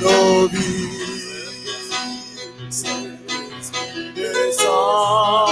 Novi, 0.00 0.58
descend. 4.14 5.43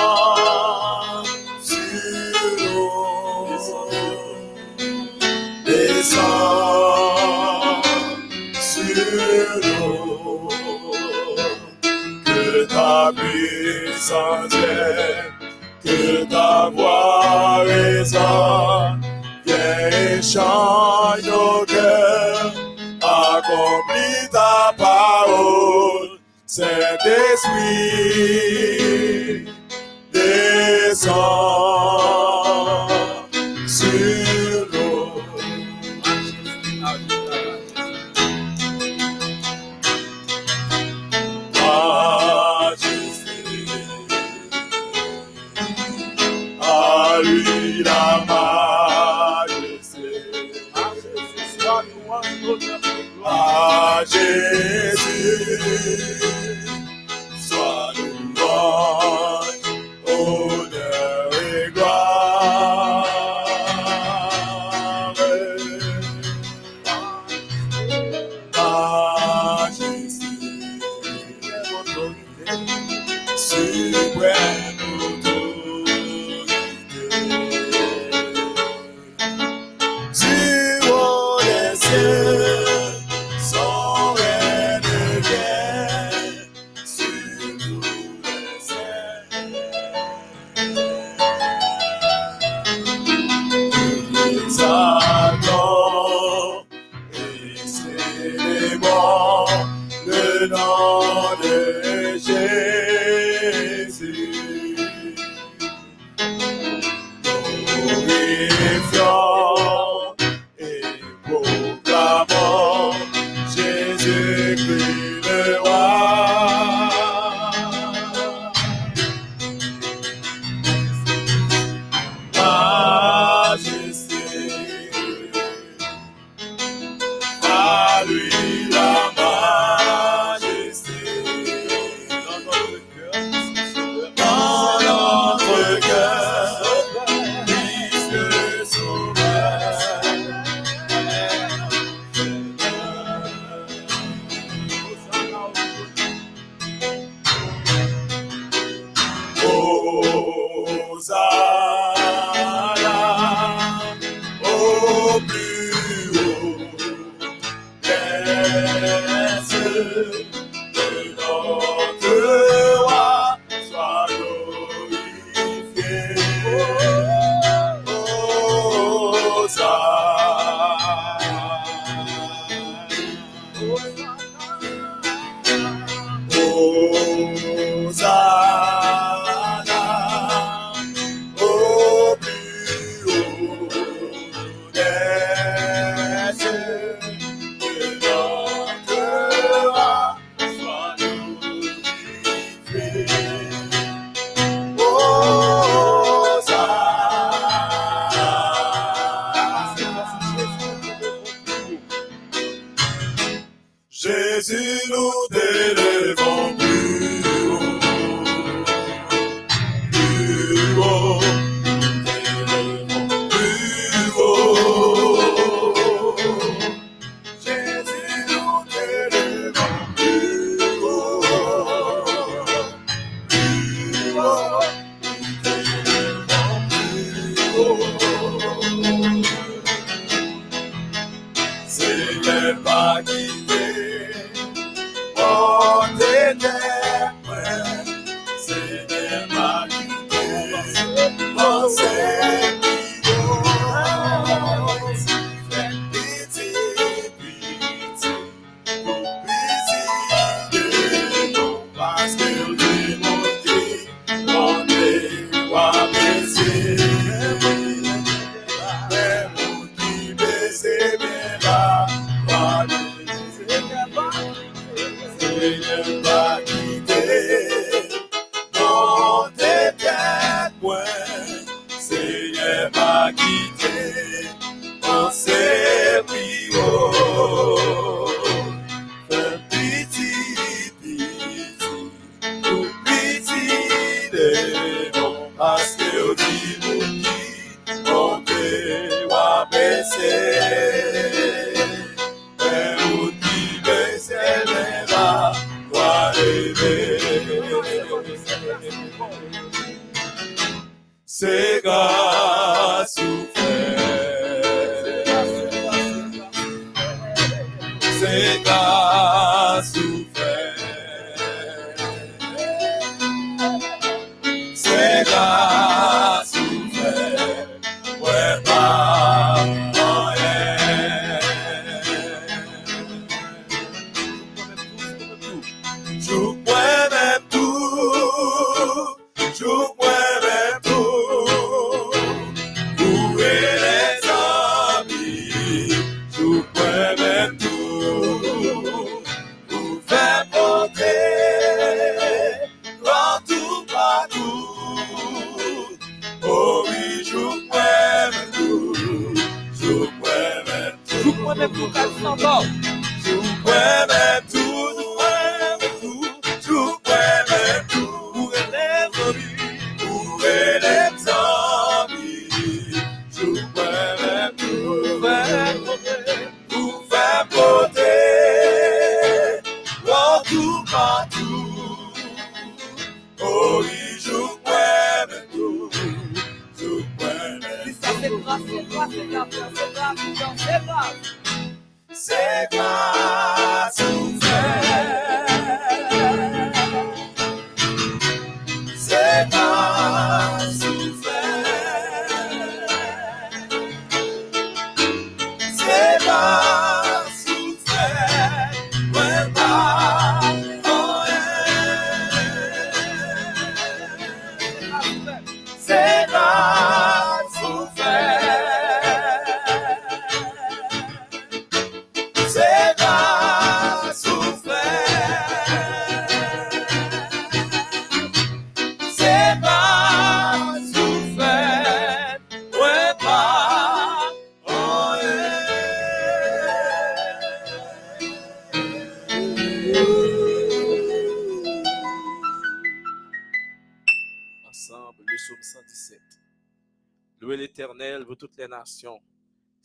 entière, 14.11 15.33
que 15.85 16.25
ta 16.25 16.71
voix 16.71 17.59
résonne, 17.65 19.01
viens 19.45 19.89
et 19.91 20.23
chante 20.23 21.23
nos 21.25 21.65
cœurs, 21.67 22.53
accomplis 23.01 24.29
ta 24.31 24.73
parole, 24.77 26.19
Saint-Esprit, 26.47 26.73
descend. 30.13 32.02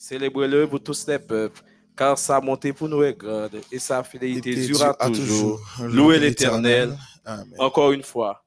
Célébrez-le, 0.08 0.64
vous 0.64 0.80
tous 0.80 1.06
les 1.08 1.20
peuples, 1.20 1.62
car 1.94 2.18
sa 2.18 2.40
montée 2.40 2.72
pour 2.72 2.88
nous 2.88 3.04
est 3.04 3.14
grande 3.14 3.60
et 3.70 3.78
sa 3.78 4.02
fidélité 4.06 4.56
durera 4.56 4.94
toujours. 4.94 5.60
toujours. 5.76 5.86
Louez 5.86 6.18
l'Éternel. 6.18 6.98
Encore 7.58 7.92
une 7.92 8.04
fois. 8.04 8.42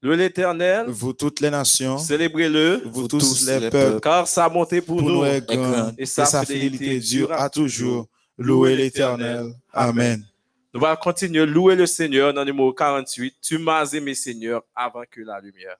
Louez 0.00 0.16
l'Éternel. 0.16 0.86
Vous 0.86 1.12
toutes 1.12 1.40
les 1.40 1.50
nations. 1.50 1.98
Célébrez-le. 1.98 2.82
Vous, 2.84 3.08
tous 3.08 3.48
les, 3.48 3.68
peuples, 3.68 3.98
car 3.98 4.28
sa 4.28 4.48
montée 4.48 4.80
pour, 4.80 5.02
nous, 5.02 5.24
est 5.24 5.44
grande 5.44 5.96
et 5.98 6.06
sa, 6.06 6.22
et 6.22 6.26
sa 6.26 6.44
fidélité 6.44 7.00
durera 7.00 7.50
toujours. 7.50 8.06
Louez 8.38 8.76
l'Éternel. 8.76 9.52
Amen. 9.72 10.24
Nous 10.72 10.84
allons 10.84 10.96
continuer. 11.02 11.46
Louer 11.46 11.74
le 11.74 11.86
Seigneur 11.86 12.32
dans 12.32 12.44
le 12.44 12.52
numéro 12.52 12.72
48. 12.72 13.34
Tu 13.42 13.58
m'as 13.58 13.90
aimé, 13.92 14.14
Seigneur, 14.14 14.62
avant 14.72 15.02
que 15.10 15.20
la 15.20 15.40
lumière. 15.40 15.78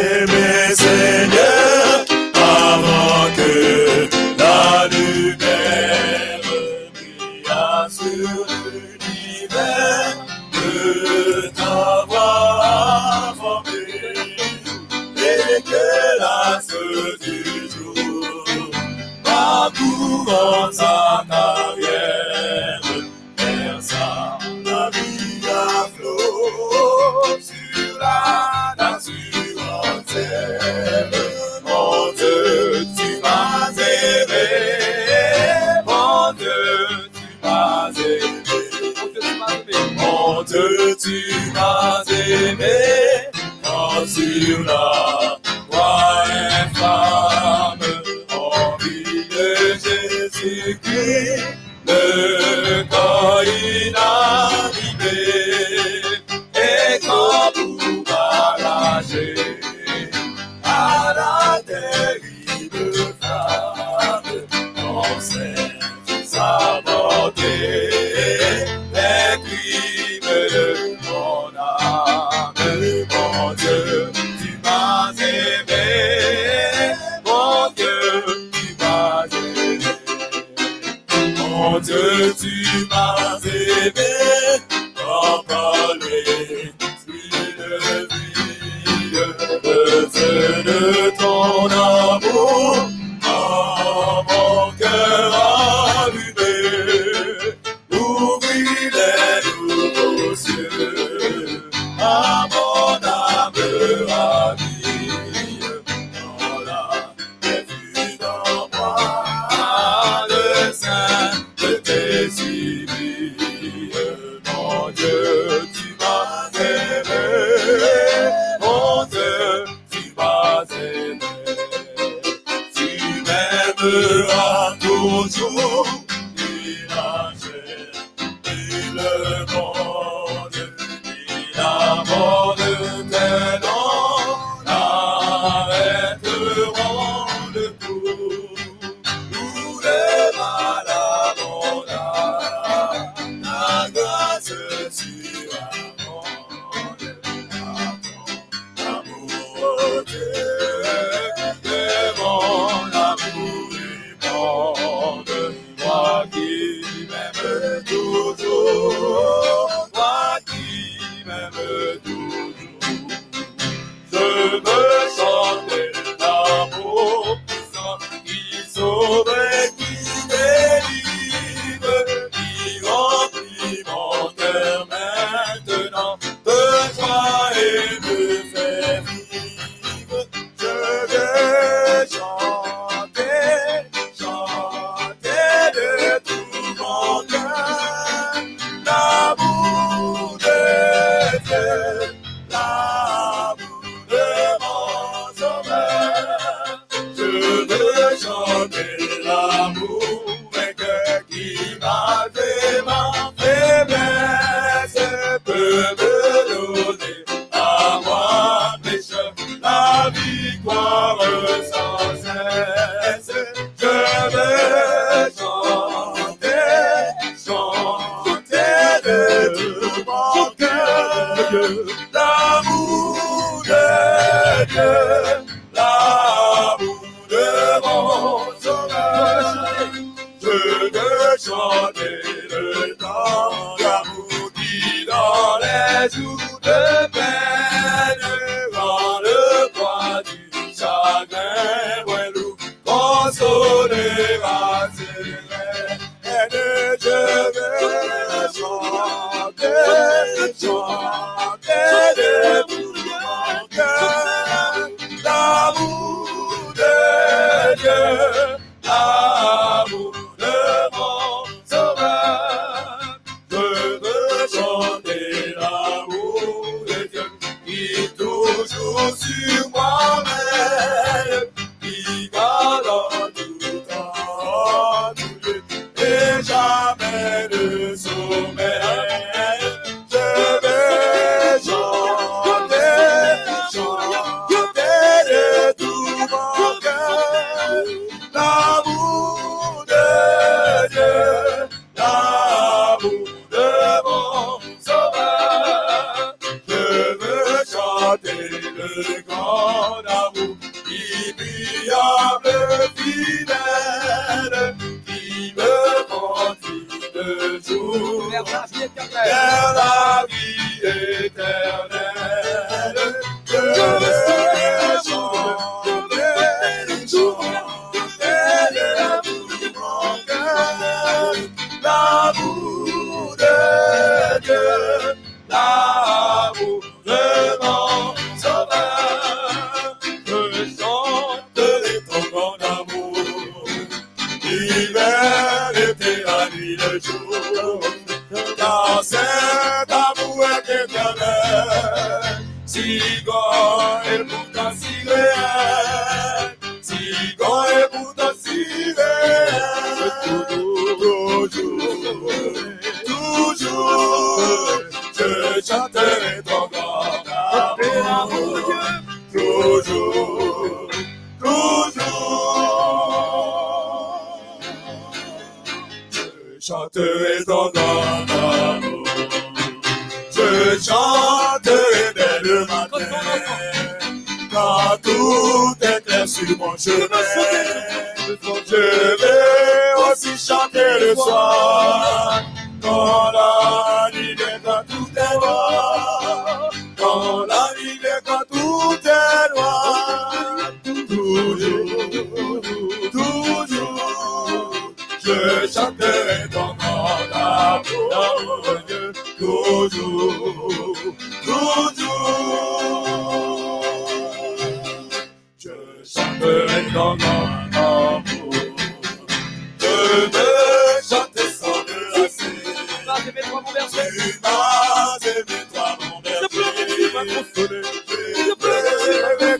aimer 0.00 0.74
Seigneur 0.74 2.04
avant 2.34 3.26
que 3.36 4.08
la 4.38 4.88
lumière 4.88 6.40
brille 6.94 7.90
sur 7.90 8.46
l'univers 8.72 10.16
de 10.52 11.48
t'avoir 11.48 13.34
et 15.16 15.62
que 15.62 16.18
la 16.18 16.60
seule 16.60 17.18
du 17.20 17.68
jour. 17.68 18.24
Parcourant 19.24 20.72
sa 20.72 21.24
tu 40.96 41.22
m'as 41.54 42.02
aimé 42.08 43.30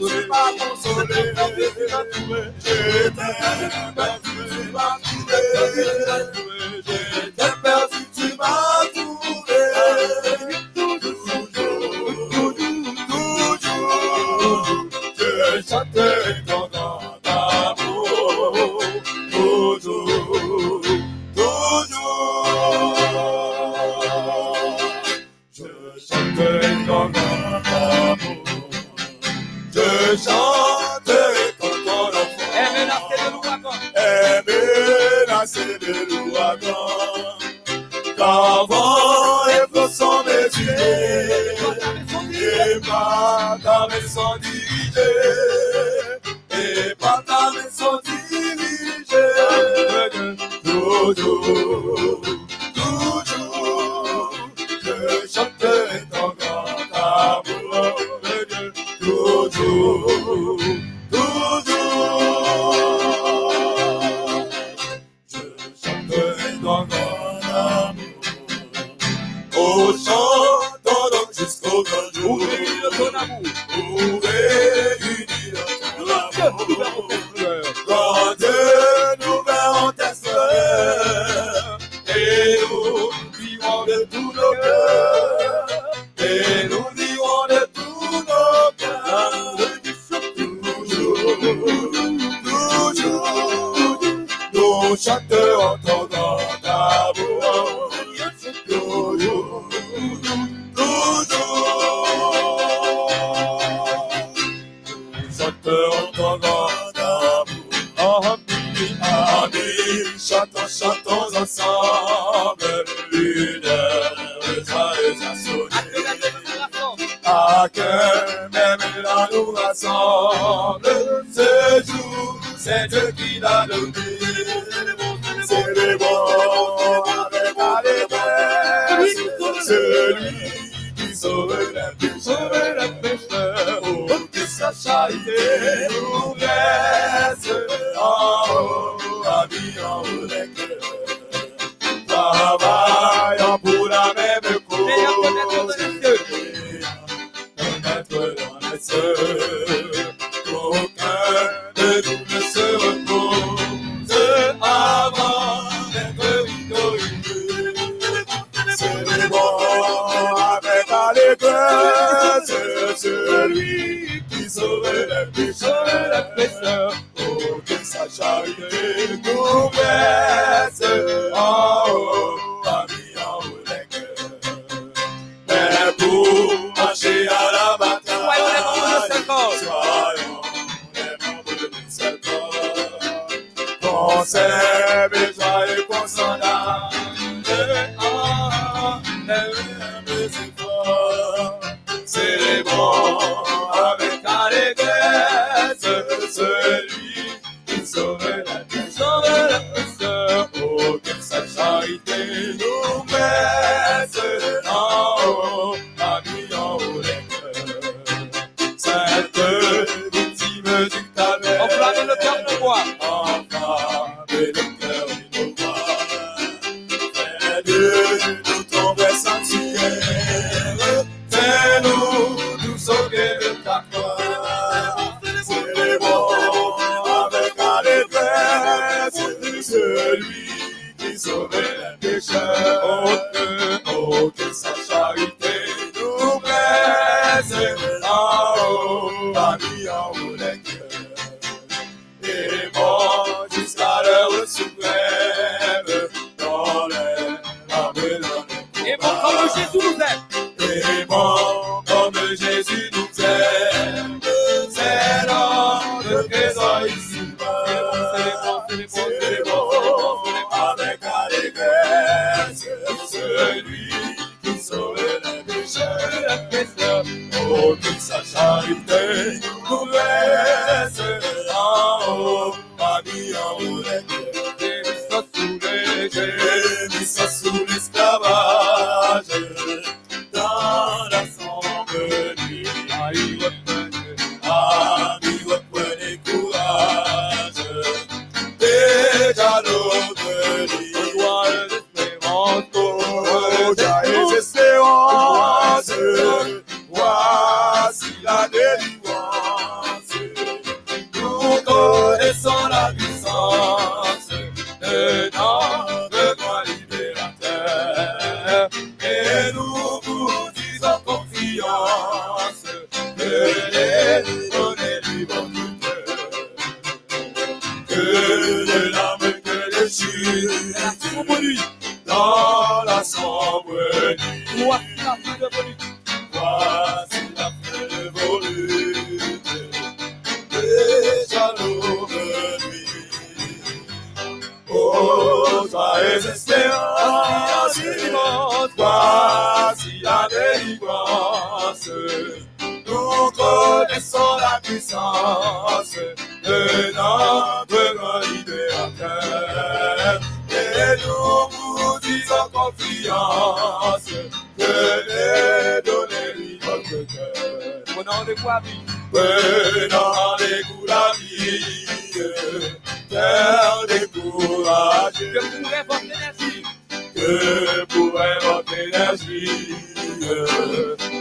tu 0.08 0.26
m'as 0.28 0.52
consolé. 0.58 1.14
Tu 1.14 1.92
m'as 1.92 2.04
trouvé. 2.04 2.40
Je 2.64 3.08
t'aime, 3.08 4.20
tu 4.22 4.72
m'as 4.72 4.98
trouvé. 4.98 6.39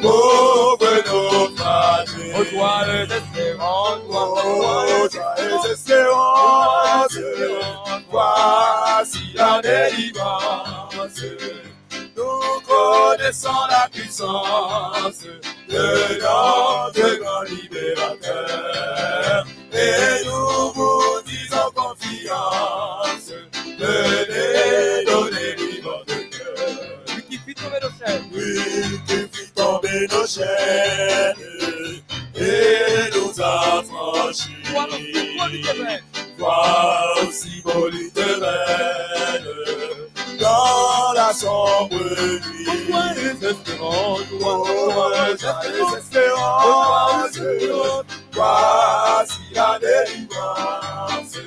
Pauvre 0.01 0.95
naufragé. 1.05 2.33
Au 2.35 2.43
toit 2.45 2.85
d'espérance, 3.07 3.99
Oh, 4.11 5.07
joyeuse 5.11 5.65
espérance, 5.71 7.17
voici 8.09 9.33
la 9.35 9.61
délivrance. 9.61 11.21
Nous 12.15 12.61
connaissons 12.67 13.67
la 13.69 13.87
puissance 13.89 15.23
de 15.69 16.19
notre 16.19 17.09
grand 17.19 17.43
libérateur. 17.43 19.45
Et 19.73 20.25
nous 20.25 20.68
et 32.35 33.09
nous 33.15 33.41
a 33.41 33.83
franchis. 33.83 34.55
Toi 36.37 37.13
aussi, 37.27 37.63
dans 40.39 41.13
la 41.13 41.33
sombre 41.33 41.89
nuit. 41.91 42.39
Joyeuse 42.87 43.43
espérance, 43.43 44.19
Oh, 44.41 45.35
joyeuse 45.39 45.93
espérance, 45.97 47.37
voici 48.33 49.39
la 49.53 49.79
délivrance. 49.79 51.37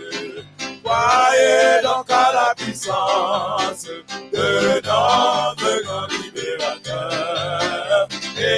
Croyez 0.85 1.83
donc 1.83 2.11
à 2.11 2.33
la 2.35 2.55
puissance 2.57 3.87
de 4.33 4.75
notre 4.75 5.83
grand 5.85 6.07
libérateur. 6.09 7.82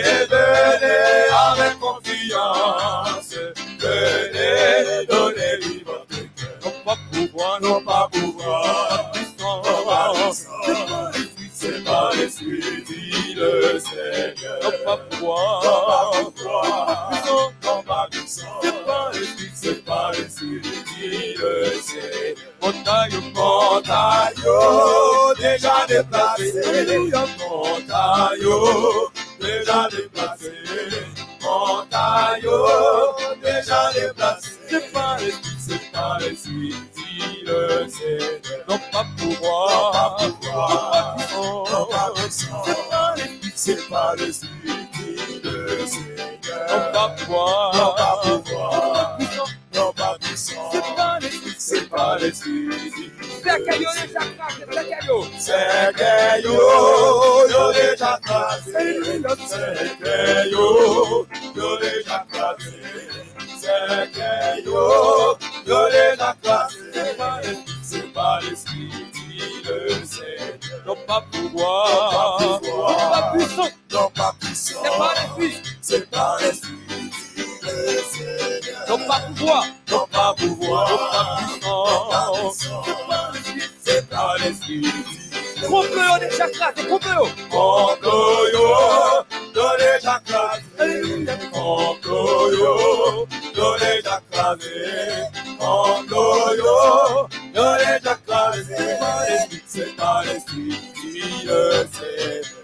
Et 0.04 0.26
venez 0.26 1.30
avec 1.32 1.78
confiance, 1.80 3.34
venez 3.80 5.06
donner 5.06 5.56
lui 5.62 5.82
votre 5.84 6.08
cœur. 6.08 6.58
Non 6.64 6.72
pas 6.84 6.96
pouvoir, 7.12 7.60
Non 7.62 7.84
pas 7.84 8.08
pouvoir, 8.12 9.12
non 9.38 9.84
pas 9.86 11.12
c'est 11.52 11.82
pas 11.84 12.10
l'esprit, 12.16 12.84
dit 12.86 13.34
le 13.34 13.78
Seigneur. 13.78 14.60
non 14.62 14.70
pas 14.84 14.96
Non 14.96 15.02
pouvoir. 15.10 15.62
pas 15.62 16.30
pouvoir, 16.32 17.10
non 17.64 17.82
pas 17.82 18.08
c'est 18.26 18.84
pas 18.84 19.10
l'esprit, 19.14 19.50
c'est 19.54 19.84
pas 19.84 20.12
dit 20.12 21.34
le 21.38 21.64
Seigneur. 21.80 22.36
Montagne, 22.60 23.32
Montagne 23.34 24.34
déjà 25.38 25.86
déplacé, 25.86 26.52
montagne 27.38 28.46
déjà 29.44 29.88
déplacé, 29.90 30.52
montagne 31.42 32.42
déjà 33.42 33.92
déplacé. 33.92 34.50
c'est 34.68 34.92
pas 34.92 35.16
l'esprit. 35.18 35.50
C'est 35.66 35.92
pas 35.92 36.18
l'esprit, 36.20 36.74
dit 36.94 37.44
le 37.46 37.88
Seigneur. 37.88 38.40
Non 38.68 38.78
pas 38.92 39.04
Non 39.04 39.10
pouvoir. 39.16 39.92
pas 39.92 40.28
pouvoir, 40.28 41.16
Oh, 41.36 41.64
non 41.70 41.86
pas. 41.86 42.12
C'est 42.34 42.88
pas 42.90 43.14
l'esprit. 43.16 43.50
C'est 43.56 43.88
pas 43.88 44.14
le 44.16 44.32
Seigneur. 44.32 44.84
Non 46.68 46.92
pas 46.92 47.08
pouvoir. 47.10 47.74
Non 47.74 47.94
pas 47.94 48.20
pouvoir, 48.22 49.16
Puissant. 49.16 49.44
non 49.74 49.92
pas. 49.92 50.18
Les. 52.20 52.32
C'est 52.32 53.62
que 53.62 53.74
yo, 53.74 53.90
yo 57.50 57.72
yo, 57.72 57.72
yo 57.72 57.78
yo, 64.64 65.38
yo 65.66 65.88
l'esprit. 65.90 67.74
C'est 67.82 68.12
pas 68.12 68.40
l'esprit, 68.40 68.90
dit 69.12 69.62
le. 69.64 70.86
Non 70.86 70.96
pas 71.06 71.24
pouvoir. 71.32 72.60
Non 72.62 72.96
pas 72.96 73.32
puissant. 73.32 73.70
Non 73.92 74.10
pas 74.14 74.34
puissant. 74.40 74.80
C'est 74.82 74.98
pas 74.98 75.14
l'esprit. 75.14 75.62
C'est 75.80 76.10
pas 76.10 76.36
l'esprit, 76.40 76.70
dit 76.72 76.72
le 76.72 76.74
Seigneur. 76.74 76.83
Non 78.88 78.98
pas 79.06 79.20
pouvoir. 79.20 79.64
Non 79.90 80.06
pas 80.10 80.34
pouvoir. 80.36 80.90
Non 80.90 80.96
pas 80.98 82.10
pas 82.10 82.32
puissant. 82.40 82.82
C'est 82.84 83.06
pas 83.08 83.32
l'esprit. 83.32 83.70
C'est 83.84 84.08
pas 84.08 84.36
l'esprit, 84.42 84.80
dit 84.80 84.88
le 85.60 85.66
Trompe-le 85.66 86.20
des 86.20 86.36
chakras, 86.36 86.72
c'est 86.76 86.86
trompe-le. 86.86 87.22
Complo 87.50 88.48
yo, 88.52 88.66
yo 89.54 89.76
déjà 89.78 90.20
crasé. 90.24 91.26
Complo 91.52 92.52
yo, 92.52 93.26
yo 93.56 93.78
déjà. 93.78 94.20
Complo 95.58 96.24
yo, 96.56 97.28
yo 97.54 97.76
déjà. 97.78 98.14
C'est 98.66 98.98
pas 98.98 99.22
l'esprit, 99.26 99.62
dit 99.72 99.80
le 99.80 100.74
Seigneur. 100.76 100.93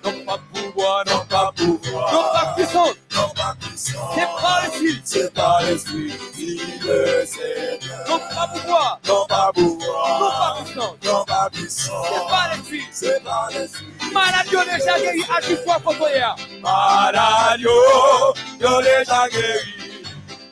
Non 0.05 0.25
pas 0.25 0.39
pouvoir. 0.53 1.05
Non 1.07 1.25
pas 1.29 1.53
pouvoir. 1.57 2.13
Non 2.13 2.23
pas 2.33 2.55
puissant. 2.57 2.87
Non 3.15 3.29
pas 3.35 3.57
puissant. 3.61 4.11
C'est 4.15 4.43
pas 4.43 4.63
l'esprit. 4.63 5.01
C'est 5.05 5.35
pas 5.35 5.59
l'esprit, 5.63 6.13
dit 6.35 6.61
le 6.83 7.25
Seigneur. 7.27 8.09
Non 8.09 8.19
pas 8.19 8.49
pouvoir. 8.49 9.01
Non 9.07 9.27
pas 9.29 9.53
Non 9.57 9.77
pouvoir. 9.77 10.57
pas 10.57 10.63
puissant. 10.65 10.97
Non 11.05 11.25
pas 11.25 11.51
puissant. 11.53 12.03
C'est 12.05 12.29
pas 12.29 12.51
l'esprit. 12.55 12.83
C'est 12.93 13.25
pas 13.25 13.49
l'esprit. 13.53 13.87
Maladie 14.13 14.57
on 14.57 14.65
déjà 14.65 14.99
guéri 14.99 15.23
à 15.31 15.41
chaque 15.41 15.65
fois 15.65 16.11
y 16.11 16.19
aller. 16.19 16.61
Malade 16.63 17.61
yo 17.61 18.33
déjà 18.59 19.29
guéri. 19.29 20.05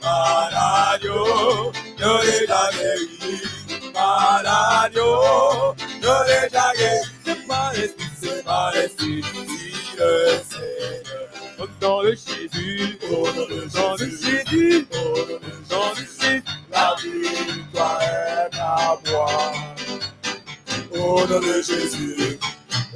Malade 0.02 1.04
yo 1.04 1.72
déjà 1.98 2.70
guéri. 2.72 3.42
Malade 3.94 4.94
Jésus. 12.10 12.98
Au 13.10 13.26
nom 13.32 13.46
de 13.46 14.04
Jésus, 14.04 14.86
au 14.92 15.18
nom 15.18 15.38
de 15.38 15.96
Jésus. 15.96 16.42
la 16.70 16.94
victoire 17.02 18.02
est 18.02 18.56
à 18.58 18.98
moi. 19.10 19.52
Au 20.92 21.26
nom 21.26 21.40
de 21.40 21.62
Jésus, 21.62 22.38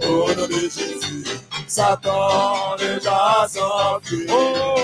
au 0.02 0.34
nom 0.34 0.46
de 0.46 0.52
Jésus, 0.52 1.24
Satan 1.66 2.76
déjà 2.78 3.46
s'enfuit. 3.48 4.26
Oh. 4.30 4.76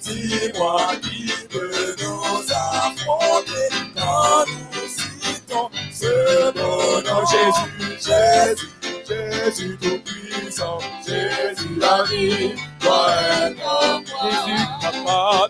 Dis-moi 0.00 0.92
qui 1.02 1.32
peut 1.48 1.94
nous 2.00 2.52
affronter 2.52 3.68
quand 3.96 4.44
nous 4.46 4.88
citons 4.88 5.70
ce 5.92 6.52
bon 6.52 7.02
nom. 7.08 7.24
Jésus, 7.26 7.98
Jésus, 8.00 8.68
Jésus 9.08 9.78
tout-puissant, 9.80 10.78
Jésus 11.06 11.78
la 11.78 12.04
vie, 12.04 12.54
toi 12.92 13.14
est 13.48 14.80
en 14.84 15.02
moi. 15.02 15.48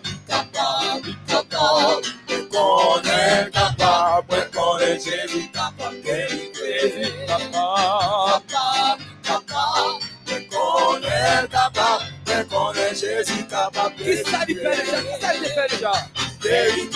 Jésus 16.53 16.93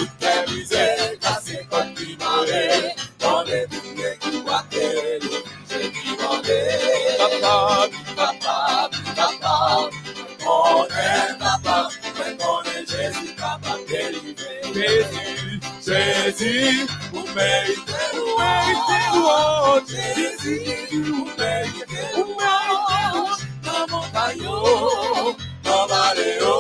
Jésus, 16.38 16.86
vous 17.12 17.26
méritez 17.34 17.94
louange, 18.14 18.78
louange, 19.14 19.82
Jésus, 19.88 20.62
vous 20.92 21.28
méritez 21.38 22.06
louange, 22.16 23.40
dans 23.64 23.88
mon 23.90 24.04
caillot, 24.12 25.36
dans 25.64 25.88
ma 25.88 26.14
léo, 26.14 26.54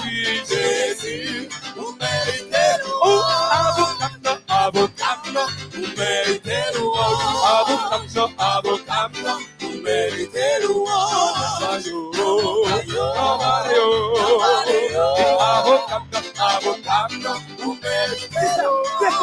Jésus, 0.00 0.40
Jésus, 0.48 1.48
vous 1.76 1.94
méritez 2.00 2.72
louange, 2.84 4.40
avocat, 4.48 5.18
vous 5.74 5.86
méritez 5.98 6.64
louange, 6.78 7.44
avocat, 7.44 8.22
avocat, 8.22 8.60
vous 8.64 8.75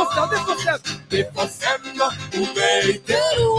social, 0.05 0.27
desociando. 0.27 0.83
Defocendo 1.09 2.03
o 2.33 2.53
meio 2.53 2.95
inteiro. 2.95 3.57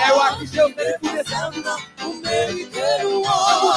É 0.00 0.12
o 0.12 0.20
aqui 0.20 0.46
seu 0.46 0.74
dele 0.74 0.98
começando 0.98 1.76
o 2.02 2.14
meio 2.14 2.60
inteiro. 2.60 3.22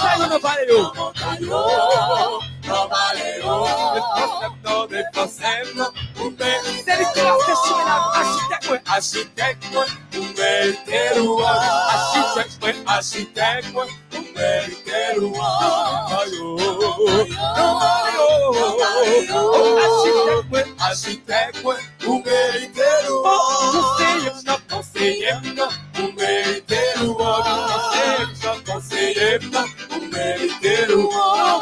valeu, 0.02 0.30
não 0.30 0.40
valeu. 0.40 0.94
bairro. 1.16 2.40
No 2.66 2.88
bairro. 2.88 3.94
Defocendo, 3.94 4.96
é 4.96 5.04
defocendo 5.04 5.84
é 5.84 6.22
o 6.22 6.32
meio 6.32 6.32
inteiro. 6.32 6.86
Deve 6.86 7.06
ter 7.14 7.28
a 7.28 7.36
pessoa 7.36 7.86
na 7.86 8.12
hashtag. 8.14 8.82
Hashtag 8.86 9.60
o 10.16 10.38
meio 10.38 10.72
inteiro. 10.72 11.38
Hashtag, 11.38 12.84
hashtag 12.86 13.68
o 13.78 14.40
meio 14.40 14.80
não 15.20 16.10
valeu, 16.10 16.58
não 17.56 17.80
valeu, 17.80 18.54
não 19.30 19.60
Hashtag 19.78 20.49
hashtag 20.89 21.54
o 22.06 22.23
mês 22.23 22.63
inteiro. 22.63 23.21
Conselhando, 23.21 24.62
conselhando, 24.67 25.69
o 25.99 26.13
mês 26.13 26.58
inteiro. 26.58 27.15
Conselhando, 27.15 28.63
conselhando, 28.65 29.60
o 29.91 29.99
mês 30.12 30.41
inteiro. 30.52 31.10
Oh. 31.12 31.60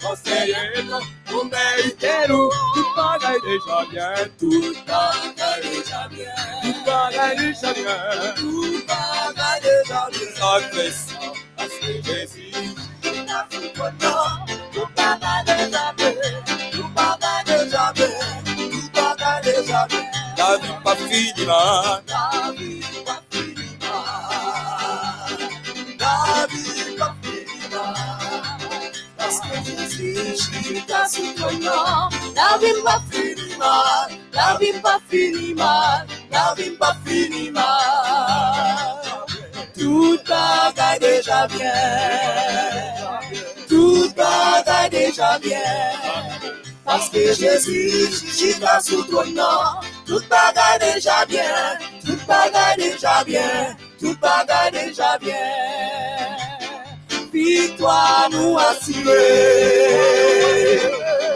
Conselhando, 0.00 0.98
o 1.32 1.44
mês 1.44 1.86
inteiro. 1.86 2.50
Tu 2.74 2.94
paga 2.94 3.36
e 3.36 3.40
deixa 3.40 3.84
bien. 3.86 4.30
Tu 4.38 4.74
paga 4.84 5.58
e 5.58 5.62
deixa 5.62 6.08
bien. 6.08 6.30
Tu 6.62 6.84
paga 6.84 7.34
e 7.34 7.36
deixa 7.36 7.74
bien. 7.74 8.34
Tu 8.36 8.84
paga 8.86 9.58
e 9.58 9.60
deixa 9.60 10.10
bien. 10.10 10.36
Só 10.36 10.60
que 10.60 10.92
só 10.92 11.32
as 11.56 11.72
vezes. 12.06 12.57
Man. 21.46 22.02
La. 22.06 22.54
La 25.98 26.46
je 30.68 30.86
t'a 30.86 31.08
soutenant. 31.08 32.08
La 32.34 32.58
finie, 33.10 33.56
man. 33.58 34.08
La 34.32 34.58
finie, 35.08 35.54
man. 35.54 36.06
La 36.30 36.54
finie, 37.04 37.50
man. 37.50 37.64
Tout 39.78 40.18
bagaille 40.28 40.98
déjà 41.00 41.46
bien. 41.46 41.72
Tout 43.68 44.10
bagaille 44.16 44.90
déjà 44.90 45.38
bien. 45.38 45.58
Parce 46.84 47.10
que 47.10 47.34
Jésus, 47.34 48.08
j'y 48.36 48.54
pas 48.60 48.80
sous 48.80 49.02
ton 49.04 49.24
nom. 49.26 49.97
Tout 50.08 50.22
bagaille 50.30 50.94
déjà 50.94 51.26
bien. 51.26 51.42
Tout 52.02 52.18
bagaille 52.26 52.76
déjà 52.78 53.22
bien. 53.24 53.76
Tout 54.00 54.16
bagaille 54.22 54.72
déjà 54.72 55.18
bien. 55.20 55.34
Victoire 57.30 58.28
nous 58.32 58.56
assurée. 58.58 60.00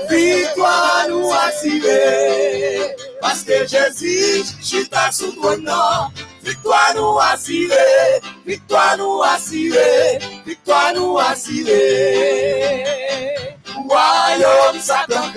Victoire 0.09 1.07
nous 1.11 1.31
assurée. 1.31 2.97
Parce 3.21 3.43
que 3.43 3.67
Jésus, 3.67 4.89
pas 4.91 5.13
sous 5.13 5.33
ton 5.33 5.59
nom. 5.59 6.09
Victoire 6.43 6.95
nous 6.97 7.19
assurée. 7.19 8.23
Victoire 8.47 8.97
nous 8.97 9.23
assurée. 9.23 10.19
Victoire 10.47 10.95
nous 10.95 11.19
assurée. 11.19 12.85
Royaume 13.87 14.81
Satan. 14.81 15.31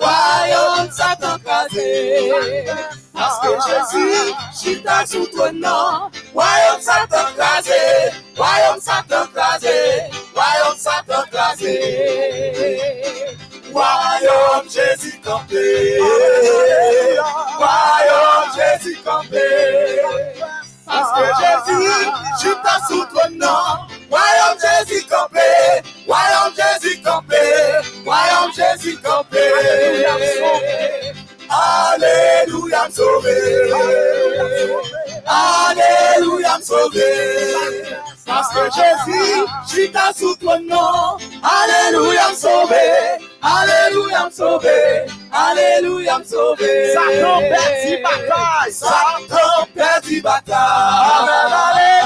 Royaume 0.00 0.81
sa 0.92 1.16
tan 1.16 1.40
kaze 1.40 1.88
Aske 3.16 3.50
Jezu 3.64 4.04
chita 4.58 4.96
sou 5.08 5.24
ton 5.32 5.56
nan 5.60 6.12
Woyom 6.36 6.80
sa 6.84 7.06
tan 7.08 7.32
kaze 7.38 7.80
Woyom 8.36 8.78
sa 8.80 9.00
tan 9.08 9.26
kaze 9.32 9.76
Woyom 10.36 10.76
sa 10.76 10.96
tan 11.08 11.24
kaze 11.32 11.76
Woyom 13.72 14.62
Jezu 14.68 15.10
kampe 15.24 15.66
Woyom 17.62 18.44
Jezu 18.56 18.92
kampe. 19.04 19.48
Parce 20.92 21.12
que 21.18 21.24
Jésus, 21.40 21.90
chita 22.38 22.78
sous 22.86 23.04
ton 23.06 23.30
nom. 23.32 23.64
Royaume 24.10 24.58
Jésus 24.60 25.06
campé. 25.06 25.40
Royaume 26.06 26.52
Jésus 26.54 27.00
campé. 27.00 27.36
Royaume 28.04 28.52
Jésus 28.54 28.98
campé. 28.98 29.38
Alléluia, 31.48 32.86
me 32.86 32.92
sauvé. 32.92 33.72
Alléluia, 35.26 36.58
me 36.58 36.62
sauvé. 36.62 37.54
Parce 38.26 38.48
que 38.52 38.64
Jésus, 38.74 39.44
chita 39.66 40.12
sous 40.14 40.34
ton 40.36 40.60
nom. 40.60 41.16
Alléluia, 41.42 42.28
me 42.30 42.34
sauvé. 42.34 43.31
Alléluia, 43.42 44.26
me 44.26 44.30
sauvé. 44.30 45.04
Alléluia, 45.32 46.18
me 46.18 46.24
sauvé. 46.24 46.94
Satan 46.94 47.40
perdit 47.40 48.02
bataille. 48.02 48.72
Satan 48.72 49.66
perdit 49.74 50.20
bataille. 50.20 51.28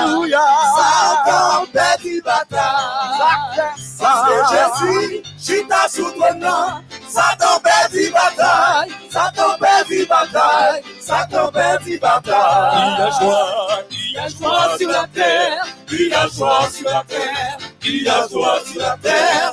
Alléluia. 0.01 0.40
Satan 0.77 1.66
perdit 1.72 2.22
bataille. 2.22 3.62
Parce 4.01 4.29
que 4.29 4.87
Jésus, 4.88 5.22
chita 5.38 5.88
sous 5.90 6.11
ton 6.12 6.38
nom. 6.38 6.83
Satan 7.07 7.61
perdit 7.62 8.11
bataille. 8.11 8.90
Satan 9.11 9.59
perdit 9.61 10.07
bataille. 10.07 10.83
Satan 11.01 11.53
perdit 11.53 11.99
bataille. 11.99 12.79
Il 12.79 12.99
y 12.99 13.03
a 13.03 13.11
joie, 13.20 13.83
il 13.90 14.12
y 14.12 14.18
a 14.18 14.29
joie 14.29 14.79
sur 14.79 14.90
la 14.90 15.07
terre. 15.12 15.66
Il 15.92 16.09
y 16.09 16.14
a 16.14 16.29
joie 16.29 16.70
sur 16.70 16.88
la 16.88 17.05
terre. 17.07 17.59
Il 17.85 18.03
y 18.03 18.09
a 18.09 18.27
joie 18.27 18.61
sur 18.64 18.81
la 18.81 18.96
terre. 19.03 19.53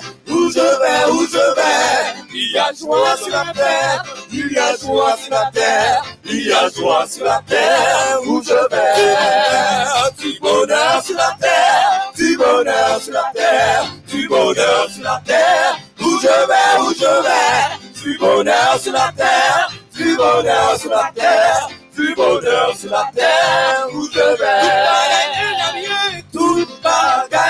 Je 0.54 0.60
vais, 0.60 1.12
où 1.12 1.26
je 1.26 1.56
vais. 1.56 2.14
Il 2.32 2.52
y 2.52 2.58
a 2.60 2.72
joie 2.80 3.18
sur 3.18 3.32
la 3.32 3.52
terre. 3.54 4.04
Il 4.32 4.52
y 4.52 4.60
a 4.60 4.78
joie 4.78 5.18
sur 5.18 5.32
la 5.32 5.50
terre. 5.52 6.04
Il 6.26 6.46
y 6.46 6.54
a 6.54 6.70
joie 6.70 7.08
sur 7.08 7.26
la 7.26 7.42
terre. 7.48 8.20
Où 8.28 8.40
je 8.44 8.54
vais. 8.70 10.22
Du 10.22 10.40
bonheur 10.40 11.04
sur 11.04 11.16
la 11.16 11.36
terre. 11.42 12.12
Du 12.16 12.38
bonheur 12.38 13.02
sur 13.02 13.14
la 13.14 13.32
terre. 13.34 13.86
Du 14.08 14.28
bonheur 14.28 14.90
sur 14.92 15.04
la 15.04 15.22
terre. 15.26 15.80
Où 16.00 16.20
je 16.22 16.28
vais, 16.28 16.82
où 16.82 16.94
je 16.94 17.24
vais. 17.24 18.04
Du 18.04 18.18
bonheur 18.20 18.80
sur 18.80 18.94
la 18.94 19.12
terre. 19.18 19.72
Du 19.96 20.16
bonheur 20.16 20.78
sur 20.78 20.92
la 20.92 21.12
terre. 21.16 21.70
Du 21.96 22.14
bonheur 22.14 22.78
sur 22.78 22.92
la 22.92 23.10
terre. 23.16 23.88
Où 23.92 24.08
je 24.14 24.20
vais. 24.20 25.23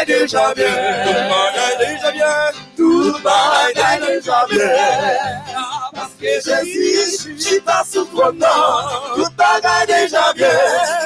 Tout 0.03 0.09
bagaille 0.09 0.19
déjà 0.19 0.53
bien. 0.53 0.65
Tout 1.05 1.13
bagaille 1.29 1.77
déjà 1.79 2.11
bien. 2.11 2.25
Tout 2.75 3.15
bagaille 3.23 3.99
déjà 4.05 4.45
bien. 4.49 4.69
Parce 5.93 6.11
que 6.19 6.27
Jésus, 6.43 7.35
j'y 7.37 7.59
passe 7.61 7.91
sous 7.93 8.05
ton 8.05 8.33
nom. 8.33 9.15
Tout 9.15 9.31
bagaille 9.37 9.87
déjà 9.87 10.33
bien. 10.33 10.47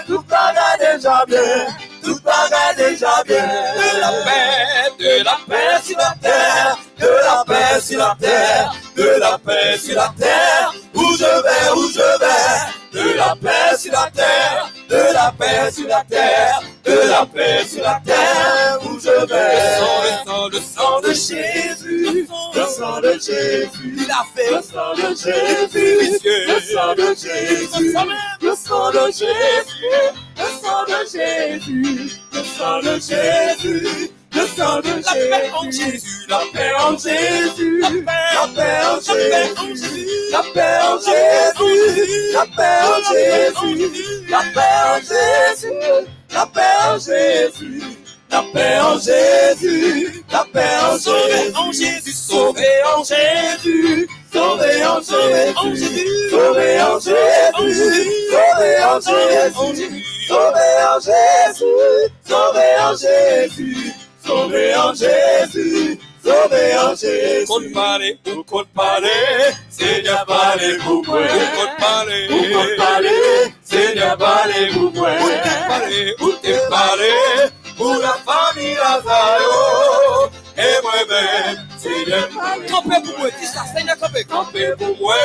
Tout 0.08 0.24
bagaille 0.24 0.80
déjà 0.80 1.24
bien. 1.28 1.68
Tout 2.04 2.20
bagaille 2.24 2.76
déjà 2.78 3.24
bien. 3.26 3.46
De 3.46 4.00
la 4.00 4.12
paix, 4.26 4.92
de 5.00 5.24
la 5.24 5.38
paix 5.48 5.82
sur 5.84 5.98
la 5.98 6.16
terre. 6.22 6.78
De 7.00 7.06
la 7.06 7.44
paix 7.46 7.82
sur 7.82 8.00
la 8.00 8.18
terre. 8.20 8.74
De 8.96 9.20
la 9.20 9.38
paix 9.38 9.78
sur 9.78 9.96
la 9.96 10.14
terre. 10.18 10.74
Où 10.96 11.16
je 11.16 11.24
vais, 11.24 11.72
où 11.76 11.88
je 11.90 12.00
vais. 12.20 13.00
De 13.00 13.14
la 13.16 13.36
paix 13.36 13.78
sur 13.78 13.92
la 13.92 14.10
terre. 14.10 14.72
De 14.90 15.14
la 15.14 15.32
paix 15.38 15.72
sur 15.72 15.88
la 15.88 16.04
terre. 16.10 16.62
De 16.88 17.10
la 17.10 17.26
paix 17.26 17.66
sur 17.68 17.84
la 17.84 18.02
terre. 18.06 18.80
Où 18.84 18.98
je 18.98 19.26
vais. 19.28 19.54
Le 19.54 20.22
sang, 20.26 20.48
le 20.48 20.60
sang, 20.60 20.60
le 20.60 20.60
sang 20.60 21.02
de 21.02 21.08
Jésus. 21.10 22.28
Le 22.56 22.66
sang 22.66 23.02
de 23.02 23.14
Jésus. 23.14 23.96
Il 23.98 24.12
a 24.12 24.24
fait 24.34 24.56
le 24.56 24.62
sang 24.62 24.94
de 24.96 25.10
Jésus. 25.14 25.98
Le 26.48 26.60
sang 26.62 26.96
de 26.96 27.08
Jésus. 27.14 27.94
Le 28.42 28.56
sang 28.56 28.92
de 28.92 29.12
Jésus. 29.12 29.28
Le 30.38 30.46
sang 30.62 30.84
de 30.88 31.00
Jésus. 31.12 32.12
Le 32.32 32.44
sang 32.44 32.80
de 32.80 32.94
Jésus. 33.00 34.12
le 34.34 34.48
sang 34.48 34.80
de 34.82 34.90
La 34.90 35.18
paix 35.34 35.52
en 35.54 35.72
Jésus, 35.72 35.92
Jésus, 35.92 36.26
la 36.30 36.40
paix 36.54 36.74
en 36.80 36.98
Jésus, 36.98 37.82
la 37.82 38.40
paix, 38.56 38.80
en 38.88 39.00
Jésus, 39.02 40.08
la 40.32 40.42
paix 40.54 40.80
en 40.84 41.00
Jésus, 41.00 42.32
la 42.34 42.46
paix 42.56 42.80
en 42.84 42.98
Jésus, 43.12 43.92
la 44.30 44.40
paix 44.54 44.78
en 44.86 45.00
Jésus, 45.00 46.17
la 46.32 46.46
paix 46.46 46.62
en 46.90 46.98
Jésus, 46.98 47.82
la 48.30 48.44
paix 48.54 48.80
en 48.80 49.00
Jésus, 49.00 50.24
la 50.32 50.46
paix 50.52 50.62
en 50.84 50.98
sauvé 50.98 51.54
en 51.56 51.72
Jésus, 51.72 52.02
Jésus, 52.04 52.14
sauvé 52.16 52.84
en 52.84 53.04
Jésus, 53.04 54.08
sauvé 54.32 54.84
en 54.84 55.02
Jésus, 55.02 55.48
Jésus, 55.74 56.30
sauvé 56.30 56.82
en 56.82 57.00
Jésus, 57.00 58.28
sauvé 58.32 58.84
en 58.84 59.00
Jésus, 59.00 60.04
sauvé 60.28 60.76
en 60.84 61.00
Jésus, 61.00 61.64
sauvé 62.26 62.66
en 62.80 62.96
Jésus, 62.96 63.94
sauvé 64.26 64.76
en 64.76 64.94
Jésus, 64.94 66.00
sauvé 66.24 66.78
en 66.78 66.96
Jésus. 66.96 67.46
Compte 67.48 67.74
parler, 67.74 68.20
ou 68.28 68.44
compte 68.44 68.68
parler, 68.76 69.10
Seigneur, 69.70 70.26
parlez 70.26 70.78
pour 70.78 71.06
moi. 71.06 71.22
ou 71.22 71.56
compte 71.56 72.78
parler, 73.70 73.76
Ou 73.76 73.92
compte 73.92 74.18
parler, 74.18 74.18
Seigneur, 74.18 74.18
parlez 74.18 74.70
pour 74.70 74.94
moi. 74.94 75.10
ou 75.12 75.30
t'es 75.30 75.68
parlé, 75.68 76.14
ou 76.22 76.32
Ou 76.32 76.32
t'es 76.32 76.54
t'es 76.54 76.60
parlé, 76.70 77.10
parlé 77.10 77.10
pour 77.80 77.96
la 77.96 78.16
famille 78.26 78.76
Lazaro. 78.76 79.62
Et 80.58 80.82
moi-même, 80.82 81.66
Seigneur, 81.78 82.30
parlez 82.30 82.68
pour 82.68 82.84
Campez 82.84 83.02
pour 83.04 83.20
moi, 83.20 83.30
dis 83.40 83.48
ça, 83.48 83.64
Seigneur, 83.74 83.98
campez. 84.00 84.24
Campez 84.24 84.74
pour 84.78 84.98
moi, 84.98 85.16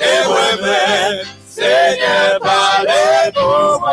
Et 0.00 0.28
moi-même, 0.28 1.26
Seigneur, 1.56 2.38
parlez 2.40 3.32
pour 3.32 3.80
moi. 3.80 3.92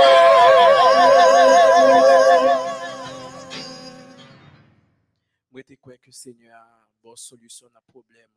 Moi, 5.49 5.63
te 5.63 5.73
crois 5.76 5.93
que 5.97 6.12
Seigneur 6.12 6.56
a 6.56 6.88
bonne 7.02 7.15
solution 7.15 7.67
à 7.73 7.80
problème. 7.89 8.28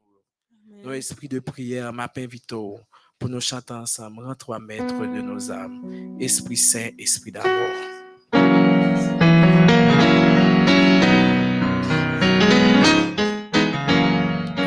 Nos 0.68 0.92
esprits 0.92 1.28
de 1.28 1.40
prière 1.40 1.92
m'a 1.92 2.08
invité 2.16 2.54
pour 3.18 3.28
nous 3.28 3.40
chanter 3.40 3.74
ensemble, 3.74 4.22
rends-toi 4.22 4.60
maître 4.60 4.94
de 4.94 5.20
nos 5.20 5.50
âmes. 5.50 6.18
Esprit 6.20 6.56
Saint, 6.56 6.90
Esprit 6.96 7.32
d'amour. 7.32 7.50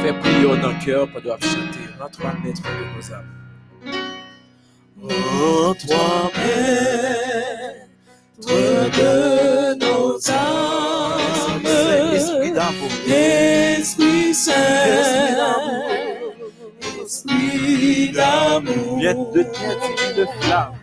Fais 0.01 0.19
prière 0.19 0.61
dans 0.61 0.71
le 0.71 0.85
cœur 0.85 1.09
pour 1.09 1.21
nous 1.21 1.29
chanter, 1.29 1.85
rends-toi 1.97 2.33
maître 2.43 2.61
de 2.61 2.97
nos 2.97 3.13
âmes. 3.13 3.38
Oh, 5.01 5.73
toi, 5.87 6.31
de 8.97 9.75
nos 9.75 10.19
âmes, 10.29 11.65
Esprit 12.13 12.51
d'amour. 12.51 12.89
Esprit 13.07 14.33
Saint, 14.33 14.53
Esprit 17.05 18.11
d'amour, 18.11 18.97
Viens 18.97 19.13
de 19.13 19.43
divine 19.43 20.27
flamme. 20.41 20.73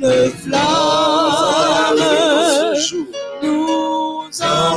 de 0.00 0.30
flamme, 0.40 1.98
nous 3.42 3.76
Fais 4.32 4.75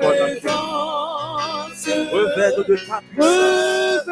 présence. 0.00 1.86
Revêt-nous 2.12 2.64
de 2.64 2.76
ta 2.76 3.00
puissance. 3.10 4.06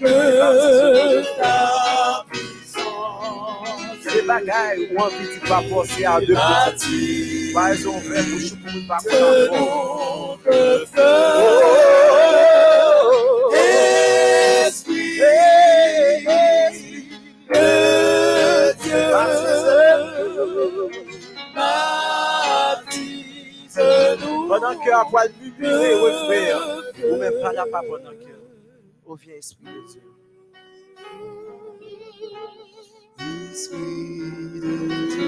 De 0.00 1.22
ta 1.38 2.24
puissance. 2.30 2.80
Des 4.12 4.22
bagailles 4.22 4.84
où 4.92 4.96
envie 5.00 5.28
de 5.34 5.48
pas 5.48 5.62
penser 5.70 6.04
à 6.04 6.20
deux 6.20 6.34
petits. 6.34 7.52
Vrai 7.52 7.76
bouche 7.76 8.54
pour 8.54 8.72
pendant 24.60 24.78
que 24.78 24.90
à 24.90 25.00
hein. 25.00 25.06
pas 27.42 27.52
la 27.52 27.66
pas 27.66 27.80
au 29.06 29.14
vient 29.16 29.34
Esprit 29.34 29.64
de 29.64 29.90
Dieu. 29.90 30.02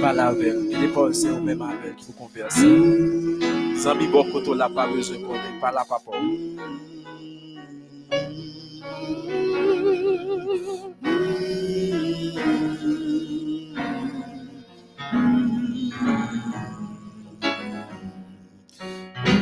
Parle 0.01 0.21
avec, 0.21 0.55
il 0.71 0.85
est 0.85 0.89
pensé 0.89 1.31
ou 1.31 1.41
même 1.41 1.63
avec 1.63 1.97
pour 1.97 2.17
converser. 2.17 3.77
Zami 3.77 4.09
bon 4.09 4.31
koto 4.31 4.55
la 4.55 4.69
pas 4.69 4.87
besoin 4.87 5.19
qu'on 5.23 5.35
ait, 5.35 5.61
parle 5.61 5.79
à 5.79 5.85
papa. 5.85 6.13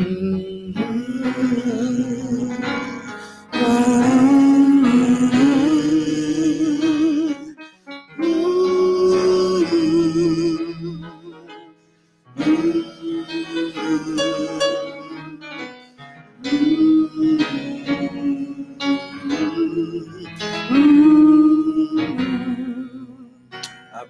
I 0.00 0.04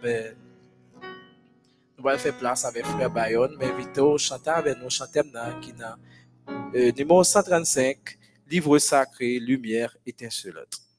bet. 0.03 0.40
Allons 2.11 2.19
faire 2.19 2.37
place 2.37 2.65
avec 2.65 2.85
Frère 2.85 3.11
Bayonne, 3.11 3.57
mais 3.59 3.71
vite 3.77 3.97
au 3.99 4.19
chanter 4.19 4.51
avec 4.51 4.79
nous, 4.79 4.91
chanter 4.91 5.23
qui 5.63 5.73
n'a 5.75 5.97
euh, 6.75 6.91
numéro 6.97 7.23
135, 7.23 8.19
livre 8.51 8.79
sacré, 8.79 9.39
lumière 9.39 9.97
étincelante. 10.05 10.90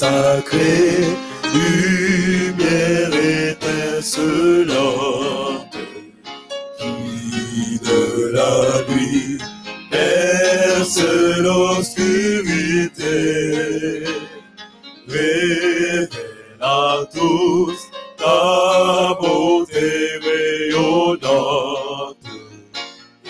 Sacré, 0.00 1.12
lumière 1.52 3.12
étincelante, 3.52 5.76
qui 6.78 7.78
de 7.86 8.02
la 8.32 8.56
nuit 8.88 9.36
perce 9.90 11.04
l'obscurité, 11.44 13.12
révèle 15.06 16.08
à 16.62 17.04
tous 17.12 17.78
ta 18.16 19.12
beauté 19.20 19.90
rayonnante, 20.24 22.24
et 23.26 23.28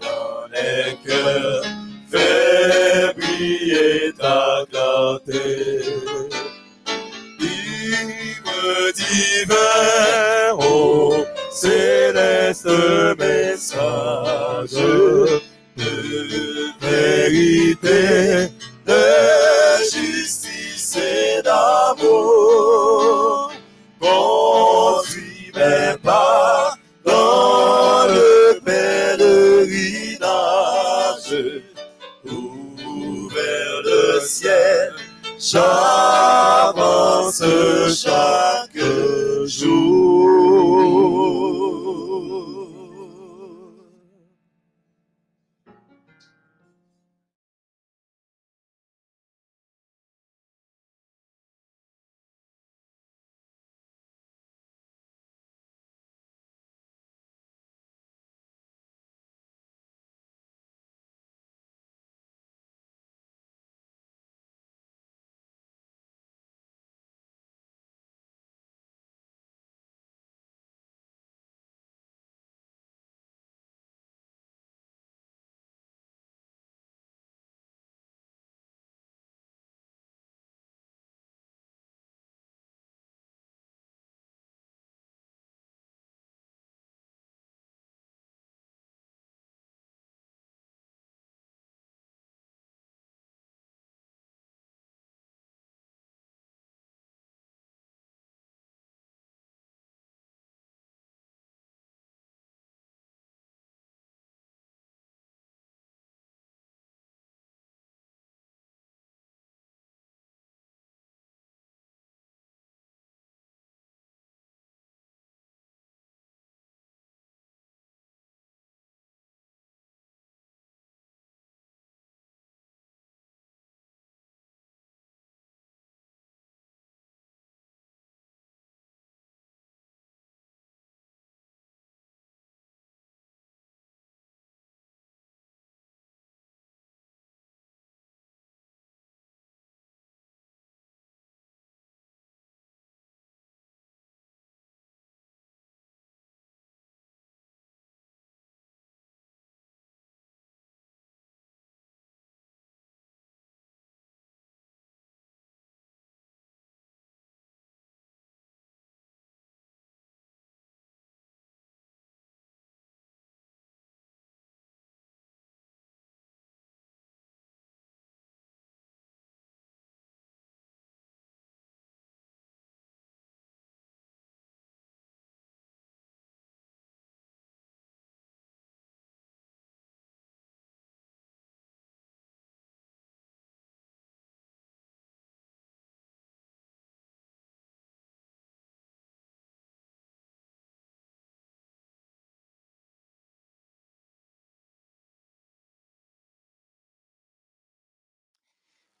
dans 0.00 0.46
les 0.54 0.86
cœurs 1.04 1.64
fait 2.12 3.10
briller 3.16 4.12
ta 4.16 4.64
clarté. 4.70 5.63
Divin, 9.14 10.56
oh, 10.58 11.24
céleste 11.52 13.13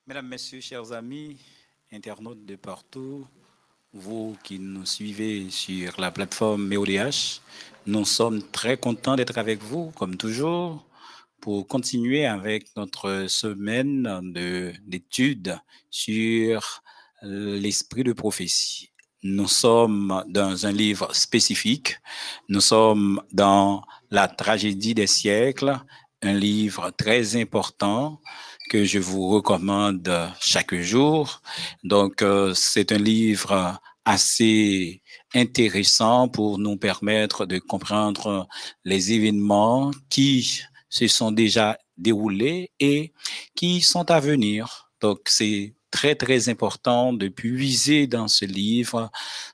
Mesdames, 0.06 0.28
Messieurs, 0.28 0.60
chers 0.60 0.92
amis, 0.92 1.38
internautes 1.90 2.44
de 2.44 2.56
partout, 2.56 3.26
vous 3.94 4.36
qui 4.44 4.58
nous 4.58 4.84
suivez 4.84 5.48
sur 5.48 5.98
la 5.98 6.10
plateforme 6.10 6.66
MEODH, 6.66 7.40
nous 7.86 8.04
sommes 8.04 8.42
très 8.50 8.76
contents 8.76 9.16
d'être 9.16 9.38
avec 9.38 9.62
vous, 9.62 9.92
comme 9.92 10.18
toujours, 10.18 10.84
pour 11.40 11.66
continuer 11.66 12.26
avec 12.26 12.66
notre 12.76 13.28
semaine 13.30 14.20
d'études 14.84 15.58
sur 15.88 16.82
l'esprit 17.22 18.04
de 18.04 18.12
prophétie. 18.12 18.90
Nous 19.22 19.48
sommes 19.48 20.22
dans 20.28 20.66
un 20.66 20.72
livre 20.72 21.16
spécifique, 21.16 21.96
nous 22.50 22.60
sommes 22.60 23.22
dans 23.32 23.82
la 24.10 24.28
tragédie 24.28 24.92
des 24.92 25.06
siècles, 25.06 25.78
un 26.20 26.34
livre 26.34 26.90
très 26.90 27.40
important 27.40 28.20
que 28.68 28.84
je 28.84 28.98
vous 28.98 29.28
recommande 29.28 30.10
chaque 30.40 30.74
jour. 30.74 31.40
Donc, 31.82 32.22
euh, 32.22 32.54
c'est 32.54 32.92
un 32.92 32.98
livre 32.98 33.78
assez 34.04 35.02
intéressant 35.34 36.28
pour 36.28 36.58
nous 36.58 36.76
permettre 36.76 37.46
de 37.46 37.58
comprendre 37.58 38.46
les 38.84 39.12
événements 39.12 39.90
qui 40.10 40.60
se 40.88 41.08
sont 41.08 41.32
déjà 41.32 41.78
déroulés 41.96 42.70
et 42.80 43.12
qui 43.54 43.80
sont 43.80 44.10
à 44.10 44.20
venir. 44.20 44.90
Donc, 45.00 45.20
c'est 45.26 45.74
très, 45.90 46.14
très 46.14 46.48
important 46.48 47.12
de 47.12 47.28
puiser 47.28 48.06
dans 48.06 48.28
ce 48.28 48.44
livre 48.44 49.10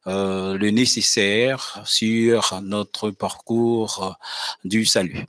euh, 0.07 0.57
le 0.57 0.71
nécessaire 0.71 1.83
sur 1.85 2.61
notre 2.63 3.11
parcours 3.11 4.17
du 4.65 4.85
salut. 4.85 5.27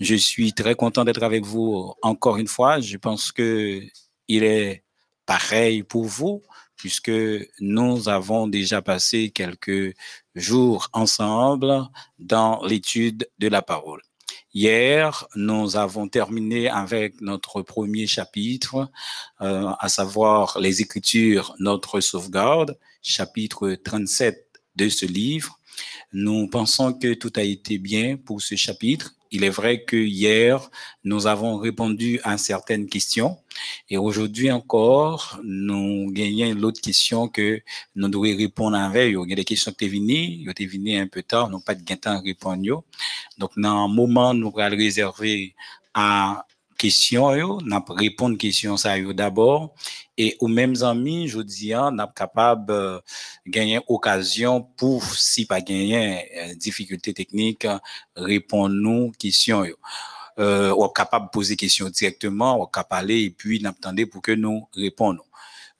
Je 0.00 0.14
suis 0.14 0.52
très 0.52 0.74
content 0.74 1.04
d'être 1.04 1.22
avec 1.22 1.44
vous 1.44 1.94
encore 2.02 2.36
une 2.36 2.48
fois. 2.48 2.80
Je 2.80 2.96
pense 2.96 3.32
que 3.32 3.82
il 4.28 4.42
est 4.42 4.84
pareil 5.26 5.82
pour 5.82 6.04
vous 6.04 6.42
puisque 6.76 7.12
nous 7.60 8.08
avons 8.08 8.46
déjà 8.46 8.82
passé 8.82 9.30
quelques 9.30 9.94
jours 10.34 10.88
ensemble 10.92 11.88
dans 12.18 12.62
l'étude 12.64 13.28
de 13.38 13.48
la 13.48 13.62
parole. 13.62 14.02
Hier, 14.52 15.26
nous 15.34 15.76
avons 15.76 16.08
terminé 16.08 16.68
avec 16.68 17.20
notre 17.20 17.62
premier 17.62 18.06
chapitre, 18.06 18.88
euh, 19.40 19.70
à 19.80 19.88
savoir 19.88 20.60
les 20.60 20.80
Écritures, 20.80 21.56
notre 21.58 22.00
sauvegarde, 22.00 22.78
chapitre 23.02 23.74
37 23.84 24.60
de 24.76 24.88
ce 24.88 25.06
livre. 25.06 25.58
Nous 26.12 26.48
pensons 26.48 26.92
que 26.92 27.14
tout 27.14 27.32
a 27.36 27.42
été 27.42 27.78
bien 27.78 28.16
pour 28.16 28.40
ce 28.40 28.56
chapitre 28.56 29.14
il 29.34 29.42
est 29.42 29.50
vrai 29.50 29.82
que 29.82 29.96
hier, 29.96 30.70
nous 31.02 31.26
avons 31.26 31.56
répondu 31.56 32.20
à 32.22 32.38
certaines 32.38 32.86
questions 32.86 33.36
et 33.90 33.98
aujourd'hui 33.98 34.52
encore, 34.52 35.40
nous 35.42 36.08
gagnons 36.12 36.54
l'autre 36.54 36.80
question 36.80 37.26
que 37.26 37.60
nous 37.96 38.08
devons 38.08 38.22
répondre 38.22 38.76
avec. 38.76 39.12
Il 39.12 39.28
y 39.28 39.32
a 39.32 39.34
des 39.34 39.44
questions 39.44 39.72
qui 39.72 39.86
sont 39.86 39.92
venues, 39.92 40.54
qui 40.54 40.68
sont 40.70 41.02
un 41.02 41.08
peu 41.08 41.24
tard, 41.24 41.50
nous 41.50 41.58
pas 41.58 41.74
de 41.74 41.82
temps 41.94 42.12
à 42.12 42.20
répondre. 42.20 42.84
Donc, 43.36 43.50
dans 43.56 43.84
un 43.84 43.88
moment, 43.88 44.32
nous 44.34 44.52
allons 44.56 44.76
réserver 44.76 45.56
à 45.94 46.46
question 46.76 47.34
yo, 47.34 47.60
n'a 47.62 47.82
répondre 47.88 48.36
question 48.38 48.76
ça 48.76 48.98
yo 48.98 49.12
d'abord 49.12 49.74
et 50.16 50.36
aux 50.40 50.48
mêmes 50.48 50.82
amis, 50.82 51.28
je 51.28 51.40
dis 51.40 51.70
n'a 51.70 52.12
capable 52.14 52.72
euh, 52.72 53.00
gagner 53.46 53.80
occasion 53.88 54.62
pour 54.76 55.04
si 55.04 55.46
pas 55.46 55.60
gagner 55.60 56.24
euh, 56.36 56.54
difficulté 56.54 57.12
technique 57.12 57.66
répondre 58.16 58.74
nous 58.74 59.12
question 59.18 59.64
yo. 59.64 59.76
Euh, 60.40 60.72
ou 60.74 60.88
capable 60.88 61.30
poser 61.30 61.54
question 61.54 61.88
directement, 61.88 62.60
ou 62.60 62.66
capable 62.66 62.88
parler 62.88 63.22
et 63.22 63.30
puis 63.30 63.60
n'attendez 63.60 64.04
pour 64.04 64.20
que 64.20 64.32
nous 64.32 64.68
répondons. 64.74 65.22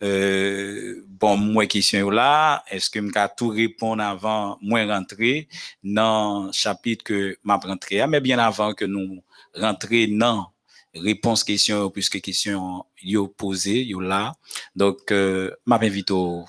Euh, 0.03 1.03
bon, 1.09 1.37
moi, 1.37 1.67
question 1.67 2.11
là, 2.11 2.63
est-ce 2.71 2.91
que 2.91 3.01
je 3.01 3.35
tout 3.37 3.49
répondre 3.49 4.03
avant 4.03 4.59
moi 4.61 4.85
rentrer 4.85 5.49
dans 5.83 6.45
le 6.45 6.53
chapitre 6.53 7.03
que 7.05 7.37
m'a 7.43 7.57
rentré, 7.57 8.07
mais 8.07 8.21
bien 8.21 8.39
avant 8.39 8.75
que 8.75 8.85
nous 8.85 9.23
rentrer 9.55 10.07
dans 10.07 10.54
réponse 10.95 11.45
question 11.45 11.91
puisque 11.91 12.21
question 12.21 12.85
yo 13.03 13.29
posé 13.29 13.85
yo 13.85 14.01
là 14.01 14.35
donc 14.77 15.11
euh, 15.11 15.51
m'a 15.67 15.77
invité 15.77 16.13
au 16.13 16.45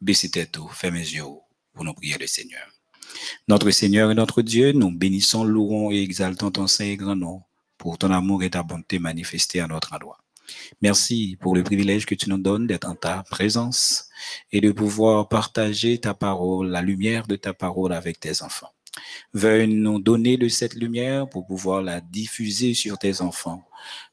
baisser 0.00 0.30
tête 0.30 0.58
mes 0.84 0.98
yeux 0.98 1.24
pour 1.72 1.84
nous 1.84 1.94
prier 1.94 2.16
le 2.18 2.26
Seigneur 2.26 2.66
notre 3.48 3.70
Seigneur 3.70 4.10
et 4.10 4.14
notre 4.14 4.42
Dieu 4.42 4.72
nous 4.72 4.90
bénissons 4.90 5.44
louons 5.44 5.90
et 5.90 6.02
exaltons 6.02 6.50
ton 6.50 6.66
saint 6.66 6.84
et 6.84 6.96
grand 6.96 7.16
nom 7.16 7.42
pour 7.76 7.98
ton 7.98 8.10
amour 8.10 8.42
et 8.42 8.50
ta 8.50 8.62
bonté 8.62 8.98
manifestés 8.98 9.60
à 9.60 9.66
notre 9.66 9.92
endroit 9.92 10.18
Merci 10.80 11.36
pour 11.40 11.54
le 11.54 11.62
privilège 11.62 12.06
que 12.06 12.14
tu 12.14 12.30
nous 12.30 12.38
donnes 12.38 12.66
d'être 12.66 12.88
en 12.88 12.94
ta 12.94 13.22
présence 13.30 14.08
et 14.52 14.60
de 14.60 14.72
pouvoir 14.72 15.28
partager 15.28 15.98
ta 15.98 16.14
parole, 16.14 16.68
la 16.68 16.82
lumière 16.82 17.26
de 17.26 17.36
ta 17.36 17.52
parole 17.52 17.92
avec 17.92 18.20
tes 18.20 18.42
enfants. 18.42 18.72
Veuille 19.32 19.68
nous 19.68 19.98
donner 19.98 20.36
de 20.36 20.48
cette 20.48 20.74
lumière 20.74 21.28
pour 21.28 21.46
pouvoir 21.46 21.82
la 21.82 22.00
diffuser 22.00 22.74
sur 22.74 22.98
tes 22.98 23.20
enfants. 23.20 23.62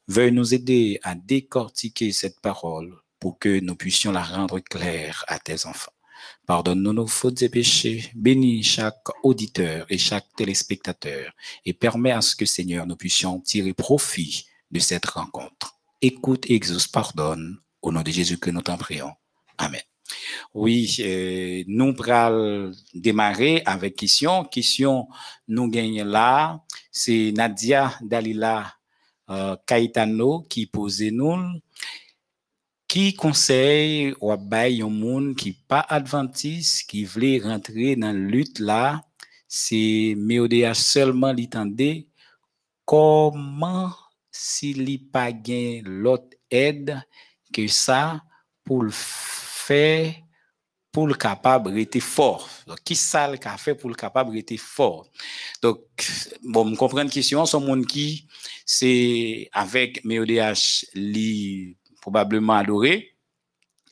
Veuille 0.08 0.32
nous 0.32 0.54
aider 0.54 1.00
à 1.02 1.14
décortiquer 1.14 2.12
cette 2.12 2.40
parole 2.40 2.94
pour 3.18 3.38
que 3.38 3.58
nous 3.60 3.74
puissions 3.74 4.12
la 4.12 4.22
rendre 4.22 4.60
claire 4.60 5.24
à 5.26 5.38
tes 5.38 5.66
enfants. 5.66 5.92
Pardonne-nous 6.46 6.92
nos 6.92 7.06
fautes 7.08 7.42
et 7.42 7.48
péchés. 7.48 8.10
Bénis 8.14 8.62
chaque 8.62 9.02
auditeur 9.24 9.84
et 9.88 9.98
chaque 9.98 10.26
téléspectateur 10.36 11.32
et 11.64 11.72
permets 11.72 12.12
à 12.12 12.20
ce 12.20 12.36
que, 12.36 12.46
Seigneur, 12.46 12.86
nous 12.86 12.96
puissions 12.96 13.40
tirer 13.40 13.74
profit 13.74 14.46
de 14.70 14.78
cette 14.78 15.06
rencontre. 15.06 15.74
Écoute, 16.00 16.48
exauce, 16.48 16.86
pardonne. 16.86 17.58
Au 17.82 17.90
nom 17.90 18.02
de 18.02 18.10
Jésus 18.10 18.38
que 18.38 18.50
nous 18.50 18.62
t'en 18.62 18.76
prions. 18.76 19.12
Amen. 19.58 19.80
Oui, 20.54 20.96
euh, 21.00 21.64
nous 21.66 21.94
allons 22.06 22.72
démarrer 22.94 23.62
avec 23.66 23.96
question. 23.96 24.44
Question 24.44 25.08
nous 25.48 25.68
gagnons 25.68 26.04
là. 26.04 26.60
C'est 26.92 27.32
Nadia 27.34 27.98
Dalila 28.00 28.75
euh, 29.30 29.56
qui 30.48 30.66
pose 30.66 31.02
nous. 31.02 31.60
Qui 32.88 33.14
conseille 33.14 34.14
ou 34.20 34.36
bail 34.36 34.82
monde 34.82 35.34
qui 35.34 35.52
pas 35.52 35.84
adventiste, 35.88 36.88
qui 36.88 37.04
voulait 37.04 37.40
rentrer 37.42 37.96
dans 37.96 38.12
la 38.12 38.12
lutte 38.12 38.60
là, 38.60 39.02
c'est 39.48 40.14
MEODH 40.16 40.74
seulement 40.74 41.32
l'entendait. 41.32 42.06
Comment 42.84 43.92
s'il 44.30 45.10
pas 45.10 45.32
gain 45.32 45.80
l'autre 45.84 46.36
aide 46.50 47.02
que 47.52 47.66
ça 47.66 48.22
pour 48.64 48.82
le 48.82 48.90
fait 48.92 50.25
pour 50.96 51.06
le 51.06 51.12
capable 51.12 51.74
rester 51.74 52.00
fort. 52.00 52.48
Donc, 52.66 52.78
qui 52.82 52.96
ça 52.96 53.30
le 53.30 53.36
fait 53.58 53.74
pour 53.74 53.90
le 53.90 53.94
capable 53.94 54.30
rester 54.30 54.56
fort? 54.56 55.06
Donc, 55.60 55.80
bon, 56.42 56.64
me 56.64 56.74
comprendre 56.74 57.10
question, 57.10 57.44
son 57.44 57.60
monde 57.60 57.84
qui, 57.84 58.26
c'est 58.64 59.50
avec 59.52 60.02
MEODH, 60.06 60.86
li 60.94 61.76
probablement 62.00 62.54
adoré, 62.54 63.14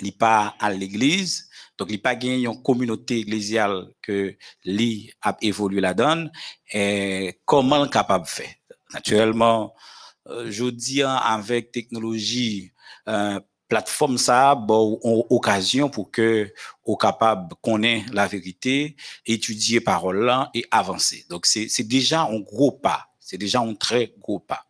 li 0.01 0.13
pas 0.13 0.57
à 0.59 0.73
l'église, 0.73 1.51
donc 1.77 1.91
li 1.91 1.99
pas 1.99 2.15
gagné 2.15 2.47
une 2.47 2.63
communauté 2.63 3.19
ecclésiale 3.19 3.89
que 4.01 4.35
li 4.65 5.11
a 5.21 5.37
évolué 5.43 5.83
la 5.83 5.93
donne, 5.93 6.33
et 6.73 7.39
comment 7.45 7.83
le 7.83 7.91
capable 7.91 8.25
fait? 8.25 8.61
Naturellement, 8.95 9.75
euh, 10.29 10.51
je 10.51 10.65
dis 10.71 11.03
avec 11.03 11.71
technologie, 11.71 12.73
euh, 13.09 13.39
plateforme 13.69 14.19
ça 14.19 14.55
bon 14.55 14.99
occasion 15.03 15.89
pour 15.89 16.11
que 16.11 16.53
au 16.85 16.97
capable 16.97 17.55
connaître 17.63 18.13
la 18.13 18.27
vérité 18.27 18.97
étudier 19.27 19.81
parole 19.81 20.25
là 20.25 20.51
et 20.55 20.65
avancer. 20.71 21.25
Donc 21.29 21.47
c'est 21.47 21.89
déjà 21.89 22.23
un 22.23 22.41
gros 22.41 22.73
pas. 22.73 23.09
C'est 23.21 23.39
déjà 23.39 23.61
un 23.61 23.75
très 23.75 24.13
gros 24.19 24.39
pas. 24.39 24.67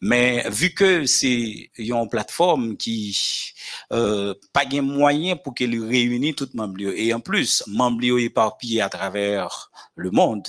Mais 0.00 0.48
vu 0.50 0.74
que 0.74 1.06
c'est 1.06 1.70
une 1.76 2.08
plateforme 2.08 2.76
qui 2.76 3.16
euh, 3.92 4.34
pas 4.52 4.64
de 4.64 4.80
moyen 4.80 5.36
pour 5.36 5.54
qu'elle 5.54 5.78
réunisse 5.82 6.36
tout 6.36 6.48
monde 6.54 6.80
et 6.80 7.12
en 7.14 7.20
plus 7.20 7.62
membres 7.66 8.18
éparpillés 8.18 8.80
à 8.80 8.88
travers 8.88 9.70
le 9.94 10.10
monde 10.10 10.46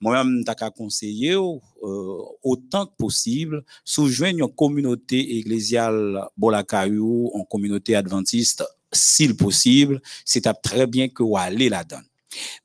moi-même, 0.00 0.44
je 0.46 0.68
conseillé 0.70 1.32
euh, 1.32 2.22
autant 2.42 2.86
que 2.86 2.94
possible, 2.96 3.64
sous-joindre 3.84 4.38
une 4.38 4.54
communauté 4.54 5.38
ecclésiale 5.38 6.24
Bolakayou, 6.36 7.32
une 7.34 7.46
communauté 7.46 7.94
adventiste, 7.94 8.64
s'il 8.92 9.36
possible, 9.36 10.00
c'est 10.24 10.42
très 10.62 10.86
bien 10.86 11.08
que 11.08 11.22
vous 11.22 11.36
allez 11.36 11.68
là-dedans. 11.68 12.00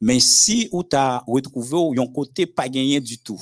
Mais 0.02 0.20
si 0.20 0.70
vous 0.72 0.84
avez 0.92 1.24
retrouvé 1.28 2.02
un 2.02 2.08
côté 2.08 2.46
pas 2.46 2.70
gagné 2.70 3.00
du 3.00 3.18
tout, 3.18 3.42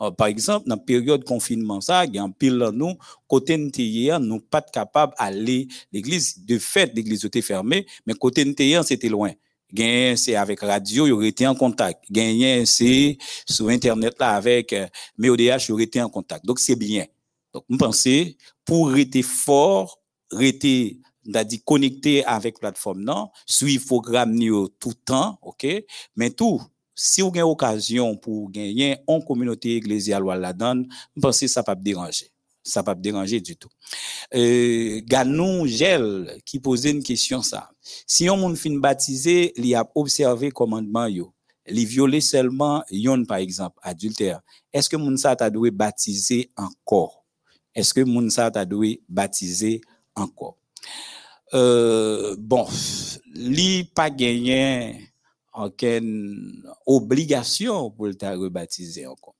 euh, 0.00 0.10
par 0.10 0.28
exemple, 0.28 0.68
dans 0.68 0.76
la 0.76 0.80
période 0.80 1.20
de 1.20 1.24
confinement, 1.24 1.80
ça, 1.80 2.04
il 2.04 2.14
y 2.14 2.18
a 2.18 2.22
un 2.22 2.30
pile 2.30 2.70
nous, 2.72 2.94
côté 3.26 3.56
NTIA, 3.56 4.18
nous 4.18 4.40
pas 4.40 4.62
capable 4.62 5.14
d'aller 5.18 5.66
l'église. 5.92 6.44
De 6.44 6.58
fait, 6.58 6.92
l'église 6.94 7.24
était 7.24 7.42
fermée, 7.42 7.86
mais 8.06 8.14
côté 8.14 8.44
NTIA, 8.44 8.82
c'était 8.84 9.08
loin. 9.08 9.32
Gagné, 9.72 10.16
c'est 10.16 10.34
avec 10.34 10.60
radio, 10.60 11.06
il 11.06 11.12
aurait 11.12 11.28
été 11.28 11.46
en 11.46 11.54
contact. 11.54 12.04
Gagné, 12.10 12.64
c'est 12.66 13.18
sur 13.46 13.68
Internet 13.68 14.14
là 14.18 14.34
avec 14.34 14.72
euh, 14.72 14.86
MEODH, 15.18 15.68
il 15.68 15.72
aurait 15.72 15.84
été 15.84 16.00
en 16.00 16.08
contact. 16.08 16.44
Donc, 16.44 16.58
c'est 16.58 16.76
bien. 16.76 17.04
Donc, 17.52 17.64
vous 17.68 17.76
pensez, 17.76 18.36
pour 18.64 18.90
rester 18.90 19.22
fort, 19.22 20.00
rester, 20.30 21.00
dit 21.24 21.62
connecté 21.62 22.24
avec 22.24 22.56
la 22.56 22.70
plateforme, 22.70 23.02
non, 23.02 23.30
suivre 23.46 23.84
programme 23.84 24.38
tout 24.80 24.90
le 24.90 24.94
temps, 24.94 25.38
ok? 25.42 25.66
Mais 26.16 26.30
tout, 26.30 26.62
si 26.94 27.20
vous 27.20 27.28
avez 27.28 27.42
occasion 27.42 28.16
pour 28.16 28.50
gagner 28.50 28.96
en 29.06 29.20
communauté 29.20 29.76
ecclésiale 29.76 30.24
ou 30.24 30.30
la 30.30 30.52
donne, 30.52 30.88
pensez 31.20 31.46
ça 31.46 31.62
pas 31.62 31.74
déranger 31.74 32.30
ça 32.68 32.80
va 32.80 32.94
pas 32.94 32.94
déranger 32.94 33.40
du 33.40 33.56
tout. 33.56 33.68
Euh, 34.34 35.00
Ganon 35.04 35.66
Gel 35.66 36.38
qui 36.44 36.60
posait 36.60 36.90
une 36.90 37.02
question 37.02 37.42
ça. 37.42 37.70
Si 38.06 38.28
on 38.28 38.36
moun 38.36 38.56
fin 38.56 38.76
baptisé, 38.76 39.52
il 39.56 39.74
a 39.74 39.90
observé 39.94 40.50
commandement 40.50 41.06
yo. 41.06 41.32
Il 41.66 41.84
violé 41.86 42.20
seulement 42.20 42.82
yon 42.90 43.24
par 43.24 43.38
exemple 43.38 43.78
adultère. 43.82 44.40
Est-ce 44.72 44.88
que 44.88 44.96
moun 44.96 45.16
sa 45.16 45.36
t'a 45.36 45.50
doué 45.50 45.70
baptiser 45.70 46.50
encore? 46.56 47.24
Est-ce 47.74 47.92
que 47.94 48.00
moun 48.00 48.30
sa 48.30 48.50
t'a 48.50 48.64
doué 48.64 49.02
baptiser 49.08 49.80
encore? 50.14 50.56
Euh, 51.54 52.36
bon, 52.38 52.66
li 53.34 53.84
pas 53.84 54.10
gagné 54.10 55.08
aucune 55.54 56.62
obligation 56.86 57.90
pour 57.90 58.06
le 58.06 58.38
rebaptiser 58.38 59.06
encore. 59.06 59.34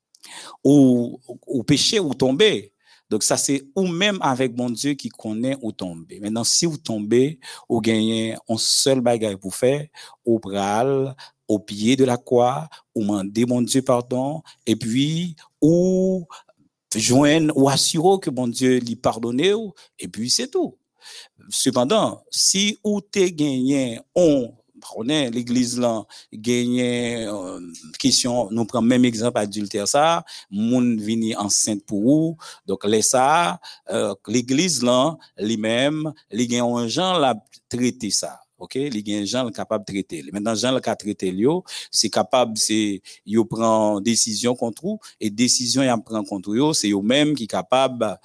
Ou, 0.64 1.20
ou 1.47 1.62
péché 1.62 2.01
ou 2.01 2.12
tomber 2.14 2.72
Donc 3.11 3.22
ça 3.22 3.36
c'est 3.36 3.64
ou 3.74 3.86
même 3.86 4.18
avec 4.20 4.54
bon 4.54 4.70
Dieu 4.70 4.94
qui 4.94 5.09
connaît 5.09 5.56
où 5.62 5.72
tomber. 5.72 6.20
Maintenant 6.20 6.44
si 6.44 6.66
vous 6.66 6.78
tombez, 6.78 7.38
vous 7.68 7.80
gagnez 7.80 8.36
un 8.48 8.56
seul 8.59 9.00
bagage 9.00 9.36
pour 9.36 9.54
faire, 9.54 9.86
au 10.24 10.38
bral, 10.38 11.14
au 11.46 11.59
pied 11.59 11.96
de 11.96 12.04
la 12.04 12.18
croix, 12.18 12.68
ou 12.94 13.02
demander 13.02 13.46
mon 13.46 13.62
Dieu 13.62 13.82
pardon, 13.82 14.42
et 14.66 14.76
puis 14.76 15.36
ou 15.61 16.26
joindre 16.94 17.56
ou 17.56 17.68
assurer 17.68 18.18
que 18.20 18.30
bon 18.30 18.48
Dieu 18.48 18.78
lui 18.78 18.96
pardonne, 18.96 19.40
et 19.98 20.09
puis 20.09 20.30
c'est 20.30 20.48
tout. 20.48 20.76
Cependant, 21.48 22.22
si 22.30 22.78
ou 22.84 23.00
t'es 23.00 23.32
gagné 23.32 24.00
on 24.14 24.52
prenez 24.79 25.31
l'église 25.31 25.79
là 25.79 26.05
gagné 26.33 27.26
euh, 27.26 27.61
question 27.99 28.49
nous 28.51 28.64
prenons 28.64 28.87
même 28.87 29.05
exemple 29.05 29.39
adultère 29.39 29.89
ça 29.89 30.24
moun 30.51 31.01
vini 31.01 31.37
enceinte 31.37 31.85
pour 31.85 32.03
vous. 32.03 32.37
Donc 32.66 32.85
les 32.85 33.03
ça 33.03 33.61
euh, 33.91 34.14
l'église 34.26 34.83
là 34.83 35.16
lui-même 35.39 36.12
gagne 36.33 36.61
un 36.62 36.89
gens 36.89 37.18
la 37.18 37.35
traiter 37.68 38.11
ça 38.11 38.41
OK? 38.59 38.74
Li 38.74 39.03
gagne 39.03 39.24
gens 39.24 39.49
capable 39.51 39.85
traiter. 39.85 40.24
Maintenant 40.33 40.55
gens 40.55 40.72
le 40.72 40.81
traiter 40.81 41.33
yo 41.33 41.64
c'est 41.91 42.11
capable 42.11 42.59
c'est 42.59 43.01
yo 43.24 43.45
prend 43.45 44.01
décision 44.01 44.55
contre 44.55 44.83
vous 44.83 44.99
et 45.20 45.31
décision 45.31 45.83
y 45.83 46.03
prend 46.03 46.24
contre 46.24 46.55
yo 46.55 46.72
c'est 46.72 46.91
eux 46.91 47.03
même 47.03 47.35
qui 47.35 47.47
capable 47.47 48.18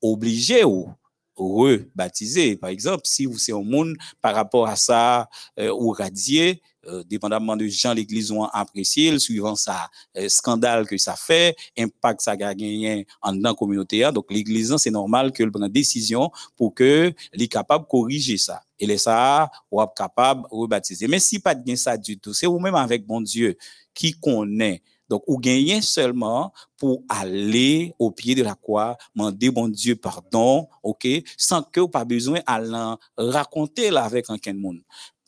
obligé 0.00 0.64
ou 0.64 0.88
rebaptisé. 1.36 2.56
Par 2.56 2.70
exemple, 2.70 3.02
si 3.04 3.26
vous 3.26 3.38
êtes 3.38 3.54
un 3.54 3.62
monde 3.62 3.94
par 4.20 4.34
rapport 4.34 4.66
à 4.66 4.76
ça, 4.76 5.28
euh, 5.58 5.70
ou 5.72 5.90
radié, 5.90 6.62
euh, 6.86 7.04
dépendamment 7.04 7.56
de 7.56 7.66
gens 7.68 7.94
l'église 7.94 8.32
ont 8.32 8.44
apprécié, 8.44 9.16
suivant 9.18 9.54
ça, 9.54 9.88
euh, 10.16 10.28
scandale 10.28 10.86
que 10.86 10.98
ça 10.98 11.14
fait, 11.14 11.54
impact 11.78 12.22
ça 12.22 12.32
a 12.32 12.36
gagné 12.36 13.06
en 13.20 13.32
dans 13.32 13.50
la 13.50 13.54
communauté. 13.54 14.08
Donc, 14.12 14.30
l'église, 14.30 14.74
c'est 14.78 14.90
normal 14.90 15.32
qu'elle 15.32 15.50
prenne 15.52 15.68
décision 15.68 16.30
pour 16.56 16.74
que 16.74 17.12
les 17.32 17.48
capable 17.48 17.84
de 17.84 17.88
corriger 17.88 18.36
ça. 18.36 18.62
Et 18.78 18.86
les 18.86 18.98
ça, 18.98 19.48
ou 19.70 19.80
capable 19.96 20.42
de 20.42 20.56
rebaptiser. 20.56 21.06
Mais 21.06 21.20
si 21.20 21.38
pas 21.38 21.54
de 21.54 21.74
ça 21.76 21.96
du 21.96 22.18
tout, 22.18 22.34
c'est 22.34 22.46
vous-même 22.46 22.74
avec 22.74 23.06
bon 23.06 23.20
Dieu 23.20 23.56
qui 23.94 24.18
connaît 24.18 24.82
donc, 25.12 25.24
ou 25.26 25.38
gagnez 25.38 25.82
seulement 25.82 26.54
pour 26.78 27.02
aller 27.06 27.94
au 27.98 28.10
pied 28.10 28.34
de 28.34 28.42
la 28.42 28.54
croix, 28.54 28.96
demander 29.14 29.50
bon 29.50 29.68
Dieu 29.68 29.94
pardon, 29.94 30.66
ok, 30.82 31.06
sans 31.36 31.62
que 31.62 31.80
vous 31.80 31.88
pas 31.88 32.06
besoin 32.06 32.38
de 32.38 32.96
raconter 33.18 33.90
là 33.90 34.04
avec 34.04 34.30
un 34.30 34.38
monde. 34.54 34.80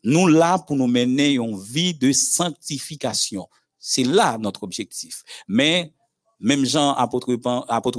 Nous 0.03 0.27
là 0.27 0.59
pour 0.59 0.75
nous 0.75 0.87
mener 0.87 1.33
une 1.33 1.61
vie 1.61 1.93
de 1.93 2.13
sanctification. 2.13 3.47
C'est 3.79 4.05
là 4.05 4.39
notre 4.39 4.63
objectif. 4.63 5.23
Mais 5.49 5.93
même 6.41 6.65
Jean, 6.65 6.95
apôtre 6.95 7.37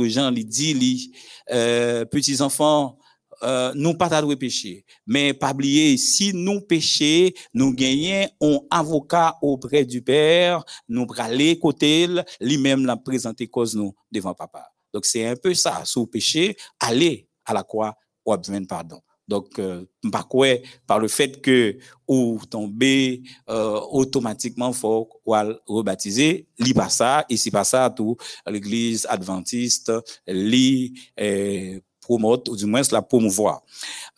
Jean, 0.08 0.34
il 0.34 0.48
dit, 0.48 1.12
euh, 1.52 2.04
petits 2.06 2.42
enfants, 2.42 2.98
euh, 3.44 3.72
nous 3.76 3.94
pas 3.94 4.10
de 4.10 4.36
péché. 4.36 4.86
Mais 5.06 5.34
pas 5.34 5.52
oublier, 5.52 5.98
si 5.98 6.34
nous 6.34 6.62
péchons, 6.62 7.30
nous 7.54 7.74
gagnons 7.74 8.28
un 8.42 8.60
avocat 8.70 9.38
auprès 9.42 9.86
du 9.86 10.02
Père, 10.02 10.64
nous 10.88 11.08
aller 11.18 11.60
côté 11.60 12.08
lui-même 12.40 12.86
la 12.86 12.98
présenter 12.98 13.48
cause 13.48 13.76
nous 13.76 13.94
devant 14.12 14.34
papa. 14.34 14.68
Donc 14.94 15.06
c'est 15.06 15.26
un 15.26 15.36
peu 15.36 15.54
ça, 15.54 15.82
sous 15.86 16.08
péché, 16.08 16.56
aller 16.80 17.28
à 17.46 17.54
la 17.54 17.64
croix 17.64 17.96
ou 18.26 18.36
besoin 18.38 18.64
pardon. 18.64 19.02
Donc, 19.28 19.58
euh, 19.58 19.86
quoi, 20.30 20.48
par 20.86 21.00
le 21.00 21.08
fait 21.08 21.42
que 21.42 21.78
ou 22.08 22.40
tomber 22.50 23.24
euh, 23.50 23.80
automatiquement 23.90 24.72
faut 24.72 25.10
rebaptiser, 25.26 26.48
lit 26.60 26.74
pas 26.74 26.90
ça, 26.90 27.26
et 27.30 27.38
c'est 27.38 27.52
pas 27.52 27.64
ça 27.64 27.90
tout 27.90 28.18
l'église 28.48 29.08
adventiste, 29.10 29.92
lit 30.28 30.94
euh, 31.20 31.80
promote, 32.06 32.48
ou 32.50 32.56
du 32.56 32.66
moins 32.68 32.84
la 32.92 33.02
promouvoir. 33.02 33.64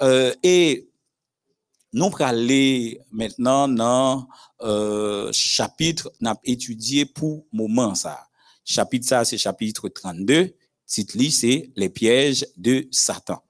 Euh, 0.01 0.33
et 0.43 0.89
nous 1.93 2.11
allons 2.19 2.93
maintenant 3.11 3.67
dans 3.69 4.27
euh, 4.61 5.29
chapitre 5.31 6.11
n'a 6.19 6.35
étudié 6.43 7.05
pour 7.05 7.45
moment 7.53 7.95
ça. 7.95 8.27
Chapitre 8.65 9.07
ça 9.07 9.23
c'est 9.23 9.38
chapitre 9.38 9.88
32, 9.88 10.53
titre 10.85 11.17
c'est 11.31 11.71
les 11.77 11.89
pièges 11.89 12.45
de 12.57 12.88
Satan. 12.91 13.41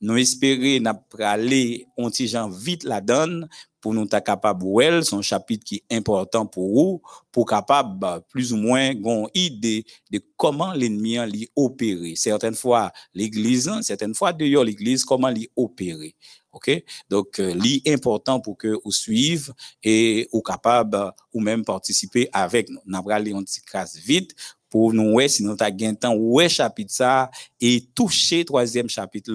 Nous 0.00 0.16
espérons 0.18 0.80
n'a 0.80 0.94
aller 1.18 1.86
on 1.96 2.10
vite 2.48 2.84
la 2.84 3.00
donne 3.00 3.48
pour 3.80 3.94
nous 3.94 4.04
être 4.04 4.24
capable 4.24 4.64
ouais 4.64 5.02
son 5.02 5.22
chapitre 5.22 5.64
qui 5.64 5.76
est 5.88 5.96
important 5.96 6.46
pour 6.46 6.68
vous 6.68 7.02
pour 7.32 7.46
capable 7.46 7.98
bah, 7.98 8.20
plus 8.28 8.52
ou 8.52 8.56
moins 8.56 8.90
une 8.90 9.26
idée 9.34 9.84
de 10.10 10.20
comment 10.36 10.72
l'ennemi 10.72 11.16
l'y 11.26 11.48
opérer. 11.56 12.14
Certaines 12.16 12.54
fois 12.54 12.92
l'église 13.14 13.68
hein, 13.68 13.82
certaines 13.82 14.14
fois 14.14 14.32
d'ailleurs 14.32 14.64
l'église 14.64 15.04
comment 15.04 15.28
l'y 15.28 15.48
opérer. 15.56 16.14
OK? 16.52 16.82
Donc 17.08 17.38
euh, 17.38 17.54
important 17.86 18.40
pour 18.40 18.56
que 18.56 18.76
vous 18.84 18.92
suivez 18.92 19.52
et 19.82 20.28
ou 20.32 20.42
capable 20.42 21.12
ou 21.32 21.40
même 21.40 21.64
participer 21.64 22.28
avec 22.32 22.68
nous. 22.68 22.80
N'a 22.86 23.02
aller 23.10 23.32
un 23.32 23.42
petit 23.42 23.60
casse 23.62 23.96
vite 23.96 24.34
pour 24.68 24.92
nous 24.92 25.12
ouais 25.14 25.28
si 25.28 25.42
nous 25.42 25.56
gain 25.72 25.94
temps 25.94 26.14
ouais 26.14 26.48
chapitre 26.48 26.92
ça 26.92 27.30
et 27.60 27.86
toucher 27.94 28.44
troisième 28.44 28.88
chapitre 28.88 29.32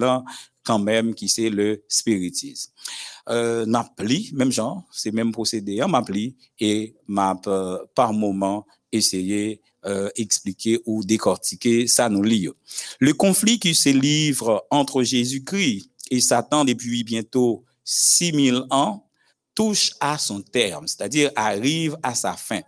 quand 0.66 0.80
même 0.80 1.14
qui 1.14 1.28
c'est 1.28 1.48
le 1.48 1.84
spiritisme 1.88 2.72
euh, 3.28 3.64
n'appli, 3.66 4.30
même 4.34 4.52
genre, 4.52 4.84
c'est 4.92 5.12
même 5.12 5.32
procédé, 5.32 5.82
on 5.82 5.88
m'appli 5.88 6.36
et 6.60 6.94
m'a 7.06 7.40
euh, 7.46 7.78
par 7.94 8.12
moment 8.12 8.66
essayé 8.92 9.60
euh, 9.84 10.08
expliquer 10.16 10.80
ou 10.86 11.04
décortiquer 11.04 11.86
ça 11.86 12.08
nous 12.08 12.22
lit. 12.22 12.48
Le 12.98 13.12
conflit 13.14 13.58
qui 13.58 13.74
se 13.74 13.88
livre 13.88 14.66
entre 14.70 15.02
Jésus-Christ 15.02 15.90
et 16.10 16.20
Satan 16.20 16.64
depuis 16.64 17.04
bientôt 17.04 17.64
6000 17.84 18.64
ans 18.70 19.08
touche 19.54 19.92
à 20.00 20.18
son 20.18 20.42
terme, 20.42 20.86
c'est-à-dire 20.86 21.30
arrive 21.34 21.96
à 22.02 22.14
sa 22.14 22.34
fin. 22.34 22.60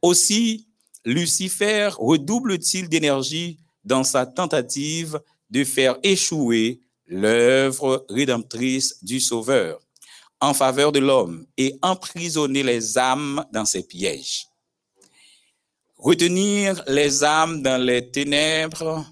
Aussi, 0.00 0.68
Lucifer 1.04 1.90
redouble-t-il 1.98 2.88
d'énergie 2.88 3.58
dans 3.84 4.04
sa 4.04 4.26
tentative 4.26 5.20
de 5.50 5.64
faire 5.64 5.96
échouer 6.02 6.80
l'œuvre 7.08 8.06
rédemptrice 8.08 9.02
du 9.02 9.20
Sauveur 9.20 9.80
en 10.40 10.54
faveur 10.54 10.92
de 10.92 11.00
l'homme 11.00 11.46
et 11.56 11.76
emprisonner 11.82 12.62
les 12.62 12.96
âmes 12.96 13.44
dans 13.52 13.64
ses 13.64 13.82
pièges. 13.82 14.46
Retenir 15.96 16.82
les 16.86 17.24
âmes 17.24 17.62
dans 17.62 17.82
les 17.82 18.10
ténèbres 18.10 19.04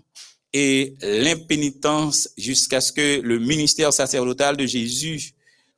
et 0.53 0.95
l'impénitence 1.03 2.29
jusqu'à 2.37 2.81
ce 2.81 2.93
que 2.93 3.21
le 3.21 3.39
ministère 3.39 3.93
sacerdotal 3.93 4.57
de 4.57 4.67
Jésus 4.67 5.33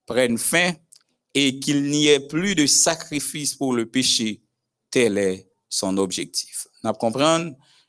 prenne 0.04 0.36
fin 0.36 0.72
et 1.34 1.58
qu'il 1.60 1.84
n'y 1.84 2.08
ait 2.08 2.20
plus 2.20 2.54
de 2.54 2.66
sacrifice 2.66 3.54
pour 3.54 3.72
le 3.72 3.86
péché. 3.86 4.42
Tel 4.90 5.16
est 5.16 5.48
son 5.68 5.96
objectif. 5.96 6.66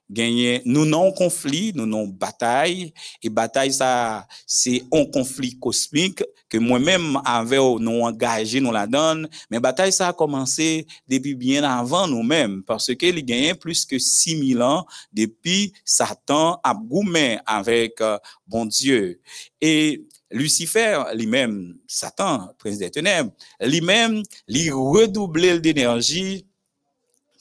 Gagner. 0.09 0.61
Nous 0.65 0.85
non 0.85 1.11
conflit 1.11 1.71
nous 1.75 1.85
non 1.85 2.07
bataille. 2.07 2.93
Et 3.21 3.29
bataille 3.29 3.73
ça 3.73 4.27
c'est 4.45 4.83
un 4.91 5.05
conflit 5.05 5.57
cosmique 5.59 6.23
que 6.47 6.57
moi-même 6.57 7.19
avait 7.25 7.57
nous 7.57 8.01
engagé 8.01 8.59
nous 8.59 8.71
la 8.71 8.87
donne 8.87 9.27
mais 9.51 9.59
bataille 9.59 9.91
ça 9.91 10.09
a 10.09 10.13
commencé 10.13 10.87
depuis 11.07 11.35
bien 11.35 11.63
avant 11.63 12.07
nous-mêmes 12.07 12.63
parce 12.63 12.93
que 12.95 13.05
il 13.05 13.25
gagne 13.25 13.55
plus 13.55 13.85
que 13.85 13.97
6000 13.97 14.61
ans 14.61 14.85
depuis 15.11 15.73
Satan 15.83 16.59
a 16.63 16.73
goumé 16.73 17.39
avec 17.45 18.01
euh, 18.01 18.17
bon 18.47 18.65
Dieu. 18.65 19.19
Et 19.61 20.05
Lucifer, 20.31 21.01
lui-même, 21.15 21.77
Satan, 21.87 22.53
prince 22.59 22.77
des 22.77 22.91
ténèbres, 22.91 23.31
lui-même, 23.59 24.21
lui 24.47 24.69
redoubler 24.69 25.59
d'énergie 25.59 26.45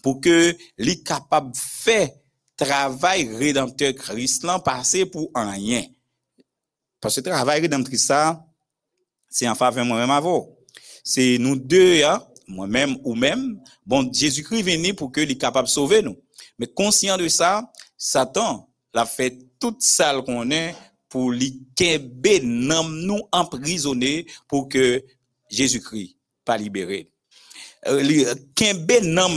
pour 0.03 0.21
que 0.21 0.57
lui 0.79 1.03
capable 1.03 1.53
faire 1.55 2.09
travail 2.59 3.35
rédempteur 3.37 3.95
Christ 3.95 4.45
là 4.45 4.59
passé 4.59 5.07
pour 5.07 5.31
un 5.35 5.51
rien. 5.53 5.85
Parce 7.01 7.15
que 7.15 7.21
travail 7.21 7.63
rédempteur 7.63 7.99
ça, 7.99 8.45
c'est 9.31 9.49
en 9.49 9.55
faveur 9.55 9.85
moi-même 9.85 10.11
avant. 10.11 10.51
C'est 11.05 11.39
nous 11.39 11.57
deux, 11.57 12.03
hein, 12.03 12.23
moi-même 12.47 12.99
ou 13.05 13.15
même, 13.15 13.63
bon, 13.87 14.13
Jésus-Christ 14.13 14.63
venu 14.63 14.93
pour 14.93 15.13
que 15.13 15.21
est 15.21 15.37
capable 15.37 15.69
de 15.69 15.73
sauver 15.73 16.03
nous. 16.03 16.17
Mais 16.59 16.67
conscient 16.67 17.17
de 17.17 17.29
ça, 17.29 17.71
Satan 17.97 18.69
l'a 18.93 19.07
fait 19.07 19.39
toute 19.61 19.81
ça 19.83 20.21
qu'on 20.23 20.51
est 20.51 20.75
pour 21.09 21.31
lui 21.31 21.63
nous 23.01 23.23
emprisonner 23.33 24.27
pour 24.49 24.69
que 24.69 25.03
Jésus-Christ 25.49 26.17
pas 26.45 26.59
libéré. 26.59 27.11
Euh, 27.87 28.03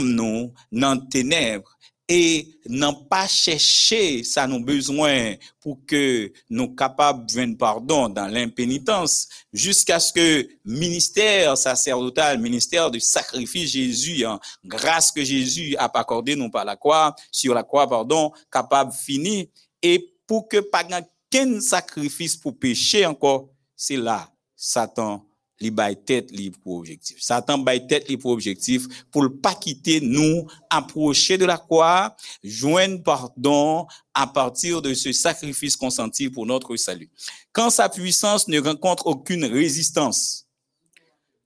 nous 0.04 0.52
dans 0.72 0.98
ténèbres 0.98 1.71
et 2.14 2.58
n'ont 2.68 2.92
pas 2.92 3.26
cherché 3.26 4.22
ça 4.22 4.46
nous 4.46 4.62
besoin 4.62 5.34
pour 5.60 5.78
que 5.86 6.30
nous 6.50 6.74
capables 6.74 7.24
de 7.24 7.54
pardon 7.54 8.10
dans 8.10 8.26
l'impénitence 8.26 9.28
jusqu'à 9.50 9.98
ce 9.98 10.12
que 10.12 10.46
ministère 10.62 11.56
sacerdotal, 11.56 12.38
ministère 12.38 12.90
du 12.90 13.00
sacrifice 13.00 13.70
Jésus, 13.70 14.26
hein, 14.26 14.38
grâce 14.62 15.10
que 15.10 15.24
Jésus 15.24 15.74
a 15.78 15.90
accordé 15.98 16.36
nous 16.36 16.50
par 16.50 16.66
la 16.66 16.76
croix, 16.76 17.16
sur 17.30 17.54
la 17.54 17.62
croix, 17.62 17.88
pardon, 17.88 18.30
capable 18.50 18.92
fini 18.92 19.48
et 19.80 20.14
pour 20.26 20.48
que 20.48 20.58
pas 20.58 20.84
qu'un 21.30 21.62
sacrifice 21.62 22.36
pour 22.36 22.58
pécher 22.58 23.06
encore, 23.06 23.48
c'est 23.74 23.96
là 23.96 24.30
Satan 24.54 25.24
li 25.62 25.70
bay 25.70 25.96
tête 25.96 26.30
li 26.32 26.50
pour 26.50 26.78
objectif. 26.78 27.20
Satan 27.20 27.58
bay 27.58 27.86
tête 27.86 28.08
li 28.08 28.16
pour 28.16 28.32
objectif 28.32 28.86
pour 29.10 29.28
pas 29.40 29.54
quitter 29.54 30.00
nous 30.00 30.46
approcher 30.68 31.38
de 31.38 31.44
la 31.44 31.56
croix, 31.56 32.16
joindre 32.42 33.02
pardon 33.02 33.86
à 34.12 34.26
partir 34.26 34.82
de 34.82 34.92
ce 34.92 35.12
sacrifice 35.12 35.76
consenti 35.76 36.28
pour 36.28 36.44
notre 36.46 36.76
salut. 36.76 37.10
Quand 37.52 37.70
sa 37.70 37.88
puissance 37.88 38.48
ne 38.48 38.60
rencontre 38.60 39.06
aucune 39.06 39.44
résistance, 39.44 40.46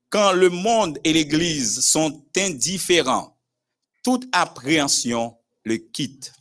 quand 0.09 0.31
le 0.33 0.49
monde 0.49 0.99
et 1.03 1.13
l'église 1.13 1.81
sont 1.81 2.23
indifférents, 2.35 3.37
toute 4.03 4.27
appréhension 4.31 5.35
le 5.63 5.77
quitte. 5.77 6.31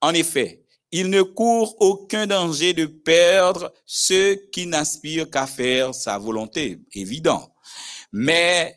En 0.00 0.14
effet, 0.14 0.65
il 0.92 1.10
ne 1.10 1.22
court 1.22 1.76
aucun 1.80 2.26
danger 2.26 2.72
de 2.72 2.86
perdre 2.86 3.72
ceux 3.84 4.36
qui 4.52 4.66
n'aspirent 4.66 5.30
qu'à 5.30 5.46
faire 5.46 5.94
sa 5.94 6.18
volonté, 6.18 6.80
évident. 6.92 7.52
Mais 8.12 8.76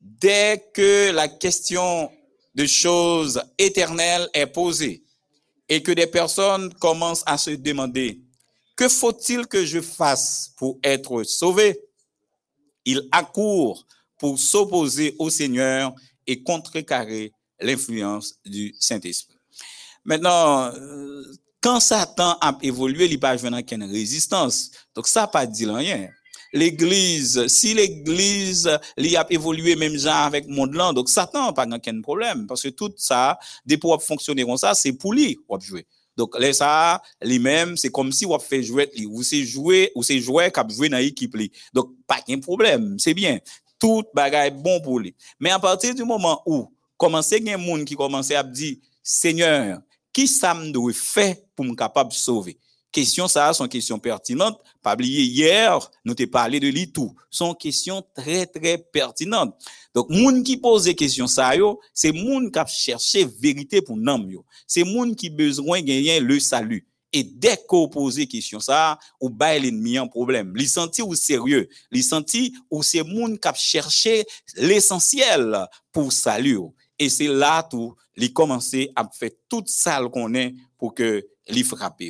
dès 0.00 0.70
que 0.72 1.10
la 1.10 1.28
question 1.28 2.10
de 2.54 2.66
choses 2.66 3.42
éternelles 3.58 4.28
est 4.32 4.46
posée 4.46 5.04
et 5.68 5.82
que 5.82 5.92
des 5.92 6.06
personnes 6.06 6.72
commencent 6.74 7.24
à 7.26 7.36
se 7.36 7.50
demander, 7.50 8.20
que 8.76 8.88
faut-il 8.88 9.46
que 9.46 9.64
je 9.64 9.80
fasse 9.80 10.52
pour 10.56 10.78
être 10.82 11.22
sauvé? 11.24 11.78
Il 12.84 13.06
accourt 13.12 13.86
pour 14.18 14.38
s'opposer 14.38 15.14
au 15.18 15.30
Seigneur 15.30 15.94
et 16.26 16.42
contrecarrer 16.42 17.32
l'influence 17.60 18.38
du 18.44 18.74
Saint-Esprit. 18.78 19.29
Mètnen, 20.10 20.78
kan 21.62 21.78
Satan 21.84 22.38
ap 22.42 22.64
evolwe, 22.66 23.06
li 23.06 23.18
pa 23.20 23.36
jwen 23.36 23.54
an 23.54 23.66
ken 23.66 23.84
rezistans. 23.92 24.70
Dok 24.96 25.06
sa 25.06 25.28
pa 25.30 25.44
di 25.46 25.68
lan 25.68 25.84
yen. 25.84 26.08
L'Eglise, 26.56 27.44
si 27.52 27.76
l'Eglise 27.78 28.74
li 28.98 29.12
ap 29.18 29.30
evolwe 29.30 29.76
menm 29.78 29.94
jan 29.94 30.24
avèk 30.24 30.48
mond 30.50 30.74
lan, 30.74 30.96
dok 30.96 31.12
Satan 31.12 31.54
pa 31.54 31.68
nan 31.68 31.82
ken 31.82 32.00
problem. 32.02 32.42
Paske 32.50 32.72
tout 32.74 32.96
sa, 32.98 33.36
depo 33.62 33.92
wap 33.92 34.02
fonksyonè 34.02 34.46
kon 34.48 34.58
sa, 34.58 34.74
se 34.74 34.90
pou 34.96 35.14
li 35.14 35.36
wap 35.50 35.62
jwè. 35.62 35.84
Dok 36.18 36.40
lè 36.42 36.50
sa, 36.58 36.98
li 37.22 37.38
mèm, 37.40 37.76
se 37.78 37.92
kom 37.94 38.10
si 38.12 38.26
wap 38.28 38.42
fè 38.42 38.58
jwèt 38.66 38.98
li. 38.98 39.06
Ou 39.06 39.22
se 39.26 39.44
jwè, 39.44 39.86
ou 39.94 40.02
se 40.06 40.18
jwè 40.18 40.48
kap 40.56 40.72
jwè 40.74 40.90
nan 40.90 41.06
ekip 41.06 41.38
li. 41.38 41.52
Dok 41.76 41.94
pa 42.10 42.18
ken 42.24 42.42
problem, 42.42 42.96
se 42.98 43.14
bien. 43.14 43.38
Tout 43.80 44.10
bagay 44.16 44.50
bon 44.50 44.82
pou 44.82 44.98
li. 45.00 45.14
Men 45.38 45.54
a 45.54 45.62
patir 45.62 45.94
du 45.94 46.02
moman 46.08 46.40
ou, 46.42 46.66
komanse 47.00 47.38
gen 47.40 47.62
moun 47.62 47.86
ki 47.88 47.94
komanse 47.96 48.34
ap 48.36 48.50
di, 48.50 48.74
Seigneur, 49.06 49.78
qui 50.12 50.28
ça 50.28 50.54
me 50.54 50.70
doit 50.70 50.92
faire 50.92 51.36
pour 51.54 51.64
me 51.64 51.74
capable 51.74 52.10
de 52.10 52.16
sauver? 52.16 52.58
Question 52.92 53.28
ça, 53.28 53.52
sont 53.52 53.68
questions 53.68 54.00
pertinentes. 54.00 54.60
Pas 54.82 54.94
oublier 54.94 55.22
hier, 55.22 55.78
nous 56.04 56.14
t'ai 56.14 56.26
parlé 56.26 56.58
de 56.58 56.66
lui 56.66 56.90
tout. 56.90 57.14
Sont 57.30 57.54
questions 57.54 58.02
très, 58.16 58.46
très 58.46 58.78
pertinentes. 58.78 59.54
Donc, 59.94 60.10
moun 60.10 60.42
qui 60.42 60.56
pose 60.56 60.84
des 60.84 60.96
questions 60.96 61.28
ça, 61.28 61.52
c'est 61.94 62.10
moun 62.10 62.50
qui 62.50 62.58
a 62.58 62.66
cherché 62.66 63.24
vérité 63.24 63.80
pour 63.80 63.96
nous, 63.96 64.28
yo. 64.28 64.44
C'est 64.66 64.82
moun 64.82 65.14
qui 65.14 65.30
besoin 65.30 65.80
de 65.80 65.86
gagner 65.86 66.18
le 66.18 66.40
salut. 66.40 66.84
Et 67.12 67.22
dès 67.22 67.58
qu'on 67.68 67.88
pose 67.88 68.16
des 68.16 68.26
questions 68.26 68.58
ça, 68.58 68.98
ou 69.20 69.30
bail 69.30 69.60
l'ennemi 69.60 69.96
un 69.96 70.08
problème. 70.08 70.56
Li 70.56 70.66
senti 70.66 71.00
ou 71.00 71.14
sérieux? 71.14 71.68
Li 71.92 72.02
senti 72.02 72.54
ou 72.68 72.82
c'est 72.82 73.04
moun 73.04 73.38
qui 73.38 73.46
a 73.46 73.54
cherché 73.54 74.24
l'essentiel 74.56 75.66
pour 75.92 76.12
salut. 76.12 76.58
Et 76.98 77.08
c'est 77.08 77.28
là 77.28 77.62
tout, 77.62 77.94
il 78.20 78.32
commencé 78.32 78.90
à 78.96 79.08
faire 79.12 79.30
toute 79.48 79.68
ça 79.68 80.00
qu'on 80.12 80.34
est 80.34 80.54
pour 80.78 80.94
que 80.94 81.26
il 81.48 81.64
frappe. 81.64 82.02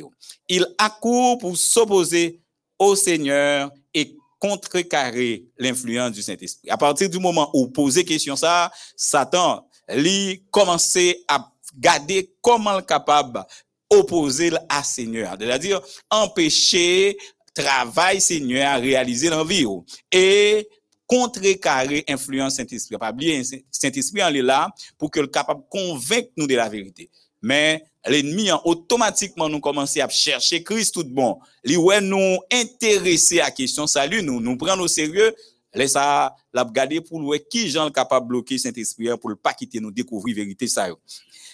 Il 0.47 0.67
accourt 0.77 1.37
pour 1.37 1.57
s'opposer 1.57 2.41
au 2.77 2.95
Seigneur 2.95 3.71
et 3.93 4.15
contrecarrer 4.39 5.45
l'influence 5.57 6.11
du 6.11 6.21
Saint-Esprit. 6.21 6.69
À 6.69 6.77
partir 6.77 7.09
du 7.09 7.19
moment 7.19 7.49
où 7.53 7.67
poser 7.67 8.03
question 8.03 8.35
ça, 8.35 8.71
Satan, 8.95 9.67
lui 9.89 10.43
commençait 10.51 11.23
à 11.27 11.51
garder 11.77 12.33
comment 12.41 12.79
il 12.79 12.85
capable 12.85 13.43
opposer 13.89 14.51
à 14.69 14.83
Seigneur. 14.83 15.35
C'est-à-dire 15.39 15.81
empêcher 16.09 17.17
travail 17.53 18.21
Seigneur 18.21 18.71
à 18.71 18.75
réaliser 18.77 19.29
l'envie. 19.29 19.65
Et 20.11 20.67
contrecarrer 21.11 22.05
influence 22.07 22.55
Saint-Esprit. 22.55 22.97
Pas 22.97 23.11
oublier, 23.11 23.43
Saint-Esprit 23.69 24.21
est 24.21 24.41
là 24.41 24.69
pour 24.97 25.11
que 25.11 25.19
le 25.19 25.27
capable 25.27 25.63
convaincre 25.69 26.29
nous 26.37 26.47
de 26.47 26.55
la 26.55 26.69
vérité. 26.69 27.09
Mais 27.41 27.83
l'ennemi, 28.07 28.49
automatiquement, 28.63 29.49
nous 29.49 29.59
commençons 29.59 29.99
à 29.99 30.07
chercher 30.07 30.63
Christ 30.63 30.93
tout 30.93 31.03
bon. 31.03 31.37
Lui, 31.65 31.75
ouais, 31.75 31.99
nous 31.99 32.37
intéresser 32.49 33.41
à 33.41 33.45
la 33.45 33.51
question 33.51 33.87
salut, 33.87 34.23
nous, 34.23 34.39
nous 34.39 34.55
prenons 34.55 34.83
au 34.83 34.87
sérieux. 34.87 35.35
Laisse 35.73 35.93
ça, 35.93 36.33
la 36.53 36.63
pour 37.01 37.21
voir 37.21 37.39
qui 37.49 37.69
gens 37.69 37.89
capable 37.91 38.27
bloquer 38.27 38.57
Saint-Esprit 38.57 39.09
pour 39.19 39.31
ne 39.31 39.35
pas 39.35 39.53
quitter 39.53 39.81
nous 39.81 39.91
découvrir 39.91 40.37
vérité 40.37 40.67
ça. 40.67 40.87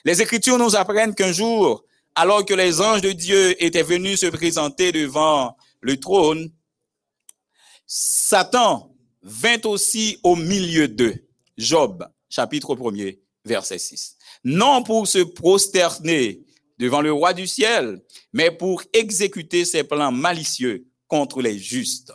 Les 0.06 0.22
Écritures 0.22 0.60
nous 0.60 0.76
apprennent 0.76 1.16
qu'un 1.16 1.32
jour, 1.32 1.84
alors 2.14 2.46
que 2.46 2.54
les 2.54 2.80
anges 2.80 3.02
de 3.02 3.12
Dieu 3.12 3.56
étaient 3.64 3.82
venus 3.82 4.20
se 4.20 4.28
présenter 4.28 4.92
devant 4.92 5.58
le 5.82 6.00
trône, 6.00 6.52
Satan 7.88 8.92
vint 9.22 9.62
aussi 9.66 10.20
au 10.24 10.36
milieu 10.36 10.88
d'eux. 10.88 11.16
Job, 11.58 12.08
chapitre 12.30 12.76
1er, 12.76 13.20
verset 13.44 13.80
6. 13.80 14.18
Non 14.44 14.84
pour 14.84 15.08
se 15.08 15.20
prosterner 15.20 16.46
devant 16.78 17.02
le 17.02 17.12
roi 17.12 17.34
du 17.34 17.48
ciel, 17.48 18.02
mais 18.34 18.52
pour 18.52 18.84
exécuter 18.94 19.66
ses 19.66 19.84
plans 19.84 20.12
malicieux 20.12 20.86
contre 21.08 21.42
les 21.42 21.58
justes. 21.58 22.14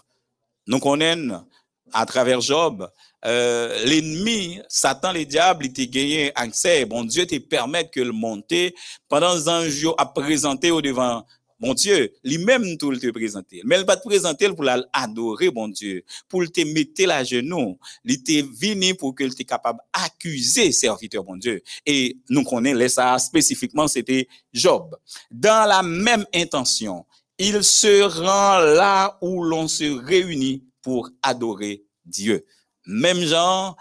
Nous 0.66 0.78
connaissons 0.78 1.44
à 1.92 2.06
travers 2.06 2.40
Job, 2.40 2.88
euh, 3.24 3.84
l'ennemi, 3.84 4.60
Satan, 4.68 5.12
le 5.12 5.24
diable, 5.24 5.66
il 5.66 5.72
t'a 5.72 5.84
gagné 5.84 6.32
accès. 6.34 6.84
Bon 6.84 7.04
Dieu 7.04 7.26
te 7.26 7.38
permet 7.38 7.88
que 7.88 8.00
le 8.00 8.12
monter 8.12 8.74
pendant 9.08 9.48
un 9.48 9.68
jour 9.68 9.94
à 9.98 10.06
présenter 10.06 10.70
au 10.70 10.80
devant 10.80 11.24
Bon 11.62 11.74
Dieu, 11.74 12.12
lui-même 12.24 12.76
tout 12.76 12.90
le 12.90 12.98
te 12.98 13.08
présenter. 13.10 13.62
Mais 13.64 13.78
il 13.78 13.86
va 13.86 13.96
te 13.96 14.02
présenter 14.02 14.48
pour 14.48 14.64
l'adorer, 14.64 15.48
bon 15.48 15.68
Dieu, 15.68 16.02
pour 16.28 16.42
te 16.50 16.60
mettre 16.62 17.04
la 17.06 17.22
genou. 17.22 17.78
Il 18.04 18.20
te 18.20 18.42
venu 18.42 18.96
pour 18.96 19.14
que 19.14 19.22
tu 19.32 19.44
capable 19.44 19.78
d'accuser 19.94 20.72
serviteur, 20.72 21.22
bon 21.22 21.36
Dieu. 21.36 21.62
Et 21.86 22.18
nous 22.28 22.42
connaissons 22.42 22.88
ça 22.88 23.16
spécifiquement, 23.20 23.86
c'était 23.86 24.26
Job. 24.52 24.96
Dans 25.30 25.68
la 25.68 25.84
même 25.84 26.26
intention, 26.34 27.06
il 27.38 27.62
se 27.62 28.02
rend 28.02 28.58
là 28.58 29.16
où 29.22 29.44
l'on 29.44 29.68
se 29.68 29.84
réunit 30.04 30.64
pour 30.82 31.10
adorer 31.22 31.84
Dieu. 32.04 32.44
Même 32.86 33.20
genre, 33.20 33.76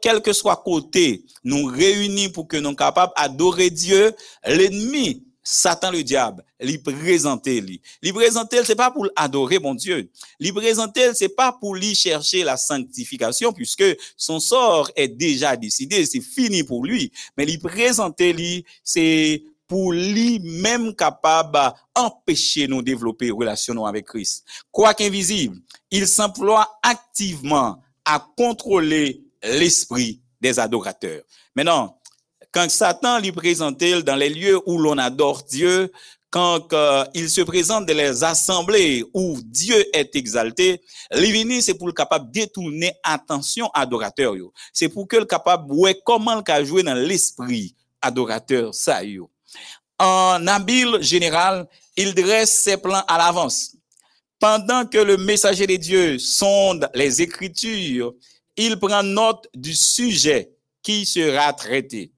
quel 0.00 0.22
que 0.22 0.32
soit 0.32 0.62
côté, 0.64 1.24
nous 1.42 1.66
réunis 1.66 2.28
pour 2.28 2.46
que 2.46 2.58
nous 2.58 2.76
capables 2.76 3.12
d'adorer 3.18 3.70
Dieu, 3.70 4.12
l'ennemi 4.46 5.27
Satan 5.50 5.90
le 5.90 6.04
diable, 6.04 6.44
lui 6.60 6.76
présenter 6.76 7.62
lui. 7.62 7.80
Lui 8.02 8.12
présenter, 8.12 8.62
c'est 8.64 8.74
pas 8.74 8.90
pour 8.90 9.08
adorer 9.16 9.58
mon 9.58 9.74
Dieu. 9.74 10.10
Lui 10.38 10.52
présenter, 10.52 11.14
c'est 11.14 11.30
pas 11.30 11.52
pour 11.52 11.74
lui 11.74 11.94
chercher 11.94 12.44
la 12.44 12.58
sanctification 12.58 13.54
puisque 13.54 13.96
son 14.14 14.40
sort 14.40 14.90
est 14.94 15.08
déjà 15.08 15.56
décidé, 15.56 16.04
c'est 16.04 16.20
fini 16.20 16.64
pour 16.64 16.84
lui. 16.84 17.10
Mais 17.34 17.46
lui 17.46 17.56
présenter 17.56 18.34
lui, 18.34 18.66
c'est 18.84 19.42
pour 19.66 19.94
lui-même 19.94 20.94
capable 20.94 21.72
d'empêcher 21.96 22.68
nous 22.68 22.82
développer 22.82 23.30
relation 23.30 23.86
avec 23.86 24.04
Christ. 24.04 24.44
Quoi 24.70 24.92
qu'invisible, 24.92 25.56
il 25.90 26.06
s'emploie 26.06 26.78
activement 26.82 27.80
à 28.04 28.22
contrôler 28.36 29.22
l'esprit 29.42 30.20
des 30.42 30.58
adorateurs. 30.58 31.22
Maintenant, 31.56 31.97
quand 32.58 32.68
Satan 32.70 33.20
lui 33.20 33.30
présentait 33.30 34.02
dans 34.02 34.16
les 34.16 34.30
lieux 34.30 34.58
où 34.66 34.78
l'on 34.78 34.98
adore 34.98 35.44
Dieu, 35.44 35.92
quand 36.28 36.72
euh, 36.72 37.04
il 37.14 37.30
se 37.30 37.40
présente 37.40 37.86
dans 37.86 37.96
les 37.96 38.24
assemblées 38.24 39.04
où 39.14 39.38
Dieu 39.44 39.76
est 39.96 40.16
exalté, 40.16 40.82
l'ivini 41.12 41.62
c'est 41.62 41.74
pour 41.74 41.86
le 41.86 41.92
capable 41.92 42.32
détourner 42.32 42.92
attention 43.04 43.70
adorateur 43.72 44.34
C'est 44.72 44.88
pour 44.88 45.06
que 45.06 45.18
le 45.18 45.24
capable 45.24 45.72
ouais 45.72 46.00
comment 46.04 46.42
le 46.44 46.64
jouer 46.64 46.82
dans 46.82 46.94
l'esprit 46.94 47.76
adorateur 48.02 48.74
ça 48.74 49.04
yo. 49.04 49.30
En 50.00 50.44
habile 50.48 51.00
général, 51.00 51.68
il 51.96 52.12
dresse 52.12 52.64
ses 52.64 52.76
plans 52.76 53.04
à 53.06 53.18
l'avance. 53.18 53.76
Pendant 54.40 54.84
que 54.84 54.98
le 54.98 55.16
messager 55.16 55.68
de 55.68 55.76
Dieu 55.76 56.18
sonde 56.18 56.90
les 56.92 57.22
écritures, 57.22 58.14
il 58.56 58.80
prend 58.80 59.04
note 59.04 59.46
du 59.54 59.76
sujet 59.76 60.50
qui 60.82 61.06
sera 61.06 61.52
traité. 61.52 62.10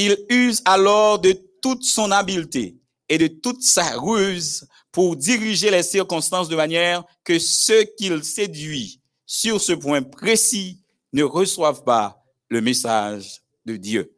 Il 0.00 0.16
use 0.30 0.62
alors 0.64 1.18
de 1.18 1.32
toute 1.60 1.82
son 1.82 2.12
habileté 2.12 2.76
et 3.08 3.18
de 3.18 3.26
toute 3.26 3.64
sa 3.64 3.98
ruse 3.98 4.64
pour 4.92 5.16
diriger 5.16 5.72
les 5.72 5.82
circonstances 5.82 6.48
de 6.48 6.54
manière 6.54 7.02
que 7.24 7.40
ceux 7.40 7.82
qu'il 7.98 8.22
séduit 8.22 9.00
sur 9.26 9.60
ce 9.60 9.72
point 9.72 10.02
précis 10.02 10.80
ne 11.12 11.24
reçoivent 11.24 11.82
pas 11.82 12.22
le 12.48 12.60
message 12.60 13.42
de 13.66 13.74
Dieu. 13.74 14.14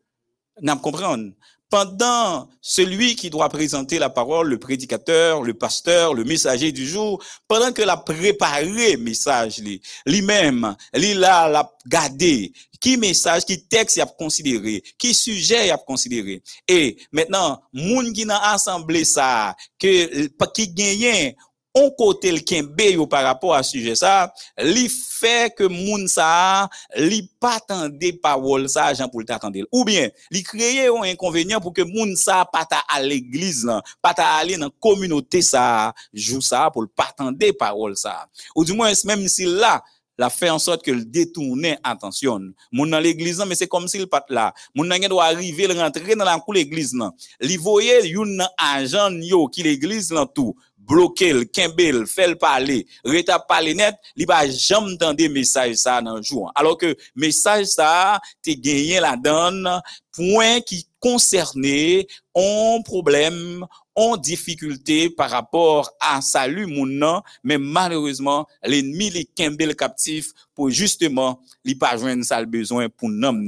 N'a 0.61 0.77
comprendre. 0.77 1.33
Pendant 1.71 2.49
celui 2.61 3.15
qui 3.15 3.31
doit 3.31 3.49
présenter 3.49 4.01
la 4.01 4.11
parole, 4.11 4.49
le 4.49 4.59
prédicateur, 4.59 5.43
le 5.43 5.55
pasteur, 5.55 6.15
le 6.15 6.25
messager 6.25 6.73
du 6.73 6.85
jour, 6.85 7.23
pendant 7.47 7.73
que 7.73 7.83
la 7.83 7.97
préparé 7.97 8.97
message 8.97 9.63
lui-même, 10.05 10.75
li 10.93 11.15
là 11.15 11.49
l'a 11.49 11.71
gardé, 11.87 12.53
qui 12.81 12.97
message, 12.97 13.45
qui 13.45 13.65
texte 13.67 13.99
y 13.99 14.01
a 14.01 14.07
considéré, 14.07 14.83
qui 14.99 15.15
sujet 15.15 15.69
y 15.69 15.71
a 15.71 15.79
considéré. 15.79 16.43
Et 16.67 16.97
maintenant, 17.13 17.61
moun 17.73 18.13
qui 18.13 18.27
n'a 18.27 18.53
assemblé 18.53 19.05
ça, 19.05 19.55
que 19.79 20.27
qui 20.53 20.69
gagne 20.69 21.35
on 21.75 21.91
côté 21.91 22.33
le 22.33 22.41
kembe 22.41 23.09
par 23.09 23.25
rapport 23.25 23.55
à 23.55 23.63
ce 23.63 23.73
sujet 23.73 23.95
ça, 23.95 24.33
li 24.59 24.89
fait 24.89 25.55
que 25.55 25.65
moun 25.65 26.09
ça 26.09 26.69
li 26.97 27.31
pas 27.39 27.61
tendé 27.61 28.13
parole 28.13 28.69
ça 28.69 28.93
Jean 28.95 29.09
pour 29.09 29.25
t'attendre 29.25 29.61
ou 29.71 29.85
bien 29.85 30.09
li 30.31 30.43
créer 30.43 30.89
un 30.89 31.03
inconvénient 31.03 31.61
pour 31.61 31.73
que 31.73 31.83
moun 31.83 32.17
ça 32.17 32.45
pas 32.53 32.65
ta 32.65 32.83
à 32.89 33.01
l'église 33.03 33.65
là, 33.65 33.83
pas 34.03 34.15
ta 34.15 34.27
aller 34.35 34.57
dans 34.57 34.71
communauté 34.81 35.43
ça, 35.43 35.95
joue 36.13 36.41
ça 36.41 36.71
pour 36.73 36.87
pas 36.95 37.13
tendre 37.17 37.39
parole 37.59 37.97
ça. 37.97 38.27
Ou 38.55 38.65
du 38.65 38.73
moins 38.73 38.93
même 39.05 39.29
si 39.29 39.45
là 39.45 39.83
la 40.19 40.29
fait 40.29 40.51
en 40.51 40.59
sorte 40.59 40.85
que 40.85 40.91
le 40.91 41.03
détourner 41.03 41.79
attention. 41.83 42.53
Moun 42.71 42.91
dans 42.91 43.01
l'église 43.01 43.43
mais 43.47 43.55
c'est 43.55 43.67
comme 43.67 43.89
s'il 43.89 44.07
pas 44.07 44.25
là. 44.29 44.53
Moun 44.75 44.87
nan 44.87 45.01
doit 45.09 45.25
arriver 45.25 45.67
rentrer 45.67 46.15
dans 46.15 46.27
la 46.27 46.39
cour 46.39 46.53
l'église 46.53 46.95
là. 46.95 47.11
Li 47.41 47.57
voye 47.57 48.07
yon 48.11 48.39
agent 48.59 49.17
yo 49.23 49.49
qui 49.49 49.63
l'église 49.63 50.13
là 50.13 50.27
tout 50.27 50.55
bloquer 50.91 51.33
le 51.33 51.45
kembel, 51.45 52.07
fait 52.07 52.27
le 52.27 52.35
parler, 52.35 52.87
reta 53.05 53.39
parler 53.39 53.75
net, 53.75 53.95
li 54.17 54.27
pas 54.27 54.49
jamais 54.51 54.95
entendre 54.95 55.29
message 55.29 55.77
ça 55.77 56.03
dans 56.03 56.21
jour. 56.21 56.51
Alors 56.55 56.77
que 56.77 56.97
message 57.15 57.67
ça 57.67 58.21
t'es 58.43 58.57
gagné 58.57 58.99
la 58.99 59.17
donne 59.17 59.81
point 60.13 60.61
qui 60.61 60.87
concernait 60.99 62.07
un 62.35 62.83
problème, 62.83 63.65
en 63.95 64.17
difficulté 64.17 65.11
par 65.11 65.31
rapport 65.31 65.91
à 66.01 66.21
salut 66.21 66.67
mon 66.67 67.21
mais 67.43 67.59
malheureusement 67.59 68.47
l'ennemi 68.63 69.11
les 69.11 69.25
kembel 69.25 69.75
captif 69.75 70.33
pour 70.55 70.71
justement 70.71 71.41
li 71.65 71.75
pas 71.75 71.97
joindre 71.97 72.25
ça 72.25 72.45
besoin 72.45 72.89
pour 72.89 73.11
nom 73.11 73.39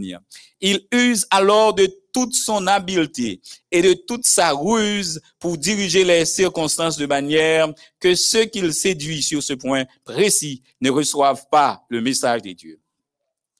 Il 0.60 0.86
use 0.92 1.26
alors 1.30 1.74
de 1.74 1.88
toute 2.12 2.34
son 2.34 2.66
habileté 2.66 3.40
et 3.70 3.82
de 3.82 3.94
toute 3.94 4.26
sa 4.26 4.52
ruse 4.52 5.20
pour 5.38 5.56
diriger 5.56 6.04
les 6.04 6.24
circonstances 6.24 6.96
de 6.96 7.06
manière 7.06 7.72
que 7.98 8.14
ceux 8.14 8.44
qu'il 8.44 8.72
séduit 8.72 9.22
sur 9.22 9.42
ce 9.42 9.54
point 9.54 9.84
précis 10.04 10.62
ne 10.80 10.90
reçoivent 10.90 11.46
pas 11.50 11.84
le 11.88 12.00
message 12.00 12.42
de 12.42 12.52
Dieu. 12.52 12.78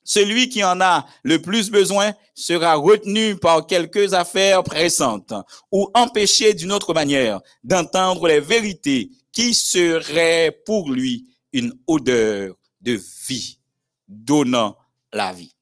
Celui 0.05 0.49
qui 0.49 0.65
en 0.65 0.81
a 0.81 1.07
le 1.23 1.41
plus 1.41 1.71
besoin 1.71 2.13
sera 2.35 2.75
retenu 2.75 3.37
par 3.37 3.67
quelques 3.67 4.15
affaires 4.15 4.65
pressantes 4.65 5.33
ou 5.71 5.89
empêché 5.95 6.55
d'une 6.55 6.73
autre 6.73 6.93
manière 6.93 7.41
d'entendre 7.63 8.27
les 8.27 8.41
vérités 8.41 9.11
qui 9.33 9.55
seraient 9.55 10.57
pour 10.67 10.91
lui 10.91 11.29
une 11.53 11.73
odeur 11.87 12.57
de 12.81 13.01
vie, 13.29 13.59
donnant 14.09 14.77
la 15.13 15.33
vie. 15.33 15.55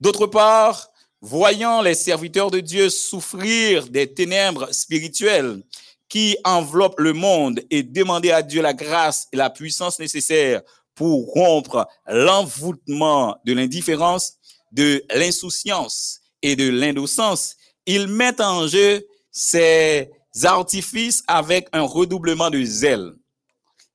D'autre 0.00 0.26
part, 0.26 0.88
voyant 1.24 1.80
les 1.80 1.94
serviteurs 1.94 2.50
de 2.50 2.60
Dieu 2.60 2.90
souffrir 2.90 3.88
des 3.88 4.12
ténèbres 4.12 4.70
spirituelles 4.74 5.62
qui 6.06 6.36
enveloppent 6.44 7.00
le 7.00 7.14
monde 7.14 7.62
et 7.70 7.82
demander 7.82 8.30
à 8.30 8.42
Dieu 8.42 8.60
la 8.60 8.74
grâce 8.74 9.26
et 9.32 9.36
la 9.38 9.48
puissance 9.48 9.98
nécessaires 9.98 10.60
pour 10.94 11.32
rompre 11.32 11.88
l'envoûtement 12.06 13.38
de 13.46 13.54
l'indifférence, 13.54 14.34
de 14.70 15.02
l'insouciance 15.14 16.20
et 16.42 16.56
de 16.56 16.68
l'innocence, 16.68 17.56
il 17.86 18.06
met 18.06 18.38
en 18.42 18.68
jeu 18.68 19.02
ses 19.32 20.10
artifices 20.42 21.24
avec 21.26 21.68
un 21.72 21.82
redoublement 21.82 22.50
de 22.50 22.62
zèle. 22.62 23.12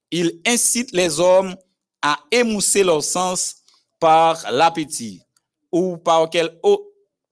Il 0.10 0.42
incite 0.48 0.92
les 0.94 1.20
hommes 1.20 1.56
à 2.02 2.18
émousser 2.32 2.84
leur 2.84 3.04
sens 3.04 3.58
par 4.00 4.52
l'appétit 4.52 5.22
ou 5.72 5.98
par, 5.98 6.28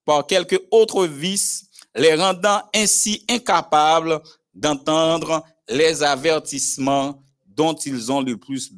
par 0.07 0.25
quelque 0.25 0.55
autre 0.71 1.05
vice, 1.05 1.65
les 1.93 2.15
rendant 2.15 2.63
ainsi 2.73 3.25
incapables 3.29 4.21
d'entendre 4.53 5.43
les 5.67 6.01
avertissements 6.01 7.21
dont 7.45 7.73
ils 7.73 8.09
ont 8.09 8.21
le 8.21 8.37
plus 8.37 8.71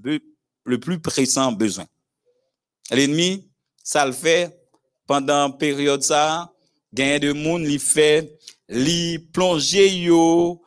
le 0.65 0.79
plus 0.79 0.99
pressant 0.99 1.51
besoin. 1.51 1.85
L'ennemi, 2.89 3.47
ça 3.83 4.07
le 4.07 4.11
fait 4.11 4.59
pendant 5.05 5.51
période 5.51 6.01
ça, 6.01 6.51
gain 6.91 7.19
de 7.19 7.31
monde 7.31 7.63
li 7.63 7.77
fait 7.77 8.35
li 8.67 9.19
plonger 9.19 9.87
yo 10.07 10.61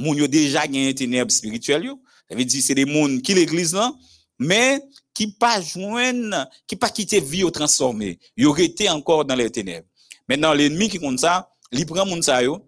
moun 0.00 0.18
yo 0.18 0.26
déjà 0.26 0.66
gagné 0.66 0.92
ténèbres 0.92 1.30
spirituelles 1.30 1.84
yo. 1.84 2.02
Ça 2.28 2.36
c'est 2.60 2.74
des 2.74 2.84
monde 2.84 3.22
qui 3.22 3.34
l'église 3.34 3.74
là, 3.74 3.92
mais 4.38 4.80
qui 5.14 5.32
pas 5.32 5.60
joindre, 5.60 6.48
qui 6.66 6.76
pas 6.76 6.90
quitter 6.90 7.20
vie 7.20 7.44
au 7.44 7.50
transformé. 7.50 8.18
Yo 8.36 8.56
été 8.56 8.88
encore 8.88 9.24
dans 9.24 9.34
les 9.34 9.50
ténèbres. 9.50 9.86
Maintenant 10.30 10.54
l'ennemi 10.54 10.88
qui 10.88 11.00
compte 11.00 11.18
ça, 11.18 11.50
li 11.72 11.84
prend 11.84 12.06
moun 12.06 12.22
ça 12.22 12.40
yo, 12.40 12.60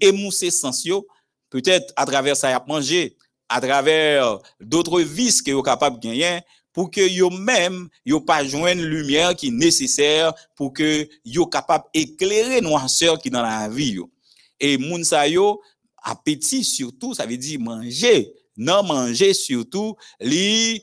émousser 0.00 0.50
sens 0.50 0.84
yo, 0.84 1.06
peut-être 1.48 1.92
à 1.94 2.04
travers 2.04 2.36
ça 2.36 2.50
y 2.50 2.52
a 2.52 2.64
mangé, 2.66 3.16
à 3.48 3.60
travers 3.60 4.40
d'autres 4.58 5.00
vices 5.00 5.40
que 5.40 5.52
vous 5.52 5.62
capable 5.62 6.00
de 6.00 6.08
gagner 6.08 6.40
pour 6.72 6.90
que 6.90 7.08
yo 7.08 7.30
même 7.30 7.88
yo 8.04 8.20
pas 8.20 8.42
joindre 8.42 8.82
lumière 8.82 9.36
qui 9.36 9.46
est 9.46 9.52
nécessaire 9.52 10.34
pour 10.56 10.72
que 10.72 11.08
yo 11.24 11.46
capable 11.46 11.84
éclairer 11.94 12.60
noirceur 12.60 13.16
qui 13.20 13.30
dans 13.30 13.42
la 13.42 13.68
vie 13.68 13.92
yo. 13.92 14.10
Et 14.58 14.76
moun 14.76 15.04
sa 15.04 15.28
yo 15.28 15.62
appétit 16.02 16.64
surtout 16.64 17.14
ça 17.14 17.26
veut 17.26 17.36
dire 17.36 17.60
manger 17.60 18.34
nan 18.56 18.86
manje 18.86 19.32
surtout, 19.36 19.98
li 20.22 20.80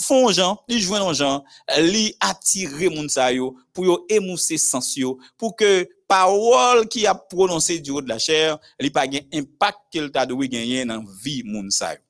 fon 0.00 0.30
jan, 0.32 0.56
li 0.70 0.80
jwenon 0.80 1.14
jan, 1.16 1.44
li 1.88 2.08
atire 2.24 2.90
moun 2.92 3.10
sa 3.12 3.28
yo, 3.34 3.52
pou 3.76 3.86
yo 3.88 3.98
emouse 4.12 4.58
sens 4.62 4.94
yo, 4.98 5.16
pou 5.36 5.54
ke 5.56 5.86
parol 6.08 6.86
ki 6.90 7.06
a 7.10 7.14
prononse 7.16 7.78
di 7.82 7.92
yo 7.92 8.02
de 8.04 8.10
la 8.12 8.18
chèr, 8.22 8.56
li 8.82 8.90
pa 8.94 9.06
gen 9.10 9.26
impak 9.36 9.86
ke 9.92 10.02
l 10.02 10.10
ta 10.14 10.26
do 10.28 10.38
we 10.40 10.50
genyen 10.50 10.88
nan 10.92 11.04
vi 11.22 11.42
moun 11.46 11.70
sa 11.74 11.94
yo. 11.94 12.02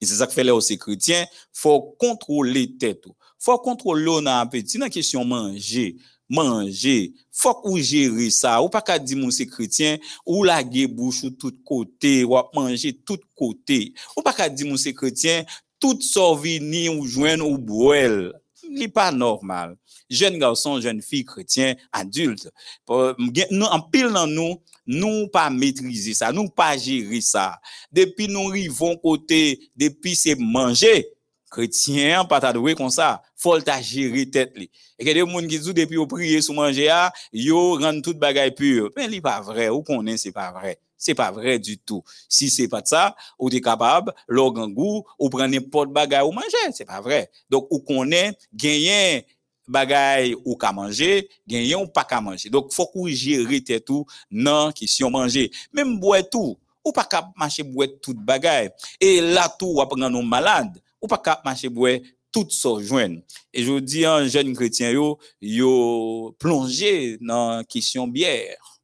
E 0.00 0.08
se 0.08 0.16
sak 0.16 0.32
fe 0.32 0.46
le 0.46 0.54
ou 0.56 0.64
se 0.64 0.78
kretien, 0.80 1.28
fò 1.52 1.76
kontrole 2.00 2.64
tèt 2.80 3.04
ou. 3.04 3.16
Fò 3.40 3.58
kontrole 3.60 4.08
ou 4.08 4.24
nan 4.24 4.46
apeti, 4.46 4.80
nan 4.80 4.92
kesyon 4.92 5.28
manje, 5.28 5.90
manger, 6.30 7.12
faut 7.30 7.60
ou 7.64 7.76
gérer 7.78 8.30
ça, 8.30 8.62
ou 8.62 8.70
pas 8.70 8.80
qu'à 8.80 8.98
dire 8.98 9.18
mon 9.18 9.28
chrétien, 9.28 9.98
ou 10.24 10.44
la 10.44 10.62
bouche 10.88 11.24
ou 11.24 11.30
tout 11.30 11.52
côté, 11.64 12.24
ou 12.24 12.36
manger 12.54 12.92
tout 12.92 13.20
côté. 13.36 13.92
Ou 14.16 14.22
pas 14.22 14.32
qu'à 14.32 14.48
dire 14.48 14.66
mon 14.66 14.76
chrétien, 14.76 15.44
tout 15.78 16.00
souvenir 16.00 16.96
ou 16.96 17.04
joindre 17.04 17.46
ou 17.46 17.58
boire. 17.58 18.32
n'est 18.70 18.88
pas 18.88 19.10
normal 19.10 19.76
jeunes 20.10 20.38
garçons, 20.38 20.80
jeunes 20.80 21.00
filles 21.00 21.24
chrétiens, 21.24 21.74
adultes. 21.92 22.50
Nous, 22.88 23.64
en 23.64 23.80
pile 23.80 24.10
dans 24.12 24.26
nous, 24.26 24.60
nous 24.86 25.28
pas 25.28 25.48
maîtriser 25.48 26.14
ça, 26.14 26.32
nous 26.32 26.48
pas 26.48 26.76
gérer 26.76 27.20
ça. 27.20 27.58
Depuis 27.92 28.26
nous 28.26 28.48
arrivons 28.48 28.96
côté, 28.96 29.70
depuis 29.76 30.16
c'est 30.16 30.34
manger, 30.34 31.06
Kretien, 31.50 32.22
patadwe 32.30 32.76
kon 32.78 32.92
sa, 32.94 33.16
fol 33.38 33.64
ta 33.66 33.80
jiri 33.82 34.22
tet 34.30 34.54
li. 34.58 34.68
E 34.94 35.06
ke 35.06 35.14
de 35.16 35.24
moun 35.26 35.48
ki 35.50 35.58
zou 35.64 35.74
depi 35.74 35.98
yo 35.98 36.06
priye 36.10 36.38
sou 36.44 36.54
manje 36.54 36.86
a, 36.92 37.08
yo 37.34 37.74
ran 37.80 37.98
tout 38.04 38.18
bagay 38.20 38.52
pur. 38.54 38.92
Men 38.94 39.10
li 39.10 39.18
pa 39.24 39.40
vre, 39.42 39.66
ou 39.72 39.82
konen 39.86 40.20
se 40.20 40.30
pa 40.34 40.50
vre. 40.54 40.76
Se 41.00 41.14
pa 41.16 41.30
vre 41.32 41.56
du 41.58 41.78
tout. 41.78 42.04
Si 42.28 42.50
se 42.52 42.68
pa 42.70 42.82
tsa, 42.84 43.08
ou 43.40 43.50
te 43.50 43.58
kapab, 43.64 44.12
log 44.28 44.60
an 44.62 44.70
gou, 44.76 45.02
ou 45.16 45.32
pren 45.32 45.50
nepot 45.50 45.90
bagay 45.90 46.22
ou 46.26 46.36
manje. 46.36 46.62
Se 46.76 46.86
pa 46.86 47.00
vre. 47.02 47.24
Dok 47.50 47.72
ou 47.72 47.82
konen 47.88 48.36
genyen 48.52 49.24
bagay 49.70 50.34
ou 50.44 50.58
ka 50.60 50.74
manje, 50.76 51.24
genyen 51.48 51.80
ou 51.80 51.90
pa 51.90 52.04
ka 52.06 52.20
manje. 52.22 52.52
Dok 52.52 52.70
fok 52.76 52.94
ou 53.00 53.08
jiri 53.08 53.62
tet 53.64 53.90
ou 53.90 54.04
nan 54.30 54.76
ki 54.76 54.86
si 54.90 55.02
yo 55.02 55.10
manje. 55.10 55.48
Men 55.74 55.96
mbouet 55.96 56.30
ou, 56.38 56.54
ou 56.84 56.92
pa 56.94 57.06
ka 57.08 57.24
manche 57.34 57.64
mbouet 57.64 57.96
tout 58.04 58.18
bagay. 58.28 58.70
E 59.00 59.16
la 59.32 59.48
tou 59.48 59.80
wap 59.80 59.96
ran 59.96 60.12
nou 60.12 60.22
malade. 60.22 60.78
Ou 61.00 61.06
pas 61.06 61.18
ka 61.18 61.40
marcher 61.44 61.68
boire 61.68 61.98
tout 62.32 62.46
ça 62.50 62.68
joindre. 62.80 63.20
Et 63.52 63.62
je 63.64 63.78
dis 63.80 64.04
un 64.04 64.26
jeune 64.26 64.54
chrétien 64.54 64.90
yo 64.90 65.18
yo 65.40 66.34
plongé 66.38 67.18
dans 67.20 67.64
question 67.64 68.06
bière. 68.06 68.80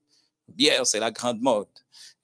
Bière 0.48 0.86
c'est 0.86 0.98
la 0.98 1.10
grande 1.10 1.40
mode 1.40 1.68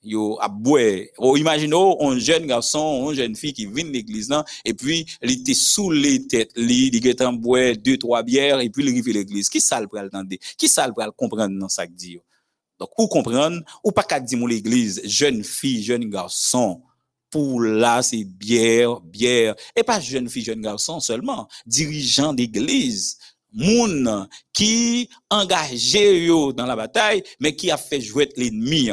yo 0.03 0.39
a 0.41 0.49
boire. 0.49 1.07
Ou 1.19 1.37
imaginez 1.37 1.97
un 2.01 2.19
jeune 2.19 2.47
garçon, 2.47 3.11
une 3.11 3.17
jeune 3.17 3.37
fille 3.37 3.53
qui 3.53 3.67
vient 3.67 3.85
de 3.85 3.91
l'église 3.91 4.29
là 4.29 4.45
et 4.65 4.75
puis 4.75 5.07
il 5.23 5.31
était 5.31 5.55
sous 5.55 5.91
les 5.91 6.27
têtes, 6.27 6.53
il 6.57 7.07
était 7.07 7.25
en 7.25 7.33
boire 7.33 7.77
deux 7.77 7.99
trois 7.99 8.23
bières 8.23 8.61
et 8.61 8.71
puis 8.71 8.85
il 8.85 8.91
arrive 8.91 9.09
à 9.09 9.13
l'église. 9.13 9.49
Qui 9.49 9.61
ça 9.61 9.81
le 9.81 9.87
pral 9.87 10.07
entendre 10.07 10.35
Qui 10.59 10.69
ça 10.69 10.87
le 10.87 11.11
comprendre 11.13 11.59
dans 11.59 11.69
ça 11.69 11.87
que 11.87 11.93
dit 11.93 12.19
Donc 12.81 12.91
ou 12.99 13.07
comprendre 13.07 13.61
ou 13.85 13.93
pas 13.93 14.03
qu'à 14.03 14.19
dire 14.19 14.39
mon 14.39 14.47
l'église, 14.47 15.01
jeune 15.05 15.45
fille, 15.45 15.83
jeune 15.83 16.11
garçon 16.11 16.83
pour 17.33 17.61
là 17.63 18.03
c'est 18.03 18.23
bière, 18.23 19.01
bière 19.01 19.57
et 19.75 19.83
pas 19.83 19.99
jeune 19.99 20.29
fille, 20.29 20.45
jeune 20.45 20.61
garçon 20.61 21.01
seulement, 21.01 21.49
dirigeant 21.67 22.33
d'église 22.33 23.19
moun 23.53 24.29
qui 24.53 25.09
engagé 25.31 26.25
yo 26.25 26.53
dans 26.53 26.67
la 26.67 26.77
bataille, 26.77 27.23
mais 27.41 27.55
qui 27.55 27.71
a 27.71 27.77
fait 27.77 28.01
jouer 28.01 28.29
l'ennemi. 28.37 28.91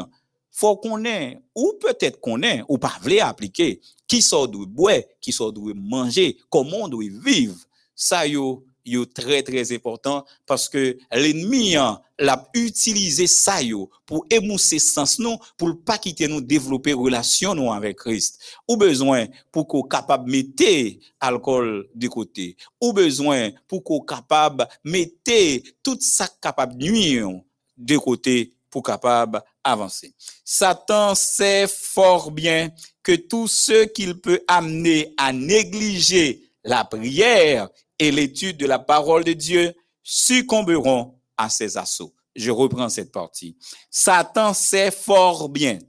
Faut 0.51 0.75
qu'on 0.75 1.05
ait, 1.05 1.39
ou 1.55 1.73
peut-être 1.79 2.19
qu'on 2.19 2.41
ait, 2.43 2.63
ou 2.67 2.77
pas 2.77 2.97
voulait 3.01 3.21
appliquer, 3.21 3.79
qui 4.07 4.21
sort 4.21 4.47
doit 4.49 4.65
boire, 4.67 4.99
qui 5.21 5.31
sort 5.31 5.53
doit 5.53 5.73
manger, 5.75 6.37
comment 6.49 6.83
on 6.83 6.87
doit 6.89 7.03
vivre. 7.23 7.55
Ça 7.95 8.27
yo, 8.27 8.65
yo 8.85 9.05
très 9.05 9.43
très 9.43 9.71
important 9.73 10.25
parce 10.45 10.69
que 10.69 10.97
l'ennemi 11.11 11.75
hein, 11.75 11.99
l'a 12.17 12.49
utilisé 12.53 13.27
ça 13.27 13.61
yo 13.61 13.89
pour 14.05 14.25
émousser 14.29 14.79
sens 14.79 15.19
nous 15.19 15.37
pour 15.57 15.77
pas 15.83 15.97
quitter 15.97 16.27
nous 16.27 16.41
développer 16.41 16.93
relation 16.93 17.71
avec 17.71 17.97
Christ 17.97 18.39
ou 18.67 18.77
besoin 18.77 19.27
pour 19.51 19.67
qu'on 19.67 19.83
capable 19.83 20.29
mettre 20.31 20.99
alcool 21.19 21.87
de 21.93 22.07
côté 22.07 22.55
ou 22.81 22.93
besoin 22.93 23.51
pour 23.67 23.83
qu'on 23.83 24.01
capable 24.01 24.67
mettre 24.83 25.63
tout 25.83 25.97
ça 25.99 26.27
capable 26.41 26.75
nuire 26.75 27.29
de 27.77 27.97
côté 27.97 28.53
pour 28.69 28.83
capable 28.83 29.41
avancer. 29.63 30.13
Satan 30.45 31.15
sait 31.15 31.67
fort 31.67 32.31
bien 32.31 32.69
que 33.01 33.15
tout 33.15 33.47
ce 33.47 33.85
qu'il 33.85 34.19
peut 34.19 34.41
amener 34.47 35.13
à 35.17 35.33
négliger 35.33 36.43
la 36.63 36.85
prière 36.85 37.69
et 37.99 38.11
l'étude 38.11 38.57
de 38.57 38.65
la 38.65 38.79
parole 38.79 39.23
de 39.23 39.33
Dieu 39.33 39.73
succomberont 40.01 41.19
à 41.37 41.49
ses 41.49 41.77
assauts. 41.77 42.15
Je 42.35 42.51
reprends 42.51 42.89
cette 42.89 43.11
partie. 43.11 43.57
Satan 43.91 44.53
sait 44.53 44.91
fort 44.91 45.49
bien 45.49 45.79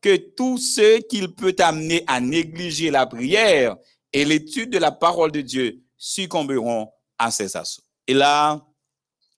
que 0.00 0.16
tout 0.16 0.58
ce 0.58 1.00
qu'il 1.02 1.34
peut 1.34 1.54
amener 1.58 2.04
à 2.06 2.20
négliger 2.20 2.90
la 2.90 3.06
prière 3.06 3.76
et 4.12 4.24
l'étude 4.24 4.70
de 4.70 4.78
la 4.78 4.90
parole 4.90 5.30
de 5.30 5.40
Dieu 5.40 5.82
succomberont 5.96 6.88
à 7.18 7.30
ses 7.30 7.56
assauts. 7.56 7.82
Et 8.06 8.14
là, 8.14 8.66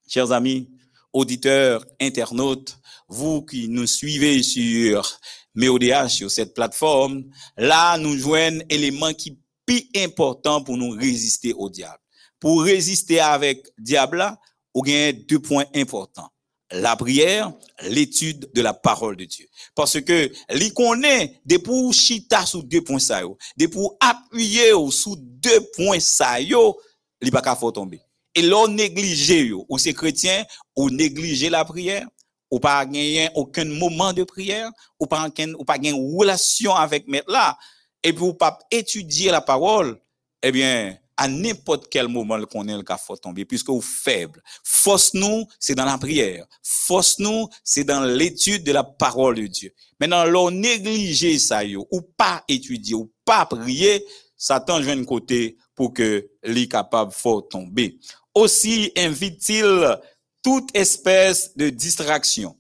chers 0.09 0.33
amis, 0.33 0.71
auditeurs, 1.13 1.85
internautes, 2.01 2.79
vous 3.09 3.43
qui 3.43 3.69
nous 3.69 3.87
suivez 3.87 4.43
sur 4.43 5.19
MEODH, 5.55 6.09
sur 6.09 6.31
cette 6.31 6.55
plateforme, 6.55 7.25
là, 7.57 7.99
nous 7.99 8.17
joignons 8.17 8.65
éléments 8.71 9.13
qui 9.13 9.39
plus 9.67 9.85
important 9.97 10.63
pour 10.63 10.77
nous 10.77 10.91
résister 10.91 11.53
au 11.53 11.69
diable. 11.69 12.02
Pour 12.43 12.65
résister 12.65 13.21
avec 13.21 13.69
diable, 13.79 14.37
on 14.75 14.83
a 14.83 15.13
deux 15.13 15.39
points 15.39 15.65
importants. 15.77 16.29
La 16.73 16.97
prière, 16.97 17.53
l'étude 17.83 18.51
de 18.53 18.61
la 18.61 18.75
parole 18.75 19.17
de 19.17 19.25
Dieu. 19.27 19.47
Parce 19.77 20.01
que, 20.01 20.29
li 20.51 20.75
connaît 20.75 21.41
des 21.45 21.61
pour 21.61 21.95
chita 21.95 22.45
sous 22.45 22.65
deux 22.65 22.83
points 22.83 22.99
ça 22.99 23.23
des 23.57 23.69
pour 23.69 23.97
appuyer 24.01 24.73
sous 24.91 25.15
deux 25.17 25.61
points 25.77 26.01
ça 26.01 26.41
yo, 26.41 26.77
li 27.21 27.31
pas 27.31 27.43
ka 27.43 27.57
tomber. 27.73 28.01
Et 28.35 28.43
l'on 28.43 28.67
néglige 28.67 29.55
ou 29.69 29.79
c'est 29.79 29.95
chrétien, 29.95 30.45
ou 30.75 30.91
négliger 30.91 31.49
la 31.49 31.65
prière, 31.65 32.09
ou 32.51 32.59
pas 32.59 32.85
gagner 32.85 33.29
aucun 33.37 33.67
moment 33.67 34.13
de 34.13 34.25
prière, 34.25 34.73
ou 34.99 35.07
pas 35.07 35.29
ou 35.29 35.65
gagner 35.65 35.93
relation 35.93 36.75
avec 36.75 37.07
maître 37.07 37.31
là, 37.31 37.57
et 38.03 38.13
puis 38.13 38.25
ou 38.25 38.35
pas 38.35 38.59
étudier 38.73 39.31
la 39.31 39.43
parole, 39.43 40.01
eh 40.43 40.51
bien, 40.51 40.99
à 41.17 41.29
n'importe 41.29 41.89
quel 41.91 42.09
moment 42.09 42.41
qu'on 42.47 42.67
est 42.69 42.77
le 42.77 42.85
faut 43.05 43.17
tomber 43.17 43.45
puisque 43.45 43.69
vous 43.69 43.81
faible. 43.81 44.43
Force 44.65 45.15
nous, 45.15 45.47
c'est 45.59 45.75
dans 45.75 45.85
la 45.85 45.99
prière. 45.99 46.47
Force 46.63 47.19
nous, 47.19 47.49
c'est 47.65 47.85
dans 47.85 48.05
l'étude 48.05 48.65
de 48.65 48.73
la 48.73 48.85
parole 48.85 49.37
de 49.37 49.47
Dieu. 49.47 49.73
Maintenant, 50.01 50.25
l'on 50.25 50.51
négliger 50.51 51.39
ça 51.39 51.63
ou 51.65 52.03
pas 52.17 52.43
étudier 52.49 52.95
ou 52.95 53.13
pas 53.25 53.47
prier, 53.47 54.05
Satan 54.37 54.81
vient 54.81 54.97
de 54.97 55.05
côté 55.05 55.57
pour 55.75 55.93
que 55.93 56.29
les 56.43 56.67
capable 56.69 57.13
faut 57.13 57.43
tomber. 57.43 57.99
Aussi 58.35 58.91
invite-t-il 58.97 59.99
toute 60.43 60.75
espèce 60.75 61.57
de 61.57 61.71
distraction. 61.71 62.57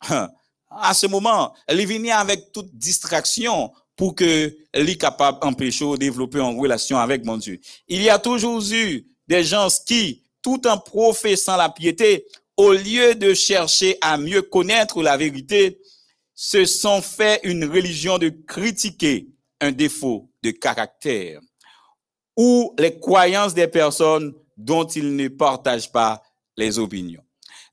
À 0.74 0.94
ce 0.94 1.06
moment, 1.06 1.54
il 1.68 1.86
vient 1.86 2.18
avec 2.18 2.50
toute 2.50 2.74
distraction 2.74 3.70
pour 3.96 4.14
que 4.14 4.56
les 4.74 4.96
capable 4.96 5.40
d'empêcher 5.40 5.84
de 5.84 5.96
développer 5.96 6.38
une 6.38 6.58
relation 6.58 6.98
avec 6.98 7.24
mon 7.24 7.36
Dieu. 7.36 7.60
Il 7.88 8.02
y 8.02 8.08
a 8.10 8.18
toujours 8.18 8.62
eu 8.72 9.06
des 9.26 9.44
gens 9.44 9.68
qui, 9.86 10.22
tout 10.42 10.66
en 10.66 10.78
professant 10.78 11.56
la 11.56 11.68
piété, 11.68 12.26
au 12.56 12.72
lieu 12.72 13.14
de 13.14 13.34
chercher 13.34 13.96
à 14.00 14.16
mieux 14.16 14.42
connaître 14.42 15.02
la 15.02 15.16
vérité, 15.16 15.78
se 16.34 16.64
sont 16.64 17.02
fait 17.02 17.40
une 17.44 17.64
religion 17.64 18.18
de 18.18 18.28
critiquer 18.28 19.28
un 19.60 19.72
défaut 19.72 20.28
de 20.42 20.50
caractère 20.50 21.40
ou 22.36 22.74
les 22.78 22.98
croyances 22.98 23.54
des 23.54 23.68
personnes 23.68 24.34
dont 24.56 24.84
ils 24.86 25.14
ne 25.14 25.28
partagent 25.28 25.92
pas 25.92 26.22
les 26.56 26.78
opinions. 26.78 27.22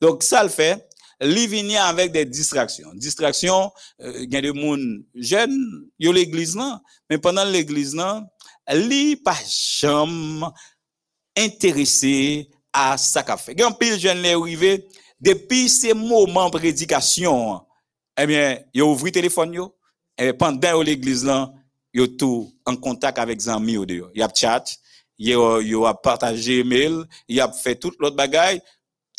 Donc 0.02 0.24
ça 0.24 0.44
le 0.44 0.50
fait, 0.50 0.88
li 1.22 1.48
vini 1.48 1.78
avec 1.78 2.12
des 2.12 2.26
distractions. 2.26 2.92
Distractions, 2.94 3.72
euh, 4.02 4.26
a 4.32 4.42
des 4.42 4.54
gens 4.54 4.78
jeunes, 5.16 5.88
yo 6.00 6.12
l'église 6.12 6.56
là, 6.56 6.82
mais 7.10 7.18
pendant 7.18 7.44
l'église 7.44 7.96
là, 7.96 8.26
li 8.72 9.16
pas 9.16 9.38
jamais 9.46 10.46
intéressé 11.38 12.50
à 12.72 12.96
qu'a 13.26 13.38
fait. 13.38 13.56
Gan 13.56 13.72
pile 13.72 14.00
jeune 14.00 14.22
les 14.22 14.34
arrivé 14.34 14.88
depuis 15.20 15.68
ces 15.68 15.94
moments 15.94 16.50
prédication, 16.50 17.62
eh 18.18 18.26
bien, 18.26 18.60
yo 18.74 18.92
ouvri 18.92 19.12
téléphone 19.12 19.54
yo, 19.54 19.76
et 20.18 20.34
pendant 20.34 20.82
l'église 20.82 21.26
là, 21.26 21.52
yo 21.94 22.08
tout 22.08 22.54
en 22.66 22.76
contact 22.76 23.20
avec 23.20 23.46
amis 23.48 23.74
yo 23.74 23.86
dehors. 23.86 24.12
Y 24.14 24.22
a 24.22 24.30
chat, 24.34 24.64
yo 25.18 25.60
yo 25.60 25.86
a 25.86 25.94
partagé 25.94 26.64
mail, 26.64 27.04
y 27.28 27.40
a 27.42 27.52
fait 27.52 27.76
tout 27.76 27.92
l'autre 28.00 28.16
bagaille 28.16 28.62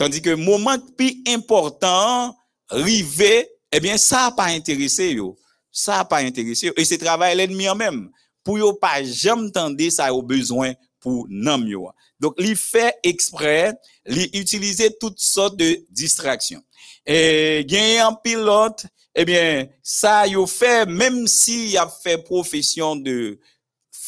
Tandis 0.00 0.22
que 0.22 0.34
moment 0.34 0.78
plus 0.96 1.22
important, 1.28 2.34
rivé, 2.70 3.46
eh 3.70 3.80
bien, 3.80 3.98
ça 3.98 4.16
n'a 4.16 4.30
pas 4.30 4.46
intéressé 4.46 5.12
yo. 5.12 5.36
Ça 5.70 5.98
n'a 5.98 6.06
pas 6.06 6.22
intéressé. 6.22 6.72
Et 6.74 6.86
c'est 6.86 6.96
travail 6.96 7.36
l'ennemi 7.36 7.68
en 7.68 7.74
même. 7.74 8.10
Pour 8.42 8.56
yo 8.56 8.72
pas 8.72 9.04
jamais 9.04 9.50
tendre 9.50 9.90
ça 9.90 10.14
au 10.14 10.22
besoin 10.22 10.72
pour 11.00 11.26
nam 11.28 11.68
yo. 11.68 11.90
Donc, 12.18 12.32
il 12.38 12.56
fait 12.56 12.94
exprès, 13.02 13.74
il 14.06 14.30
utiliser 14.32 14.90
toutes 14.98 15.20
sortes 15.20 15.58
de 15.58 15.84
distractions. 15.90 16.62
Et 17.04 17.66
gagner 17.68 17.98
un 17.98 18.14
pilote, 18.14 18.86
eh 19.14 19.26
bien, 19.26 19.66
ça 19.82 20.26
yo 20.26 20.46
fait, 20.46 20.86
même 20.86 21.26
s'il 21.26 21.76
a 21.76 21.86
fait 22.02 22.16
profession 22.24 22.96
de, 22.96 23.38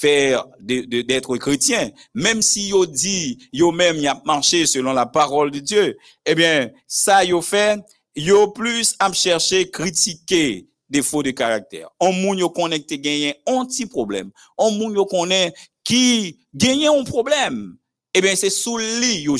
faire 0.03 0.45
d'être 0.61 1.37
chrétien, 1.37 1.91
même 2.13 2.43
si 2.43 2.69
yo 2.69 2.87
dit 2.87 3.39
yo 3.53 3.71
même 3.71 3.99
y 3.99 4.09
a 4.09 4.21
marché 4.25 4.67
selon 4.67 4.93
la 4.93 5.07
parole 5.07 5.53
de 5.53 5.61
Dieu, 5.61 5.97
eh 6.27 6.35
bien 6.35 6.71
ça 6.89 7.25
yo 7.25 7.41
fait 7.41 7.79
yo 8.17 8.49
plus 8.51 8.97
à 8.99 9.13
chercher 9.13 9.71
critiquer 9.71 10.67
défaut 10.91 11.23
de 11.23 11.31
caractère. 11.31 11.89
On 12.01 12.13
moun 12.13 12.37
yo 12.37 12.51
connecté 12.51 12.99
gagner 12.99 13.37
un 13.47 13.65
petit 13.65 13.87
problème. 13.87 14.31
On 14.59 14.73
moun 14.73 14.93
yo 14.93 15.07
connaît 15.07 15.55
qui 15.85 16.41
gagne 16.53 16.89
un 16.89 17.05
problème. 17.05 17.77
Eh 18.13 18.21
bien 18.21 18.35
c'est 18.35 18.51
sous 18.51 18.79
li 18.79 19.23
yo. 19.23 19.37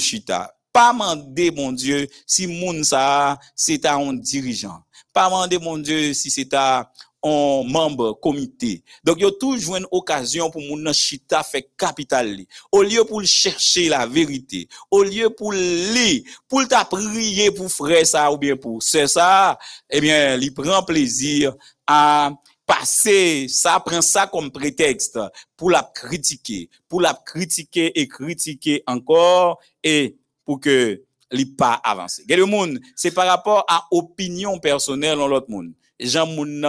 Pas 0.73 0.93
demander 0.93 1.51
mon 1.51 1.73
Dieu 1.73 2.09
si 2.27 2.47
moun 2.47 2.85
ça 2.85 3.39
c'est 3.57 3.85
un 3.85 4.13
dirigeant. 4.15 4.81
Pas 5.13 5.27
demander 5.27 5.59
mon 5.59 5.77
Dieu 5.77 6.15
si 6.15 6.31
c'est 6.31 6.55
un 6.55 6.87
en 7.23 7.65
membre 7.65 8.19
comité. 8.21 8.83
Donc, 9.05 9.17
il 9.19 9.23
y 9.23 9.27
a 9.27 9.33
toujours 9.33 9.77
une 9.77 9.87
occasion 9.91 10.51
pour 10.51 10.61
mon 10.61 10.93
chita 10.93 11.43
fait 11.43 11.71
capital 11.77 12.37
Au 12.73 12.83
lieu 12.83 13.05
pour 13.05 13.23
chercher 13.25 13.89
la 13.89 14.07
vérité, 14.07 14.69
au 14.91 15.03
lieu 15.03 15.31
pour 15.31 15.53
lui, 15.53 16.25
pour 16.49 16.67
t'a 16.67 16.85
prier 16.85 17.51
pour 17.51 17.71
frère 17.71 18.07
ça 18.07 18.33
ou 18.33 18.39
bien 18.39 18.57
pour 18.57 18.83
c'est 18.83 19.07
ça, 19.07 19.59
eh 19.89 20.01
bien, 20.01 20.37
il 20.37 20.53
prend 20.53 20.83
plaisir 20.83 21.55
à 21.87 22.33
passer 22.67 23.47
ça, 23.49 23.81
prend 23.81 24.03
ça 24.03 24.27
comme 24.27 24.51
prétexte 24.51 25.19
pour 25.57 25.71
la 25.71 25.89
critiquer, 25.95 26.69
pour 26.89 27.01
la 27.01 27.15
critiquer 27.15 27.99
et 27.99 28.09
critiquer 28.09 28.83
encore 28.87 29.61
et 29.83 30.17
pour 30.45 30.61
que 30.61 31.03
il 31.33 31.57
pas 31.57 31.81
avancer. 31.83 32.25
le 32.29 32.45
monde, 32.45 32.79
c'est 32.95 33.13
par 33.13 33.27
rapport 33.27 33.65
à 33.69 33.87
opinion 33.91 34.59
personnelle 34.59 35.17
dans 35.17 35.29
l'autre 35.29 35.51
monde. 35.51 35.73
Jean 36.05 36.27
Moun 36.27 36.67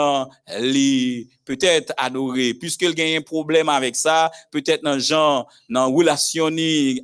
li 0.59 1.29
peut-être 1.45 1.93
adoré. 1.97 2.53
Puisqu'il 2.53 2.99
a 2.99 3.17
un 3.17 3.21
problème 3.21 3.69
avec 3.69 3.95
ça 3.95 4.31
peut-être 4.51 4.83
dans 4.83 4.99
Jean 4.99 5.45
dans 5.69 5.91
relation 5.91 6.49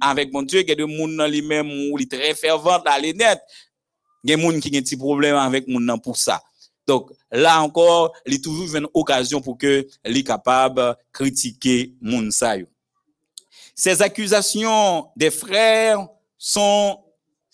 avec 0.02 0.32
mon 0.34 0.44
Dieu 0.44 0.64
que 0.64 0.74
de 0.74 0.86
moun 0.86 1.24
lui-même 1.28 1.72
ou 1.92 1.98
li 1.98 2.08
très 2.08 2.34
fervent 2.36 2.84
les 3.02 3.14
net 3.14 3.40
il 4.24 4.32
y 4.32 4.34
a 4.34 4.38
moun 4.38 4.60
qui 4.60 4.76
a 4.76 4.78
un 4.78 4.82
petit 4.82 4.98
problème 4.98 5.36
avec 5.36 5.68
moun 5.68 6.00
pour 6.02 6.18
ça. 6.18 6.42
Donc 6.88 7.12
là 7.32 7.62
encore 7.62 8.14
il 8.26 8.42
toujours 8.42 8.76
une 8.76 8.88
occasion 8.94 9.42
pour 9.42 9.58
que 9.58 9.88
li 10.06 10.24
capable 10.24 10.96
critiquer 11.12 11.94
moun 12.02 12.32
ça 12.32 12.56
ces 13.76 14.02
accusations 14.02 15.08
des 15.16 15.32
frères 15.32 16.06
sont 16.38 17.00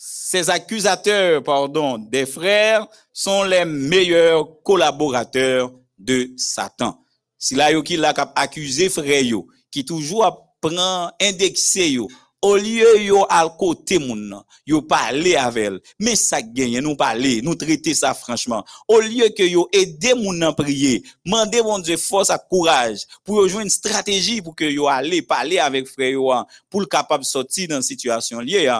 ces 0.08 0.52
accusateurs, 0.52 1.42
pardon, 1.42 1.98
des 1.98 2.28
frères 2.28 2.86
sont 3.12 3.44
les 3.44 3.66
meilleurs 3.66 4.62
collaborateurs 4.64 5.72
de 5.98 6.30
Satan. 6.38 7.00
Si 7.40 7.56
là, 7.56 7.72
yo 7.72 7.82
qui 7.82 7.98
l'a 7.98 8.14
accusé 8.36 8.90
frère 8.90 9.24
qui 9.72 9.84
toujours 9.84 10.54
prend 10.62 11.12
indexé 11.20 11.90
yo, 11.90 12.08
Au 12.46 12.58
lieu 12.58 13.02
yo 13.02 13.26
al 13.28 13.50
côté 13.58 13.98
moun 13.98 14.44
yo 14.68 14.80
parler 14.84 15.36
avec 15.36 15.66
elle. 15.66 15.80
Mais 16.00 16.16
ça 16.16 16.44
gagne, 16.44 16.80
nous 16.80 16.96
parler, 16.96 17.42
nous 17.42 17.56
traiter 17.56 17.96
ça 17.96 18.14
franchement. 18.14 18.64
Au 18.88 19.00
lieu 19.00 19.30
que 19.30 19.42
yo 19.42 19.68
aider 19.72 20.14
moun 20.14 20.38
nan 20.38 20.54
prier, 20.54 21.02
demander 21.26 21.64
bon 21.64 21.80
Dieu 21.80 21.98
force 21.98 22.30
et 22.30 22.38
courage 22.48 23.08
pour 23.24 23.48
jouer 23.48 23.64
une 23.64 23.70
stratégie 23.72 24.44
pour 24.44 24.56
que 24.56 24.66
yo 24.66 24.88
aller 24.88 25.24
parler 25.24 25.58
avec 25.58 25.88
frère 25.88 26.12
yo 26.12 26.32
hein, 26.32 26.46
pour 26.70 26.82
le 26.82 26.86
capable 26.86 27.26
sortir 27.26 27.70
dans 27.70 27.82
situation 27.82 28.40
liée. 28.40 28.72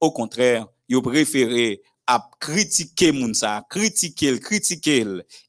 Au 0.00 0.10
contraire, 0.10 0.66
yo 0.88 1.02
préféré 1.02 1.82
à 2.06 2.26
critiquer 2.40 3.12
moun 3.12 3.34
ça, 3.34 3.64
critiquer, 3.68 4.38
critiquer 4.40 5.04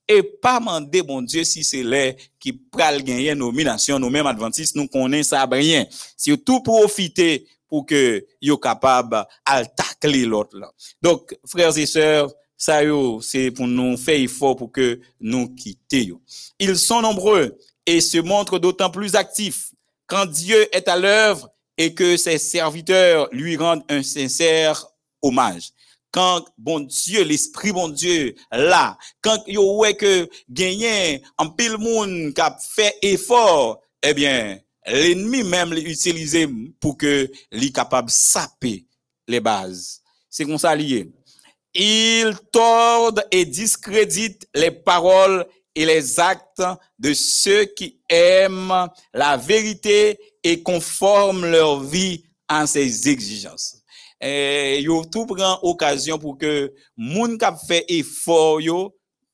et 0.07 0.23
pas 0.23 0.59
demander 0.59 1.01
bon 1.01 1.21
Dieu 1.21 1.43
si 1.45 1.63
c'est 1.63 1.83
là 1.83 2.11
qui 2.39 2.51
pral 2.51 3.01
gagner 3.01 3.33
nomination 3.33 3.97
nous 3.97 4.09
mêmes 4.09 4.27
adventistes 4.27 4.75
nous 4.75 4.87
connaissons 4.87 5.29
ça 5.29 5.47
rien. 5.49 5.85
Surtout 6.17 6.61
profiter 6.61 7.47
pour 7.67 7.85
que 7.85 8.25
yo 8.41 8.57
capable 8.57 9.23
à 9.45 9.65
tacler 9.65 10.25
l'autre 10.25 10.57
là. 10.57 10.71
Donc 11.01 11.37
frères 11.45 11.77
et 11.77 11.85
sœurs, 11.85 12.33
ça 12.57 12.79
c'est 13.21 13.51
pour 13.51 13.67
nous 13.67 13.95
faire 13.95 14.19
effort 14.19 14.57
pour 14.57 14.71
que 14.71 14.99
nous 15.21 15.47
quittions. 15.55 16.19
Ils 16.59 16.77
sont 16.77 17.01
nombreux 17.01 17.57
et 17.85 18.01
se 18.01 18.17
montrent 18.17 18.59
d'autant 18.59 18.89
plus 18.89 19.15
actifs 19.15 19.71
quand 20.07 20.25
Dieu 20.25 20.67
est 20.75 20.87
à 20.89 20.97
l'œuvre 20.97 21.49
et 21.80 21.93
que 21.93 22.17
ses 22.17 22.38
serviteurs 22.38 23.30
lui 23.32 23.55
rendent 23.55 23.86
un 23.89 24.03
sincère 24.03 24.86
hommage. 25.21 25.69
Quand 26.11 26.45
bon 26.57 26.82
Dieu, 26.82 27.23
l'esprit 27.23 27.71
bon 27.71 27.88
Dieu, 27.88 28.36
là, 28.51 28.97
quand 29.21 29.41
yo 29.47 29.77
ouais 29.77 29.95
que 29.95 30.30
gagné 30.49 31.23
en 31.38 31.49
pile 31.49 31.77
monde 31.77 32.34
qui 32.34 32.41
a 32.41 32.57
fait 32.75 32.95
effort, 33.01 33.80
eh 34.03 34.13
bien, 34.13 34.59
l'ennemi 34.86 35.43
même 35.43 35.73
l'utilisé 35.73 36.49
pour 36.82 36.97
que 36.97 37.32
li 37.51 37.71
capable 37.71 38.09
saper 38.09 38.86
les 39.27 39.39
bases. 39.39 40.01
C'est 40.30 40.45
comme 40.45 40.57
ça 40.57 40.75
lié. 40.75 41.09
Ils 41.75 42.36
tordent 42.51 43.23
et 43.32 43.45
discréditent 43.45 44.47
les 44.53 44.71
paroles 44.71 45.45
et 45.76 45.86
les 45.86 46.20
actes 46.20 46.63
de 46.97 47.13
ceux 47.13 47.65
qui 47.65 47.99
aiment 48.09 48.88
la 49.13 49.38
vérité 49.38 50.20
et 50.43 50.61
conforment 50.63 51.45
leur 51.45 51.82
vie 51.82 52.24
an 52.49 52.65
ses 52.65 53.07
exijances. 53.07 53.80
E, 54.20 54.28
eh, 54.28 54.82
yo 54.84 54.97
tou 55.07 55.24
pran 55.30 55.61
okasyon 55.63 56.20
pou 56.20 56.36
ke 56.36 56.74
moun 56.99 57.38
kap 57.39 57.55
fe 57.61 57.86
efor 57.88 58.59
yo, 58.65 58.80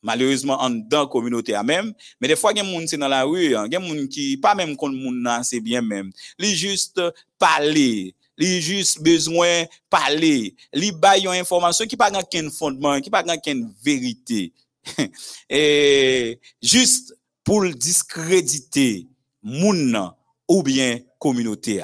malerizman 0.05 0.59
an 0.61 0.75
dan 0.91 1.07
kominote 1.09 1.55
a 1.57 1.63
mem, 1.65 1.89
men 2.21 2.29
defwa 2.29 2.51
gen 2.53 2.67
moun 2.69 2.85
se 2.85 2.99
nan 3.01 3.09
la 3.09 3.23
wu, 3.25 3.39
gen 3.71 3.81
moun 3.81 4.03
ki 4.11 4.35
pa 4.43 4.53
mem 4.57 4.75
kon 4.77 4.93
moun 4.93 5.23
nan 5.25 5.47
se 5.47 5.57
bien 5.63 5.81
mem. 5.81 6.11
Li 6.37 6.53
just 6.53 7.01
pale, 7.41 8.13
li 8.37 8.51
just 8.61 9.01
bezwen 9.01 9.65
pale, 9.89 10.35
li 10.53 10.91
bay 11.01 11.25
yon 11.25 11.41
informasyon 11.41 11.89
ki 11.89 11.97
pa 11.97 12.11
gen 12.13 12.29
ken 12.29 12.53
fondman, 12.53 13.01
ki 13.01 13.09
pa 13.09 13.23
gen 13.25 13.41
ken 13.41 13.65
verite. 13.81 14.51
et 15.49 16.39
juste 16.61 17.15
pour 17.43 17.65
discréditer 17.65 19.07
moun 19.43 20.11
ou 20.47 20.63
bien 20.63 20.99
communauté 21.19 21.83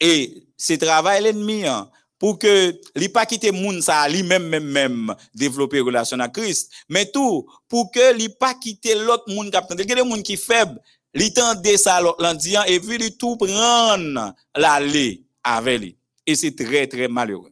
et 0.00 0.46
c'est 0.56 0.78
travail 0.78 1.22
l'ennemi 1.22 1.66
hein, 1.66 1.90
pour 2.18 2.38
que 2.38 2.78
li 2.94 3.08
pas 3.08 3.26
quitter 3.26 3.52
moun 3.52 3.80
ça 3.82 4.08
lui 4.08 4.22
même 4.22 4.48
même 4.60 5.14
développer 5.34 5.80
relation 5.80 6.18
à 6.20 6.28
Christ 6.28 6.70
mais 6.88 7.06
tout 7.06 7.46
pour 7.68 7.90
que 7.90 8.14
li 8.14 8.28
pas 8.28 8.54
quitter 8.54 8.94
l'autre 8.94 9.24
moun 9.28 9.50
qui 9.50 9.56
attend 9.56 9.74
des 9.74 10.02
moun 10.02 10.22
qui 10.22 10.36
faible 10.36 10.80
li 11.14 11.32
tande 11.32 11.76
ça 11.76 12.00
l'autre 12.00 12.22
l'endian 12.22 12.62
et 12.66 12.80
puis 12.80 12.98
li 12.98 13.16
tout 13.16 13.36
prendre 13.36 14.34
l'aller 14.56 15.24
avec 15.42 15.80
lui. 15.80 15.96
Et 16.26 16.34
c'est 16.34 16.54
très 16.54 16.86
très 16.86 17.08
malheureux 17.08 17.51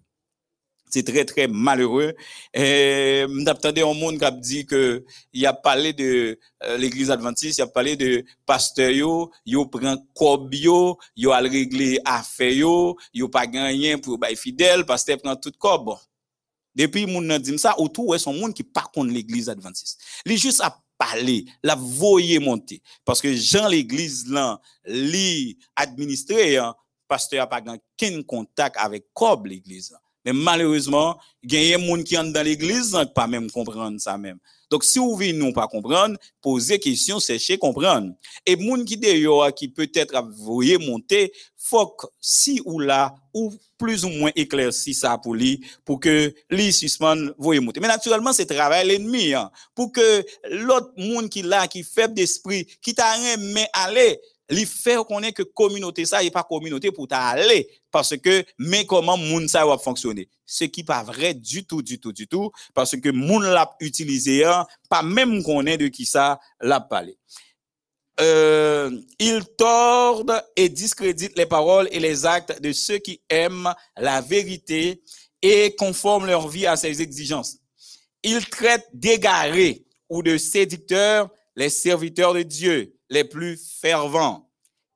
c'est 0.91 1.03
très 1.03 1.24
très 1.24 1.47
malheureux. 1.47 2.14
Et 2.53 3.24
m'attendais 3.28 3.82
un 3.82 3.95
monde 3.95 4.18
qui 4.18 4.24
a 4.24 4.30
dit 4.30 4.66
que 4.66 5.05
il 5.32 5.47
a 5.47 5.53
parlé 5.53 5.93
de 5.93 6.38
euh, 6.64 6.76
l'église 6.76 7.11
adventiste 7.11 7.59
il 7.59 7.62
a 7.62 7.66
parlé 7.66 7.97
de 7.97 8.24
pasteur 8.47 8.91
yo 8.91 9.30
yo 9.47 9.66
prend 9.66 9.97
kob 10.14 10.53
yo 10.55 10.99
yo 11.16 11.32
al 11.32 11.47
régler 11.47 11.99
affaire 12.05 12.53
yo 12.53 12.97
yo 13.14 13.28
pas 13.28 13.47
gagné 13.47 13.97
pour 13.97 14.18
bay 14.18 14.36
fidèle 14.36 14.84
pasteur 14.84 15.18
prend 15.18 15.36
tout 15.36 15.53
kob. 15.59 15.97
Depuis 16.74 17.07
moun 17.07 17.26
nan 17.26 17.43
dit 17.43 17.59
ça 17.59 17.78
autour 17.78 18.09
ouais 18.09 18.18
son 18.18 18.32
monde 18.32 18.55
qui 18.55 18.62
pas 18.62 18.88
contre 18.95 19.12
l'église 19.12 19.49
adventiste. 19.49 20.01
Li 20.24 20.39
juste 20.39 20.60
à 20.60 20.78
parler 20.97 21.44
la 21.62 21.74
voyer 21.74 22.39
monter 22.39 22.82
parce 23.05 23.20
que 23.20 23.35
Jean 23.35 23.69
l'église 23.69 24.28
là 24.28 24.60
li 24.85 25.59
administré 25.74 26.59
hein, 26.59 26.74
pasteur 27.09 27.43
a 27.43 27.47
pas 27.48 27.60
aucun 27.60 28.23
contact 28.23 28.77
avec 28.78 29.06
kob 29.12 29.47
l'église. 29.47 29.97
Mais 30.24 30.32
malheureusement, 30.32 31.18
il 31.42 31.52
y 31.55 31.74
a 31.74 31.78
des 31.78 31.86
gens 31.86 32.02
qui 32.02 32.18
entrent 32.18 32.32
dans 32.32 32.44
l'église 32.44 32.92
qui 32.92 33.12
pas 33.14 33.26
même 33.26 33.51
comprendre 33.51 33.98
ça 34.01 34.18
même. 34.18 34.38
Donc, 34.70 34.84
si 34.84 35.01
vous 35.01 35.16
venez 35.16 35.32
nous 35.32 35.52
pas 35.52 35.66
comprendre, 35.66 36.16
posez 36.40 36.78
question, 36.78 37.18
cherchez 37.18 37.59
comprendre. 37.59 38.12
Et 38.47 38.56
gens 38.56 38.84
qui 38.84 38.97
d'ailleurs 38.97 39.52
qui 39.52 39.68
peut-être 39.68 40.22
voyé 40.36 40.78
monter, 40.78 41.32
faut 41.56 41.88
que 41.88 42.06
si 42.20 42.62
ou 42.64 42.78
là, 42.78 43.14
ou 43.34 43.52
plus 43.76 44.05
ou 44.05 44.10
moins 44.10 44.30
éclairci 44.36 44.94
ça 44.94 45.18
pour 45.18 45.34
lui, 45.34 45.64
pour 45.84 45.98
que 45.98 46.32
lui 46.51 46.72
suspende, 46.72 47.34
voyez 47.36 47.60
monter. 47.60 47.80
Mais 47.80 47.88
naturellement, 47.88 48.32
c'est 48.32 48.47
travail 48.47 48.86
l'ennemi, 48.86 49.34
hein, 49.34 49.51
pour 49.74 49.90
que 49.90 50.24
l'autre 50.51 50.92
monde 50.97 51.28
qui 51.28 51.42
là, 51.42 51.66
qui 51.66 51.82
faible 51.82 52.14
d'esprit, 52.14 52.66
qui 52.80 52.94
t'a 52.94 53.12
rien 53.12 53.36
mais 53.38 53.68
aller, 53.72 54.20
li 54.51 54.66
fait 54.66 54.97
connaître 55.06 55.43
que 55.43 55.43
communauté 55.43 56.05
ça 56.05 56.22
est 56.22 56.31
pas 56.31 56.43
communauté 56.43 56.90
pour 56.90 57.09
t'aller 57.09 57.68
parce 57.90 58.16
que 58.16 58.44
mais 58.59 58.85
comment 58.85 59.16
moun 59.16 59.48
ça 59.48 59.64
va 59.64 59.78
fonctionner 59.78 60.28
ce 60.44 60.64
qui 60.64 60.85
pas 60.85 61.02
vrai 61.02 61.35
du 61.35 61.64
tout 61.64 61.82
du 61.82 61.98
tout 61.98 62.12
du 62.12 62.27
tout 62.27 62.51
parce 62.74 62.97
que 62.97 63.09
moun 63.10 63.44
l'a 63.44 63.70
utilisé 63.81 64.44
pas 64.89 65.02
même 65.02 65.43
connaît 65.43 65.78
de 65.78 65.89
qui 65.89 66.05
ça 66.05 66.39
l'a 66.60 66.81
parlé 66.81 67.16
euh, 68.20 68.90
ils 69.18 69.44
tordent 69.56 70.43
et 70.56 70.68
discréditent 70.68 71.39
les 71.39 71.47
paroles 71.47 71.89
et 71.90 72.01
les 72.01 72.27
actes 72.27 72.60
de 72.60 72.72
ceux 72.72 72.98
qui 72.98 73.22
aiment 73.31 73.72
la 73.97 74.20
vérité 74.20 75.02
et 75.40 75.74
conforment 75.77 76.27
leur 76.27 76.47
vie 76.48 76.66
à 76.66 76.77
ses 76.77 77.01
exigences. 77.01 77.56
Ils 78.22 78.44
traitent 78.47 78.89
d'égarés 78.93 79.86
ou 80.10 80.22
de 80.22 80.36
séducteurs 80.36 81.31
les 81.56 81.70
serviteurs 81.70 82.35
de 82.35 82.43
Dieu 82.43 82.94
les 83.11 83.24
plus 83.24 83.61
fervents 83.81 84.49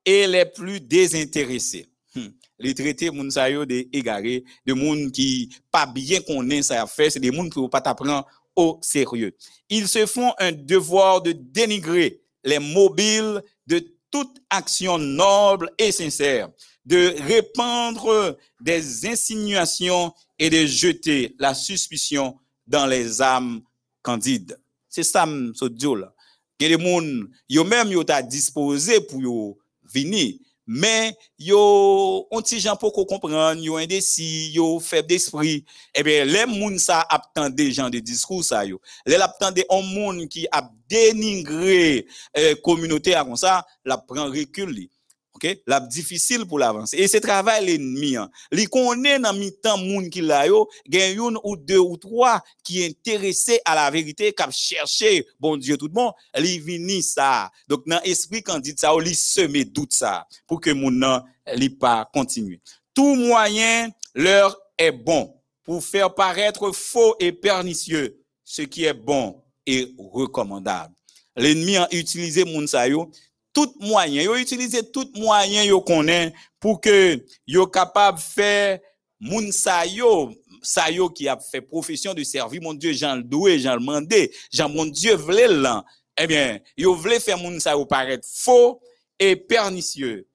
et 0.05 0.27
les 0.27 0.47
plus 0.47 0.81
désintéressés. 0.81 1.87
Hmm. 2.15 2.29
Les 2.59 2.75
traités 2.75 3.11
moun 3.11 3.31
sa 3.31 3.51
yo 3.51 3.65
de 3.67 3.89
égarés, 3.93 4.45
de 4.65 4.73
moun 4.73 5.11
qui 5.11 5.51
pas 5.73 5.87
bien 5.87 6.21
connaît 6.21 6.63
ça 6.63 6.87
faire, 6.87 7.11
c'est 7.11 7.19
des 7.19 7.33
moun 7.33 7.51
qui 7.51 7.69
pas 7.69 7.81
t'apprendre 7.81 8.27
au 8.55 8.79
sérieux. 8.81 9.37
Ils 9.69 9.89
se 9.89 10.07
font 10.07 10.33
un 10.39 10.53
devoir 10.53 11.21
de 11.21 11.33
dénigrer 11.33 12.21
les 12.45 12.61
mobiles 12.61 13.43
de 13.67 13.85
toute 14.11 14.41
action 14.49 14.97
noble 14.97 15.71
et 15.77 15.91
sincère, 15.91 16.49
de 16.85 17.15
répandre 17.27 18.39
des 18.61 19.07
insinuations 19.07 20.15
et 20.39 20.51
de 20.51 20.67
jeter 20.67 21.35
la 21.41 21.55
suspicion 21.55 22.39
dans 22.65 22.87
les 22.87 23.21
âmes 23.21 23.63
candides. 24.03 24.57
C'est 24.89 25.03
ça, 25.03 25.27
ce 25.55 25.65
Dieu 25.65 25.97
là. 25.97 26.14
gen 26.61 26.75
de 26.75 26.81
moun, 26.81 27.13
yo 27.51 27.65
menm 27.67 27.93
yo 27.95 28.05
ta 28.07 28.21
dispose 28.23 29.01
pou 29.09 29.23
yo 29.23 29.37
vini, 29.95 30.41
men 30.65 31.13
yo 31.37 31.59
onti 32.33 32.61
jan 32.63 32.79
pou 32.81 32.95
ko 32.95 33.05
kompran, 33.09 33.61
yo 33.61 33.77
indesi, 33.83 34.55
yo 34.55 34.79
feb 34.83 35.09
d'espri, 35.11 35.59
ebe 35.97 36.23
le 36.29 36.47
moun 36.51 36.79
sa 36.81 37.03
ap 37.13 37.29
tan 37.37 37.53
de 37.53 37.69
jan 37.71 37.93
de 37.93 38.01
diskou 38.01 38.45
sa 38.47 38.65
yo, 38.69 38.81
le 39.07 39.21
ap 39.21 39.37
tan 39.41 39.55
de 39.55 39.67
on 39.69 39.85
moun 39.91 40.25
ki 40.31 40.47
ap 40.55 40.73
deningre 40.91 42.05
eh, 42.33 42.55
kominote 42.65 43.17
akon 43.19 43.41
sa, 43.41 43.61
la 43.85 44.01
pran 44.01 44.33
rekul 44.33 44.73
li. 44.73 44.89
La 45.67 45.81
difficile 45.81 46.47
pour 46.47 46.59
l'avancer. 46.59 46.97
Et 46.97 47.09
c'est 47.09 47.21
travail 47.21 47.67
l'ennemi 47.67 48.17
hein. 48.17 48.31
li 48.51 48.67
connaît 48.67 49.19
dans 49.19 49.33
mi-temps 49.33 49.79
qui 50.11 50.21
la 50.21 50.47
yo 50.47 50.69
ou 51.43 51.57
deux 51.57 51.79
ou 51.79 51.97
trois 51.97 52.43
qui 52.63 52.85
intéressé 52.85 53.61
à 53.65 53.75
la 53.75 53.91
vérité 53.91 54.33
qui 54.33 54.53
chercher 54.53 55.27
bon 55.39 55.57
Dieu 55.57 55.77
tout 55.77 55.91
monde 55.93 56.13
li 56.37 56.59
vini 56.59 57.03
ça. 57.03 57.51
Donc 57.69 57.87
dans 57.87 58.01
esprit 58.03 58.43
candide 58.43 58.79
ça 58.79 58.93
li 58.99 59.15
semer 59.15 59.65
doute 59.65 59.93
ça 59.93 60.27
pour 60.47 60.61
que 60.61 60.71
moun 60.71 60.99
nan 60.99 61.23
li 61.55 61.69
pas 61.69 62.09
continue. 62.13 62.61
Tout 62.95 63.15
moyen 63.15 63.91
leur 64.15 64.57
est 64.79 64.93
bon 64.93 65.35
pour 65.63 65.85
faire 65.85 66.15
paraître 66.15 66.71
faux 66.73 67.17
et 67.19 67.33
pernicieux 67.33 68.21
ce 68.45 68.63
qui 68.63 68.85
est 68.85 68.95
bon 68.95 69.43
et 69.67 69.95
recommandable. 69.99 70.95
L'ennemi 71.37 71.77
a 71.77 71.89
utilisé 71.93 72.45
moun 72.45 72.67
sa 72.67 72.87
yo 72.89 73.11
tout 73.55 73.73
moyen, 73.81 74.23
yo 74.23 74.37
utiliser 74.37 74.83
tout 74.91 75.11
moyen 75.15 75.65
yo 75.65 75.81
connaît 75.81 76.35
pour 76.61 76.81
que 76.81 77.25
yo 77.47 77.67
capable 77.67 78.19
faire 78.19 78.81
moun 79.21 79.51
sa 79.53 79.87
yo, 79.87 80.35
sa 80.61 80.91
yo 80.91 81.09
qui 81.09 81.29
a 81.29 81.39
fait 81.39 81.63
profession 81.63 82.13
de 82.13 82.23
servir 82.25 82.61
mon 82.61 82.75
Dieu, 82.75 82.93
Jean 82.93 83.17
le 83.17 83.23
doué, 83.23 83.59
Jean 83.59 83.77
le 83.77 83.81
mandé, 83.81 84.31
mon 84.71 84.87
Dieu 84.87 85.17
là. 85.49 85.85
Eh 86.17 86.27
bien, 86.27 86.61
yo 86.77 86.95
vle 86.95 87.19
faire 87.21 87.39
moun 87.39 87.59
sa 87.61 87.73
yo 87.73 87.87
paraître 87.87 88.27
faux 88.31 88.81
et 89.19 89.37
pernicieux. 89.37 90.29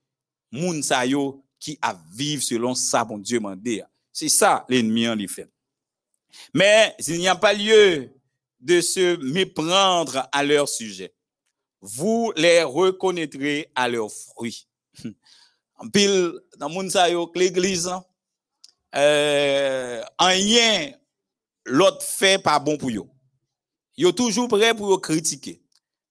Moun 0.52 0.82
yo 1.06 1.44
qui 1.60 1.78
a 1.82 1.96
vivre 2.14 2.42
selon 2.42 2.74
ça, 2.74 3.04
bon 3.04 3.18
Dieu 3.18 3.40
m'a 3.40 3.56
dit. 3.56 3.82
C'est 4.12 4.30
ça 4.30 4.66
l'ennemi 4.70 5.08
en 5.08 5.18
fait. 5.28 5.50
Mais 6.54 6.96
il 7.08 7.18
n'y 7.18 7.28
a 7.28 7.36
pas 7.36 7.54
lieu 7.54 8.10
de 8.60 8.82
se 8.82 9.16
méprendre 9.18 10.28
à 10.32 10.44
leur 10.44 10.68
sujet. 10.68 11.14
Vous 11.82 12.34
les 12.36 12.64
reconnaîtrez 12.64 13.72
à 13.76 13.88
leurs 13.88 14.12
fruits. 14.12 14.68
En 15.78 15.88
pile, 15.88 16.34
dans 16.58 16.70
mon 16.70 16.86
l'église, 17.36 17.90
euh, 18.96 20.04
rien 20.20 20.92
l'autre 21.66 22.02
fait 22.02 22.42
pas 22.42 22.60
bon 22.60 22.78
pour 22.78 22.92
yo. 22.92 23.08
Yo 23.98 24.12
toujours 24.12 24.48
prêt 24.48 24.74
pour 24.74 25.00
critiquer. 25.00 25.62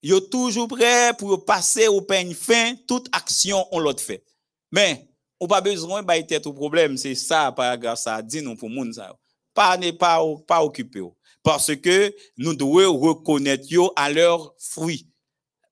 Yo 0.02 0.20
toujours 0.20 0.68
prêt 0.68 1.12
pour 1.18 1.44
passer 1.44 1.88
au 1.88 2.00
peigne 2.00 2.34
fin 2.34 2.74
toute 2.86 3.08
action 3.12 3.66
on 3.72 3.80
l'autre 3.80 4.02
fait. 4.02 4.24
Mais 4.70 5.08
on 5.40 5.46
pas 5.46 5.60
besoin 5.60 6.02
de 6.02 6.20
tête 6.22 6.46
au 6.46 6.52
problème, 6.52 6.96
c'est 6.96 7.14
ça 7.14 7.52
paragraphe 7.52 7.98
ça 7.98 8.22
dit 8.22 8.40
nous 8.40 8.56
pour 8.56 8.70
moun 8.70 8.92
ça. 8.92 9.14
Pas 9.52 9.76
n'est 9.76 9.92
pas 9.92 10.20
pas 10.46 10.64
occupé 10.64 11.02
parce 11.42 11.74
que 11.76 12.14
nous 12.36 12.54
devons 12.54 12.96
reconnaître 12.98 13.66
à 13.96 14.10
leurs 14.10 14.54
fruits. 14.58 15.07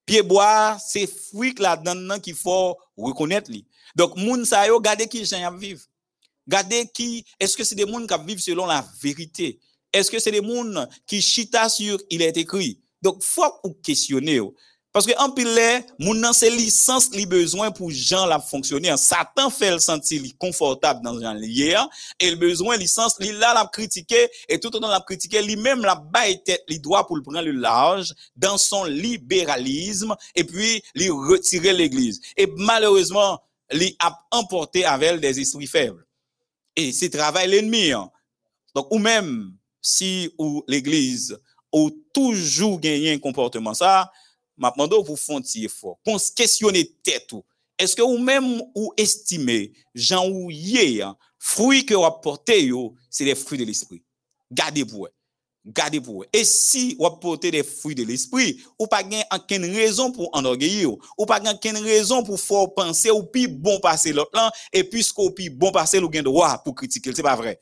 Pied 0.07 0.23
bois, 0.23 0.79
c'est 0.79 1.07
fruits 1.07 1.55
là-dedans 1.59 2.19
qu'il 2.21 2.35
faut 2.35 2.77
reconnaître 2.97 3.51
li. 3.51 3.67
Donc 3.95 4.17
moun 4.17 4.45
sa 4.45 4.67
yo 4.67 4.81
gardez 4.81 5.09
qui 5.09 5.25
gens 5.25 5.53
vivre. 5.57 5.83
Gardez 6.49 6.89
qui 6.95 7.25
est-ce 7.41 7.57
que 7.57 7.65
c'est 7.65 7.75
des 7.75 7.87
gens 7.87 8.07
qui 8.07 8.27
vivent 8.27 8.41
selon 8.41 8.67
la 8.67 8.87
vérité? 9.03 9.59
Est-ce 9.93 10.11
que 10.11 10.19
c'est 10.19 10.31
des 10.31 10.47
gens 10.47 10.87
qui 11.07 11.21
chita 11.21 11.69
sur 11.69 11.99
il 12.09 12.23
est 12.23 12.37
écrit? 12.37 12.81
Donc, 13.03 13.23
faut 13.23 13.43
ou 13.63 13.73
questionner. 13.75 14.41
Parce 14.97 15.05
que 15.05 15.13
en 15.19 15.29
pile, 15.31 15.85
moun 16.01 16.23
nan 16.25 16.33
c'est 16.33 16.49
licence 16.49 17.11
li 17.13 17.27
besoin 17.27 17.71
pour 17.71 17.91
gens 17.91 18.25
la 18.25 18.39
fonctionner. 18.41 18.97
Satan 18.97 19.51
fait 19.51 19.71
le 19.71 19.79
sentir 19.79 20.23
confortable 20.39 21.03
dans 21.05 21.23
un 21.23 21.35
lié 21.35 21.77
et 22.19 22.31
le 22.31 22.37
besoin 22.37 22.79
licence 22.79 23.21
li 23.21 23.31
là 23.33 23.53
la 23.53 23.69
critiquer 23.71 24.31
et 24.49 24.59
tout 24.59 24.75
autant 24.75 24.89
la 24.89 25.03
critiquer 25.03 25.43
lui-même 25.43 25.83
la 25.83 25.97
baille 25.97 26.43
tête 26.45 26.65
li 26.71 26.81
pour 26.81 27.15
le 27.15 27.23
prendre 27.23 27.43
le 27.43 27.51
large 27.51 28.15
dans 28.37 28.57
son 28.57 28.87
libéralisme 28.87 30.17
et 30.35 30.45
puis 30.45 30.83
lui 30.95 31.11
retirer 31.11 31.75
l'église. 31.75 32.23
Et 32.35 32.47
malheureusement, 32.57 33.43
li 33.73 33.95
a 33.99 34.19
emporté 34.31 34.87
avec 34.87 35.21
des 35.21 35.39
esprits 35.39 35.67
faibles. 35.67 36.07
Et 36.75 36.91
c'est 36.93 37.11
travail 37.11 37.51
l'ennemi. 37.51 37.93
Hein. 37.93 38.11
Donc 38.75 38.87
ou 38.91 38.99
même 38.99 39.53
si 39.83 40.33
ou 40.39 40.65
l'église 40.67 41.39
ou 41.71 41.91
toujours 42.15 42.81
gagné 42.81 43.13
un 43.13 43.19
comportement 43.19 43.75
ça, 43.75 44.11
m'a 44.57 44.71
demandé 44.71 44.97
pour 45.05 45.19
font 45.19 45.43
effort. 45.57 45.99
Qu'on 46.05 46.19
questionner 46.35 46.93
tête 47.03 47.33
ou 47.33 47.45
est-ce 47.79 47.95
que 47.95 48.03
ou 48.03 48.19
même 48.19 48.63
ou 48.75 48.93
estimez 48.97 49.73
Jean 49.95 50.29
ou 50.29 50.51
hein, 50.51 51.17
fruits 51.39 51.85
que 51.85 51.95
vous 51.95 52.05
apportez 52.05 52.71
c'est 53.11 53.25
les 53.25 53.35
fruits 53.35 53.59
de 53.59 53.65
l'esprit. 53.65 54.03
Gardez 54.51 54.85
pour 54.85 55.09
Gardez 55.67 56.01
pour 56.01 56.25
Et 56.33 56.45
si 56.45 56.95
vous 56.95 57.07
apportez 57.07 57.51
des 57.51 57.65
fruits 57.65 57.97
de 57.97 58.05
l'esprit, 58.05 58.63
ou 58.79 58.87
pas 58.87 59.03
gain 59.03 59.23
aucune 59.35 59.65
raison 59.65 60.13
pour 60.13 60.31
enorgueillir, 60.33 60.93
ou 61.19 61.27
pas 61.27 61.41
aucune 61.41 61.79
raison 61.79 62.23
pour 62.23 62.41
faire 62.41 62.73
penser 62.73 63.11
ou 63.11 63.25
puis 63.25 63.49
bon 63.49 63.81
passer 63.81 64.13
l'autre 64.13 64.53
et 64.73 64.85
puisqu'au 64.85 65.31
puis 65.31 65.51
bon 65.51 65.73
passer 65.73 65.99
le 65.99 66.07
gain 66.09 66.23
droit 66.23 66.59
pour 66.59 66.77
critiquer, 66.77 67.13
c'est 67.15 67.23
pas 67.23 67.35
vrai. 67.35 67.61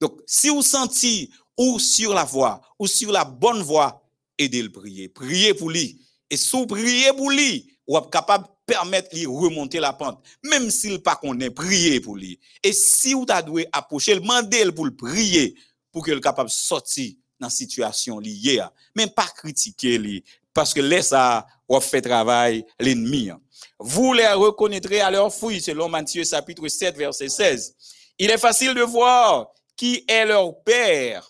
Donc, 0.00 0.18
si 0.26 0.48
vous 0.48 0.62
sentez 0.62 1.28
ou 1.58 1.78
sur 1.78 2.14
la 2.14 2.24
voie, 2.24 2.62
ou 2.78 2.86
sur 2.86 3.12
la 3.12 3.24
bonne 3.24 3.60
voie, 3.60 3.99
aidez 4.40 4.62
le 4.62 4.72
prier. 4.72 5.08
Priez 5.08 5.54
pour 5.54 5.70
lui. 5.70 6.00
Et 6.30 6.36
si 6.36 6.50
vous 6.50 6.66
priez 6.66 7.12
pour 7.12 7.30
lui, 7.30 7.76
vous 7.86 7.96
êtes 7.96 8.10
capable 8.10 8.44
de 8.44 8.50
permettre 8.66 9.14
lui 9.14 9.26
remonter 9.26 9.80
la 9.80 9.92
pente. 9.92 10.24
Même 10.44 10.70
s'il 10.70 11.02
pas 11.02 11.16
connaît, 11.16 11.50
priez 11.50 12.00
pour 12.00 12.16
lui. 12.16 12.38
Et 12.62 12.72
si 12.72 13.14
vous 13.14 13.26
avez 13.28 13.66
approcher, 13.72 14.14
demandez 14.14 14.70
pour 14.72 14.84
le 14.84 14.94
prier 14.94 15.54
pour 15.92 16.04
qu'il 16.04 16.14
soit 16.14 16.22
capable 16.22 16.48
de 16.48 16.54
sortir 16.54 17.12
dans 17.38 17.46
la 17.46 17.50
situation 17.50 18.18
liée. 18.18 18.62
Mais 18.96 19.06
pas 19.06 19.26
critiquer 19.26 19.98
lui. 19.98 20.24
Parce 20.52 20.74
que 20.74 20.80
laisse 20.80 21.08
ça, 21.08 21.46
vous 21.68 21.80
fait 21.80 22.00
travail 22.00 22.64
l'ennemi. 22.78 23.30
Vous 23.78 24.12
les 24.12 24.26
reconnaîtrez 24.28 25.00
à 25.00 25.10
leur 25.10 25.32
fruits, 25.32 25.60
selon 25.60 25.88
Matthieu 25.88 26.24
chapitre 26.24 26.66
7, 26.66 26.96
verset 26.96 27.28
16. 27.28 27.74
Il 28.18 28.30
est 28.30 28.38
facile 28.38 28.74
de 28.74 28.82
voir 28.82 29.48
qui 29.76 30.04
est 30.06 30.26
leur 30.26 30.62
père, 30.62 31.29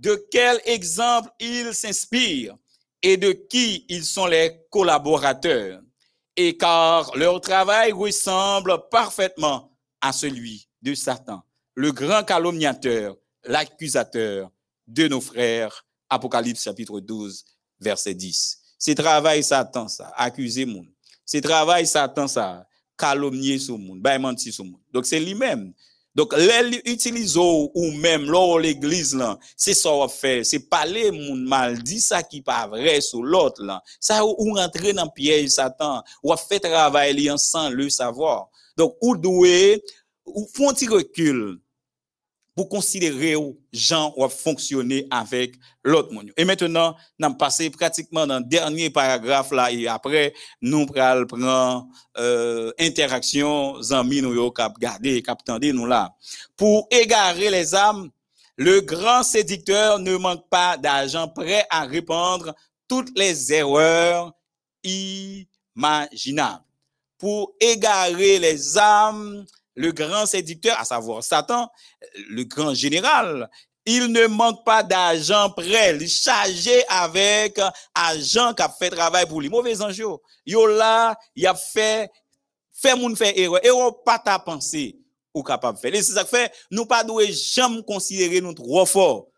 de 0.00 0.26
quel 0.30 0.58
exemple 0.64 1.30
ils 1.38 1.74
s'inspirent 1.74 2.56
et 3.02 3.18
de 3.18 3.32
qui 3.32 3.84
ils 3.88 4.04
sont 4.04 4.26
les 4.26 4.62
collaborateurs. 4.70 5.82
Et 6.36 6.56
car 6.56 7.14
leur 7.16 7.40
travail 7.40 7.92
ressemble 7.92 8.88
parfaitement 8.90 9.76
à 10.00 10.12
celui 10.12 10.66
de 10.80 10.94
Satan, 10.94 11.42
le 11.74 11.92
grand 11.92 12.24
calomniateur, 12.24 13.16
l'accusateur 13.44 14.50
de 14.86 15.08
nos 15.08 15.20
frères. 15.20 15.84
Apocalypse 16.08 16.62
chapitre 16.62 16.98
12, 17.00 17.44
verset 17.78 18.14
10. 18.14 18.58
C'est 18.78 18.94
travail 18.94 19.44
Satan 19.44 19.86
ça, 19.86 20.12
accuser 20.16 20.64
monde. 20.64 20.88
C'est 21.26 21.42
travail 21.42 21.86
Satan 21.86 22.26
ça, 22.26 22.66
calomnier 22.96 23.58
sur 23.58 23.78
monde, 23.78 24.02
sur 24.38 24.64
monde. 24.64 24.80
Donc 24.92 25.04
c'est 25.04 25.20
lui-même 25.20 25.74
Dok 26.18 26.34
lè 26.34 26.56
li 26.66 26.78
utilizo 26.90 27.44
ou 27.70 27.90
mèm 28.02 28.24
lò 28.32 28.40
ou 28.56 28.58
l'egliz 28.58 29.12
lan, 29.14 29.38
se 29.54 29.76
sa 29.78 29.92
wap 30.00 30.10
fè, 30.10 30.40
se 30.46 30.58
pale 30.66 31.06
moun 31.14 31.44
mal, 31.50 31.76
di 31.86 32.00
sa 32.02 32.18
ki 32.26 32.42
pa 32.46 32.64
vre 32.72 32.96
sou 33.06 33.22
lot 33.22 33.60
lan, 33.62 33.78
sa 34.02 34.18
ou, 34.24 34.34
ou 34.34 34.56
rentre 34.58 34.90
nan 34.96 35.12
piyej 35.14 35.46
satan, 35.54 36.02
wap 36.26 36.42
fè 36.42 36.58
travay 36.64 37.14
li 37.14 37.28
ansan 37.30 37.70
le 37.78 37.86
savor. 37.94 38.48
Dok 38.74 38.98
ou 39.06 39.14
dwe, 39.22 39.78
ou 40.26 40.48
fon 40.50 40.74
ti 40.74 40.90
rekul, 40.90 41.60
pour 42.54 42.68
considérer 42.68 43.36
où 43.36 43.58
gens 43.72 44.12
ont 44.16 44.28
fonctionné 44.28 45.06
avec 45.10 45.54
l'autre 45.84 46.12
monde. 46.12 46.30
Et 46.36 46.44
maintenant, 46.44 46.96
nous 47.18 47.34
passé 47.34 47.70
pratiquement 47.70 48.26
dans 48.26 48.38
le 48.38 48.44
dernier 48.44 48.90
paragraphe 48.90 49.52
là 49.52 49.70
et 49.70 49.86
après 49.86 50.34
nous 50.60 50.86
prenons 50.86 51.26
prendre 51.26 51.86
euh, 52.18 52.72
interaction 52.78 53.76
amis 53.92 54.20
nous 54.20 54.34
yo 54.34 54.50
cap 54.50 54.78
garder 54.78 55.22
cap 55.22 55.38
nous 55.48 55.86
là. 55.86 56.14
Pour 56.56 56.88
égarer 56.90 57.50
les 57.50 57.74
âmes, 57.74 58.10
le 58.56 58.80
grand 58.80 59.22
séducteur 59.22 59.98
ne 59.98 60.16
manque 60.16 60.48
pas 60.50 60.76
d'argent 60.76 61.28
prêt 61.28 61.64
à 61.70 61.84
répandre 61.84 62.54
toutes 62.88 63.16
les 63.16 63.52
erreurs 63.52 64.32
imaginables. 64.84 66.64
Pour 67.16 67.54
égarer 67.60 68.38
les 68.38 68.76
âmes, 68.76 69.46
le 69.74 69.92
grand 69.92 70.26
séducteur, 70.26 70.78
à 70.78 70.84
savoir 70.84 71.22
Satan, 71.22 71.70
le 72.28 72.44
grand 72.44 72.74
général, 72.74 73.48
il 73.86 74.12
ne 74.12 74.26
manque 74.26 74.64
pas 74.64 74.82
d'argent 74.82 75.50
prêt, 75.50 75.96
il 75.98 76.08
chargé 76.08 76.84
avec 76.88 77.58
agent 77.94 78.54
qui 78.54 78.62
a 78.62 78.68
fait 78.68 78.90
travail 78.90 79.26
pour 79.26 79.40
lui. 79.40 79.48
Mauvais 79.48 79.80
ange, 79.80 80.02
yo 80.46 80.66
là, 80.66 81.16
il 81.34 81.46
a 81.46 81.54
fait, 81.54 82.10
fait 82.72 82.94
moun 82.94 83.16
fait 83.16 83.38
erreur, 83.38 83.64
erreur 83.64 84.02
pas 84.04 84.18
ta 84.18 84.38
pensée 84.38 84.98
ou 85.32 85.42
capable 85.42 85.78
de 85.78 85.80
faire. 85.80 85.94
Et 85.94 86.02
c'est 86.02 86.12
ça 86.12 86.24
que 86.24 86.30
fait, 86.30 86.52
nous 86.70 86.86
pas 86.86 87.04
devons 87.04 87.20
jamais 87.30 87.82
considérer 87.82 88.40
nous 88.40 88.54
trop 88.54 88.84
fort. 88.84 89.28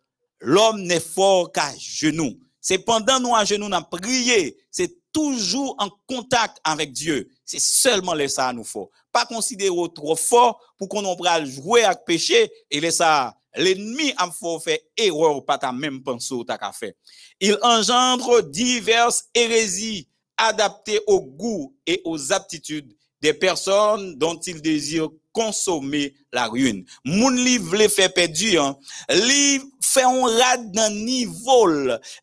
L'homme 0.40 0.82
n'est 0.82 1.00
fort 1.00 1.52
qu'à 1.52 1.72
genoux. 1.78 2.38
C'est 2.60 2.78
pendant 2.78 3.20
nous 3.20 3.34
à 3.34 3.44
genoux, 3.44 3.68
nous 3.68 3.82
prié, 3.90 4.56
c'est 4.70 4.98
toujours 5.12 5.76
en 5.78 5.88
contact 6.06 6.58
avec 6.64 6.92
Dieu. 6.92 7.28
C'est 7.44 7.60
seulement 7.60 8.14
les 8.14 8.28
ça 8.28 8.52
nous 8.52 8.64
faut. 8.64 8.90
Pas 9.12 9.26
considérer 9.26 9.76
trop 9.94 10.16
fort 10.16 10.60
pour 10.78 10.88
qu'on 10.88 11.04
en 11.04 11.44
jouer 11.44 11.84
avec 11.84 12.04
péché 12.06 12.50
et 12.70 12.80
les 12.80 12.90
ça 12.90 13.36
l'ennemi 13.54 14.12
a 14.16 14.30
fait 14.60 14.88
erreur 14.96 15.44
pas 15.44 15.58
ta 15.58 15.72
même 15.72 16.02
pensée 16.02 16.34
ou 16.34 16.44
ta 16.44 16.58
fait. 16.72 16.96
Il 17.40 17.58
engendre 17.62 18.42
diverses 18.42 19.24
hérésies 19.34 20.08
adaptées 20.36 21.00
au 21.06 21.20
goût 21.20 21.76
et 21.86 22.00
aux 22.04 22.32
aptitudes 22.32 22.96
des 23.20 23.34
personnes 23.34 24.16
dont 24.16 24.38
il 24.40 24.60
désire 24.60 25.08
consommer 25.32 26.14
la 26.32 26.46
ruine. 26.46 26.84
Moun 27.04 27.36
li 27.40 27.56
vle 27.58 27.88
fait 27.88 28.12
perdu, 28.12 28.58
hein. 28.58 28.76
li 29.08 29.60
fait 29.80 30.02
un 30.02 30.26
rad 30.26 30.70
dans 30.72 30.92
niveau, 30.92 31.68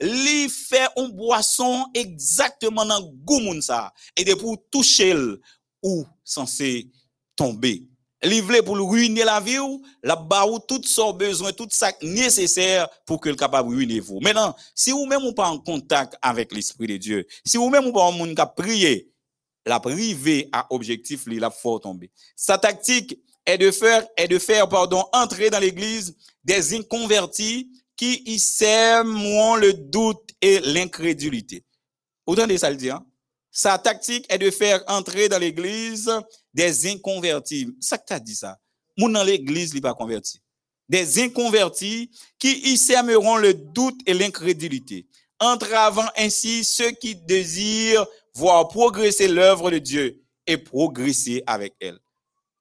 li 0.01 0.49
fait 0.49 0.89
un 0.95 1.09
boisson 1.09 1.87
exactement 1.93 2.85
dans 2.85 3.01
goût 3.01 3.39
moun 3.39 3.61
ça. 3.61 3.93
Et 4.15 4.23
de 4.23 4.33
pour 4.35 4.57
toucher 4.69 5.15
ou 5.83 6.05
censé 6.23 6.89
tomber. 7.35 7.83
Li 8.21 8.41
vle 8.41 8.61
pour 8.63 8.75
ruiner 8.75 9.23
la 9.23 9.39
vie 9.39 9.59
ou, 9.59 9.81
la 10.03 10.15
ba 10.17 10.45
ou 10.45 10.59
tout 10.59 10.81
son 10.83 11.13
besoin, 11.13 11.53
tout 11.53 11.69
ça 11.71 11.93
nécessaire 12.01 12.89
pour 13.05 13.21
que 13.21 13.29
le 13.29 13.35
capable 13.35 13.69
ruiner 13.69 14.01
vous. 14.01 14.19
Maintenant, 14.19 14.53
si 14.75 14.91
vous 14.91 15.05
même 15.05 15.23
ou 15.23 15.31
pas 15.31 15.47
en 15.47 15.57
contact 15.57 16.17
avec 16.21 16.53
l'esprit 16.53 16.87
de 16.87 16.97
Dieu, 16.97 17.27
si 17.45 17.55
vous 17.55 17.69
même 17.69 17.87
ou 17.87 17.93
pas 17.93 18.01
en 18.01 18.11
moun 18.11 18.35
ka 18.35 18.45
prier, 18.45 19.09
la 19.65 19.79
privé 19.79 20.49
à 20.51 20.67
objectif, 20.69 21.23
il 21.27 21.43
a 21.43 21.49
fort 21.49 21.79
tomber. 21.79 22.11
Sa 22.35 22.57
tactique 22.57 23.17
est 23.45 23.57
de 23.57 23.71
faire, 23.71 24.05
est 24.17 24.27
de 24.27 24.39
faire, 24.39 24.67
pardon, 24.67 25.05
entrer 25.13 25.49
dans 25.49 25.59
l'église 25.59 26.15
des 26.43 26.75
inconvertis 26.75 27.69
qui 27.95 28.21
y 28.25 28.39
sèment 28.39 29.55
le 29.55 29.73
doute 29.73 30.29
et 30.41 30.59
l'incrédulité. 30.59 31.63
Autant 32.25 32.47
de 32.47 32.57
ça 32.57 32.69
le 32.69 32.91
hein? 32.91 33.05
Sa 33.61 33.77
tactique 33.77 34.25
est 34.29 34.37
de 34.37 34.51
faire 34.51 34.81
entrer 34.87 35.27
dans 35.27 35.37
l'église 35.37 36.09
des 36.53 36.87
inconvertis. 36.87 37.67
Ça 37.81 37.97
que 37.97 38.05
t'as 38.07 38.17
dit 38.17 38.33
ça? 38.33 38.57
Moun 38.97 39.11
dans 39.11 39.21
l'église, 39.21 39.73
il 39.73 39.81
pas 39.81 39.93
converti. 39.93 40.41
Des 40.87 41.21
inconvertis 41.21 42.09
qui 42.39 42.57
y 42.71 42.77
sèmeront 42.77 43.35
le 43.35 43.53
doute 43.53 43.99
et 44.05 44.13
l'incrédulité, 44.13 45.07
entravant 45.41 46.07
ainsi 46.15 46.63
ceux 46.63 46.91
qui 46.91 47.17
désirent 47.17 48.07
voir 48.33 48.69
progresser 48.69 49.27
l'œuvre 49.27 49.71
de 49.71 49.79
Dieu 49.79 50.23
et 50.47 50.55
progresser 50.55 51.43
avec 51.45 51.73
elle. 51.81 51.99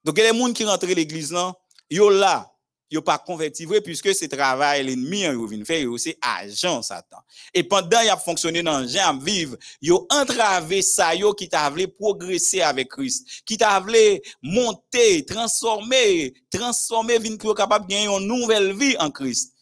Donc, 0.03 0.17
il 0.17 0.25
y 0.25 0.27
a 0.27 0.33
des 0.33 0.37
gens 0.37 0.51
qui 0.51 0.65
rentrent 0.65 0.85
dans 0.85 0.93
l'église, 0.93 1.31
là, 1.31 1.53
yo 1.89 2.09
là, 2.09 2.51
yo 2.89 3.01
pas 3.01 3.19
converti 3.19 3.67
puisque 3.83 4.13
c'est 4.15 4.27
travail 4.27 4.83
l'ennemi 4.83 5.21
yo 5.21 5.45
vient 5.45 5.63
faire 5.63 5.81
yo 5.81 5.97
c'est 5.97 6.17
agent 6.21 6.81
Satan. 6.81 7.17
Et 7.53 7.63
pendant 7.63 8.01
il 8.01 8.09
a 8.09 8.17
fonctionné 8.17 8.63
dans 8.63 8.85
j'aime 8.87 9.19
vivre, 9.23 9.57
yo 9.81 10.07
entravé 10.09 10.81
ça 10.81 11.11
qui 11.37 11.47
t'a 11.47 11.69
voulu 11.69 11.87
progresser 11.87 12.61
avec 12.61 12.89
Christ, 12.89 13.43
qui 13.45 13.57
t'a 13.57 13.79
voulu 13.79 14.19
monter, 14.41 15.23
transformer, 15.25 16.33
transformer 16.51 17.19
vinn 17.19 17.37
pour 17.37 17.55
capable 17.55 17.87
gagner 17.87 18.07
une 18.07 18.27
nouvelle 18.27 18.73
vie 18.73 18.95
en 18.99 19.11
Christ. 19.11 19.53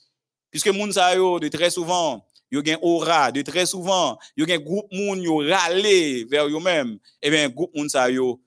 Puisque 0.50 0.70
moun 0.70 0.92
sa 0.92 1.14
yo 1.16 1.40
de 1.40 1.50
très 1.50 1.70
souvent 1.70 2.26
yo 2.50 2.64
gen 2.64 2.78
aura 2.82 3.32
de 3.32 3.42
très 3.42 3.66
souvent 3.66 4.18
yo 4.38 4.48
gen 4.48 4.64
groupe 4.64 4.88
moun 4.92 5.22
yo 5.22 5.40
râler 5.40 6.26
vers 6.32 6.48
yo 6.48 6.60
même 6.60 6.98
et 7.22 7.30
bien 7.30 7.50
groupe 7.50 7.76
moun 7.76 7.90
sa 7.90 8.10
yo 8.10 8.40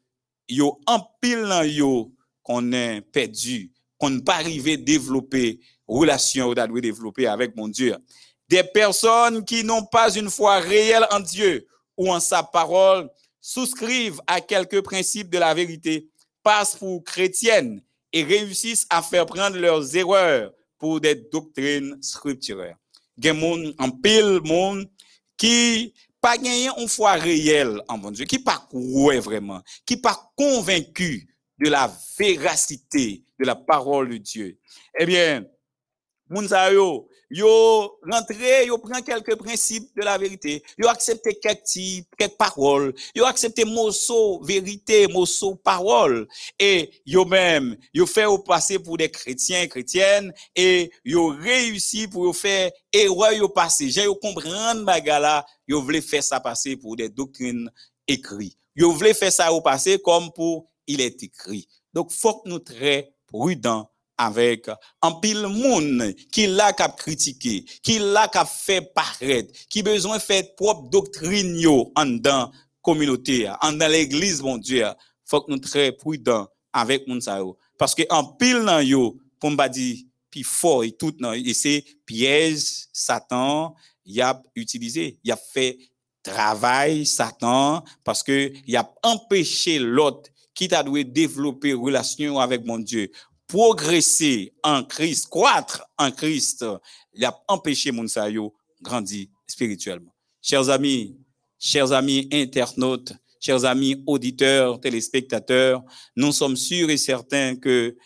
yo 0.48 0.78
en 0.86 1.00
pile 1.20 1.46
nan 1.46 1.68
yo 1.68 2.10
qu'on 2.42 2.72
est 2.72 3.02
perdu 3.02 3.70
qu'on 4.00 4.10
ne 4.10 4.20
pas 4.20 4.36
arriver 4.36 4.72
à 4.72 4.76
développer 4.78 5.60
relation 5.86 6.48
ou 6.48 6.54
doit 6.54 6.66
développer 6.80 7.26
avec 7.26 7.54
mon 7.54 7.68
Dieu. 7.68 7.96
Des 8.48 8.64
personnes 8.64 9.44
qui 9.44 9.62
n'ont 9.62 9.84
pas 9.84 10.12
une 10.14 10.30
foi 10.30 10.58
réelle 10.58 11.06
en 11.12 11.20
Dieu 11.20 11.66
ou 11.96 12.10
en 12.10 12.18
sa 12.18 12.42
parole 12.42 13.08
souscrivent 13.40 14.20
à 14.26 14.40
quelques 14.40 14.80
principes 14.80 15.30
de 15.30 15.38
la 15.38 15.54
vérité, 15.54 16.08
passent 16.42 16.76
pour 16.76 17.04
chrétiennes 17.04 17.82
et 18.12 18.24
réussissent 18.24 18.86
à 18.90 19.02
faire 19.02 19.26
prendre 19.26 19.56
leurs 19.56 19.94
erreurs 19.94 20.52
pour 20.78 21.00
des 21.00 21.14
doctrines 21.14 21.96
scripturaires. 22.02 22.76
Gen 23.18 23.36
moun, 23.36 23.74
en 23.78 23.90
pile 23.90 24.40
monde 24.42 24.88
qui 25.36 25.92
pas 26.20 26.36
gagné 26.36 26.68
une 26.78 26.88
foi 26.88 27.12
réelle 27.12 27.82
en 27.88 27.98
mon 27.98 28.10
Dieu, 28.10 28.24
qui 28.24 28.38
pas 28.38 28.66
croire 28.68 29.20
vraiment, 29.20 29.62
qui 29.86 29.96
pas 29.96 30.32
convaincu 30.36 31.28
de 31.60 31.68
la 31.68 31.92
véracité 32.18 33.22
de 33.38 33.44
la 33.44 33.54
parole 33.54 34.08
de 34.08 34.16
Dieu. 34.16 34.58
Eh 34.98 35.06
bien, 35.06 35.44
moun 36.30 36.48
sa 36.48 36.70
yo, 36.72 37.08
rentré, 38.02 38.66
yo 38.66 38.78
prend 38.78 39.02
quelques 39.02 39.36
principes 39.36 39.90
de 39.96 40.02
la 40.02 40.16
vérité, 40.16 40.62
yo 40.78 40.88
accepté 40.88 41.34
quelques 41.34 41.64
types, 41.64 42.08
quelques 42.16 42.36
paroles, 42.36 42.94
yo 43.14 43.24
accepté 43.24 43.64
morceau 43.64 44.40
vérité, 44.42 45.06
morceau 45.06 45.54
parole, 45.56 46.26
et 46.58 46.90
yo 47.04 47.24
même, 47.24 47.76
yo 47.92 48.06
fait 48.06 48.26
au 48.26 48.38
passer 48.38 48.78
pour 48.78 48.96
des 48.96 49.10
chrétiens, 49.10 49.66
chrétiennes, 49.66 50.32
et 50.56 50.90
yo 51.04 51.28
réussi 51.28 52.08
pour 52.08 52.24
yo 52.24 52.32
faire 52.32 52.70
erreur 52.92 53.32
yo 53.32 53.48
passé, 53.48 53.90
j'ai 53.90 54.04
yo 54.04 54.14
comprendre 54.14 54.84
bagala, 54.84 55.44
yo 55.66 55.82
voulait 55.82 56.00
faire 56.00 56.24
ça 56.24 56.40
passer 56.40 56.76
pour 56.76 56.96
des 56.96 57.08
doctrines 57.08 57.70
écrites. 58.06 58.56
Yo 58.74 58.92
voulait 58.92 59.14
faire 59.14 59.32
ça 59.32 59.52
au 59.52 59.60
passé 59.60 59.98
comme 59.98 60.30
pour 60.32 60.66
il 60.90 61.00
est 61.00 61.22
écrit. 61.22 61.68
Donc, 61.94 62.10
faut 62.12 62.40
que 62.40 62.48
nous 62.48 62.58
très 62.58 63.12
prudents 63.26 63.90
avec 64.18 64.68
un 65.00 65.12
pile 65.12 65.46
monde 65.46 66.14
qui 66.30 66.46
l'a 66.46 66.72
qu'à 66.72 66.88
critiquer, 66.88 67.64
qui 67.82 67.98
l'a 67.98 68.28
qu'à 68.28 68.44
faire 68.44 68.92
paraître, 68.92 69.52
qui 69.70 69.82
besoin 69.82 70.18
faire 70.18 70.54
propre 70.56 70.90
doctrine 70.90 71.66
en 71.96 72.06
dans 72.06 72.50
communauté, 72.82 73.48
en 73.62 73.72
dans 73.72 73.90
l'église, 73.90 74.42
mon 74.42 74.58
Dieu. 74.58 74.86
Faut 75.24 75.40
que 75.40 75.50
nous 75.50 75.58
très 75.58 75.92
prudents 75.92 76.48
avec 76.72 77.06
moun. 77.06 77.20
Parce 77.78 77.94
que 77.94 78.02
en 78.10 78.24
pile 78.24 78.62
nan 78.62 78.84
yo, 78.84 79.16
pour 79.38 79.50
m'a 79.52 79.68
dit, 79.68 80.06
puis 80.30 80.42
fort 80.42 80.84
et 80.84 80.92
tout, 80.92 81.14
nan, 81.18 81.34
et 81.34 81.54
c'est 81.54 81.84
piège, 82.04 82.88
Satan, 82.92 83.74
y 84.04 84.20
a 84.20 84.42
utilisé, 84.54 85.18
y 85.24 85.30
a 85.30 85.36
fait 85.36 85.78
travail, 86.22 87.06
Satan, 87.06 87.82
parce 88.04 88.22
que 88.22 88.52
y 88.66 88.76
a 88.76 88.92
empêché 89.02 89.78
l'autre 89.78 90.30
qui 90.60 90.68
t'a 90.68 90.82
dû 90.82 91.02
développer 91.06 91.72
relation 91.72 92.38
avec 92.38 92.66
mon 92.66 92.78
Dieu, 92.78 93.10
progresser 93.46 94.52
en 94.62 94.84
Christ, 94.84 95.28
croître 95.28 95.82
en 95.96 96.10
Christ, 96.10 96.66
il 97.14 97.24
a 97.24 97.34
empêché 97.48 97.90
mon 97.92 98.06
sa 98.06 98.28
yo 98.28 98.54
grandir 98.82 99.28
spirituellement. 99.46 100.12
Chers 100.42 100.68
amis, 100.68 101.16
chers 101.58 101.92
amis 101.92 102.28
internautes, 102.30 103.14
chers 103.40 103.64
amis 103.64 104.04
auditeurs, 104.06 104.78
téléspectateurs, 104.82 105.82
nous 106.14 106.30
sommes 106.30 106.56
sûrs 106.56 106.90
et 106.90 106.98
certains 106.98 107.56
que 107.56 107.96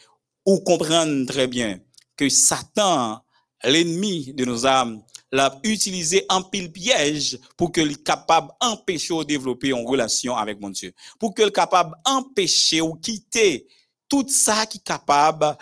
vous 0.47 0.61
comprenez 0.61 1.27
très 1.27 1.49
bien 1.49 1.81
que 2.17 2.29
Satan, 2.29 3.21
l'ennemi 3.65 4.33
de 4.33 4.45
nos 4.45 4.65
âmes, 4.65 5.03
l'a 5.35 5.59
utilisé 5.65 6.25
en 6.29 6.43
pile 6.45 6.71
piège 6.71 7.39
pour 7.57 7.73
que 7.73 7.85
soit 7.85 8.05
capable 8.05 8.53
d'empêcher 8.61 9.15
de 9.19 9.25
développer 9.25 9.71
une 9.71 9.85
relation 9.87 10.37
avec 10.37 10.61
mon 10.61 10.71
Dieu. 10.71 10.93
Pour 11.19 11.35
que 11.35 11.43
soit 11.43 11.51
capable 11.51 11.97
d'empêcher 12.07 12.81
ou 12.81 12.95
quitter 12.95 13.67
tout 14.09 14.25
ça 14.29 14.65
qui 14.65 14.79
est 14.79 14.85
capable 14.85 15.57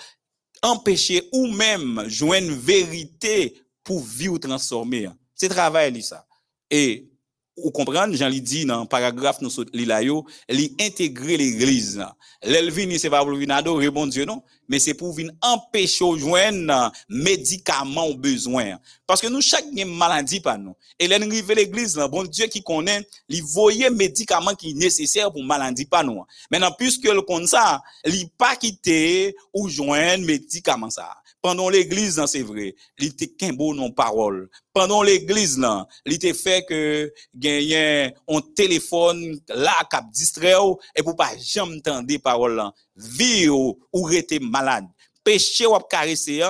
d'empêcher 0.63 1.27
ou 1.33 1.47
même 1.47 2.05
joindre 2.07 2.51
une 2.51 2.59
vérité 2.59 3.63
pour 3.83 4.03
vivre 4.05 4.37
transformer. 4.37 5.09
C'est 5.35 5.49
travail 5.49 6.03
ça. 6.03 6.27
Et 6.71 7.11
Ou 7.61 7.69
kompran, 7.69 8.15
jan 8.17 8.31
li 8.33 8.41
di 8.41 8.63
nan 8.65 8.87
paragraf 8.89 9.43
nou 9.43 9.53
sot 9.53 9.69
li 9.77 9.85
la 9.85 9.99
yo, 10.01 10.23
li 10.49 10.71
integre 10.81 11.37
l'eglize 11.37 11.99
nan. 12.01 12.15
Lèl 12.49 12.71
vini 12.73 12.97
se 12.99 13.11
pa 13.13 13.21
pou 13.21 13.37
vin 13.37 13.53
adore, 13.53 13.91
bon 13.93 14.09
diyo 14.09 14.25
non, 14.27 14.41
men 14.73 14.81
se 14.81 14.95
pou 14.97 15.13
vin 15.13 15.29
empèche 15.45 16.01
ou 16.07 16.17
jwen 16.17 16.63
nan 16.71 16.97
medikaman 17.13 18.09
ou 18.09 18.17
bezwen. 18.25 18.81
Paske 19.05 19.29
nou 19.29 19.45
chak 19.45 19.69
gen 19.69 19.93
maladi 20.01 20.41
pa 20.41 20.57
nou. 20.57 20.73
E 20.97 21.11
lèl 21.13 21.29
rive 21.29 21.59
l'eglize 21.59 22.01
nan, 22.01 22.09
bon 22.13 22.25
diyo 22.25 22.49
ki 22.49 22.65
konen, 22.65 23.05
li 23.29 23.43
voye 23.53 23.93
medikaman 23.93 24.57
ki 24.57 24.73
neseser 24.81 25.29
pou 25.29 25.45
maladi 25.45 25.85
pa 25.93 26.01
nou. 26.07 26.25
Menan, 26.49 26.73
pwiske 26.81 27.13
l 27.13 27.21
kon 27.29 27.45
sa, 27.51 27.83
li 28.09 28.25
pa 28.41 28.55
kite 28.57 29.35
ou 29.53 29.69
jwen 29.69 30.25
medikaman 30.25 30.95
sa. 30.95 31.11
Pendant 31.43 31.69
l'église 31.69 32.17
là 32.19 32.27
c'est 32.27 32.43
vrai 32.43 32.75
il 32.99 33.09
était 33.09 33.27
qu'un 33.27 33.53
beau 33.53 33.75
non 33.75 33.91
parole. 33.91 34.49
Pendant 34.73 35.03
l'église 35.03 35.59
là 35.59 35.87
il 36.07 36.15
était 36.15 36.33
fait 36.33 36.65
que 36.67 37.13
gagner 37.35 38.15
un 38.29 38.41
téléphone 38.55 39.39
là 39.49 39.75
cap 39.91 40.05
distrait 40.11 40.55
et 40.97 41.03
pour 41.03 41.17
pas 41.17 41.37
jamais 41.39 41.77
entendre 41.77 42.17
parole 42.19 42.55
là. 42.55 42.73
Vie 42.97 43.49
ou 43.49 43.79
rester 43.93 44.39
malade. 44.39 44.87
Péché 45.25 45.67
ou 45.67 45.77
caresser 45.79 46.43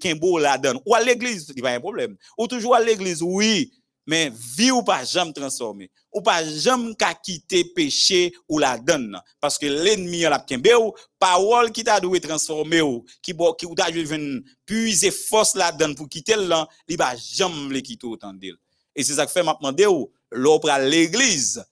qu'un 0.00 0.14
beau 0.14 0.38
la 0.38 0.56
donne 0.56 0.80
ou 0.86 0.94
à 0.94 1.00
l'église 1.00 1.52
il 1.54 1.62
pas 1.62 1.70
un 1.70 1.80
problème. 1.80 2.16
Ou 2.38 2.46
toujours 2.46 2.76
à 2.76 2.80
l'église 2.80 3.22
oui 3.22 3.72
mais 4.06 4.32
vie 4.34 4.70
ou 4.70 4.82
pas 4.82 5.04
jamais 5.04 5.32
transformer 5.32 5.90
ou 6.12 6.22
pas 6.22 6.44
jamais 6.44 6.94
qu'à 6.94 7.14
quitter 7.14 7.64
péché 7.64 8.32
ou 8.48 8.58
la 8.58 8.78
donne. 8.78 9.20
Parce 9.40 9.58
que 9.58 9.66
l'ennemi 9.66 10.20
la 10.20 10.38
kembe 10.38 10.68
ou 10.80 10.94
parole 11.18 11.72
qui 11.72 11.84
t'a 11.84 12.00
dû 12.00 12.20
transformer 12.20 12.80
ou 12.80 13.04
qui 13.20 13.34
qui 13.58 13.66
ou 13.66 13.74
t'a 13.74 13.90
venir 13.90 14.42
puiser 14.64 15.10
force 15.10 15.54
la 15.54 15.72
donne 15.72 15.94
pour 15.94 16.08
quitter 16.08 16.36
là 16.36 16.66
il 16.88 16.96
va 16.96 17.14
jamais 17.16 17.74
le 17.74 17.80
quitter 17.80 18.06
autant 18.06 18.32
d'elle 18.32 18.56
et 18.96 19.04
c'est 19.04 19.14
ça 19.14 19.26
que 19.26 19.32
fait 19.32 19.42
m'a 19.42 19.54
demandé 19.54 19.86
ou 19.86 20.10
l'opre 20.32 20.70
à 20.70 20.78
l'église. 20.80 21.64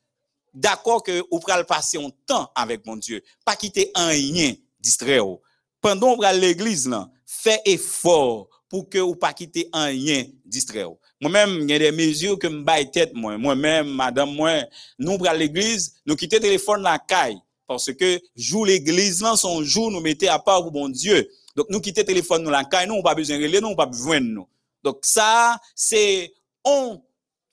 D'accord 0.53 1.03
que 1.03 1.25
ou 1.31 1.41
pral 1.41 1.67
passer 1.67 1.99
un 1.99 2.11
temps 2.27 2.53
avec 2.55 2.87
mon 2.87 2.97
Dieu. 2.97 3.23
Pas 3.45 3.57
quitter 3.57 3.91
un 3.95 4.09
rien 4.09 4.55
distrait 4.79 5.19
ou. 5.19 5.41
Pendant 5.81 6.17
à 6.21 6.33
l'église 6.33 6.87
là 6.87 7.11
fait 7.27 7.63
effort 7.65 8.49
pour 8.69 8.89
que 8.89 8.99
ou 8.99 9.17
pas 9.17 9.33
quitter 9.33 9.69
un 9.73 9.87
rien 9.87 10.27
distrait 10.45 10.85
ou 10.85 10.99
moi-même, 11.21 11.61
il 11.63 11.71
y 11.71 11.75
a 11.75 11.79
des 11.79 11.93
mesures 11.93 12.39
que 12.39 12.47
me 12.47 12.91
tête, 12.91 13.13
moi. 13.15 13.39
Moi-même, 13.39 13.89
madame, 13.89 14.35
moi, 14.35 14.65
nous, 14.99 15.17
pour 15.17 15.31
l'église, 15.33 15.95
nous 16.07 16.17
quittons 16.17 16.37
le 16.37 16.43
téléphone 16.43 16.83
la 16.83 16.99
caille. 16.99 17.39
Parce 17.67 17.93
que, 17.93 18.21
jour 18.37 18.67
l'église, 18.67 19.23
là, 19.23 19.37
son 19.37 19.63
jour, 19.63 19.91
nous 19.91 20.01
mettons 20.01 20.29
à 20.29 20.39
part 20.39 20.63
pour 20.63 20.73
bon 20.73 20.89
Dieu. 20.89 21.29
Donc, 21.57 21.67
nous 21.71 21.81
quittons 21.81 22.03
le 22.03 22.07
téléphone 22.07 22.43
nous 22.43 22.51
la 22.51 22.65
caille, 22.65 22.89
nous, 22.89 22.95
on 22.95 23.03
pas 23.03 23.15
besoin 23.15 23.39
de 23.39 23.45
relais, 23.45 23.61
nous, 23.61 23.69
on 23.69 23.77
pas 23.77 23.87
besoin 23.87 24.21
de 24.21 24.27
nous. 24.27 24.47
Donc, 24.83 24.99
ça, 25.03 25.59
c'est 25.75 26.33
une 26.65 27.01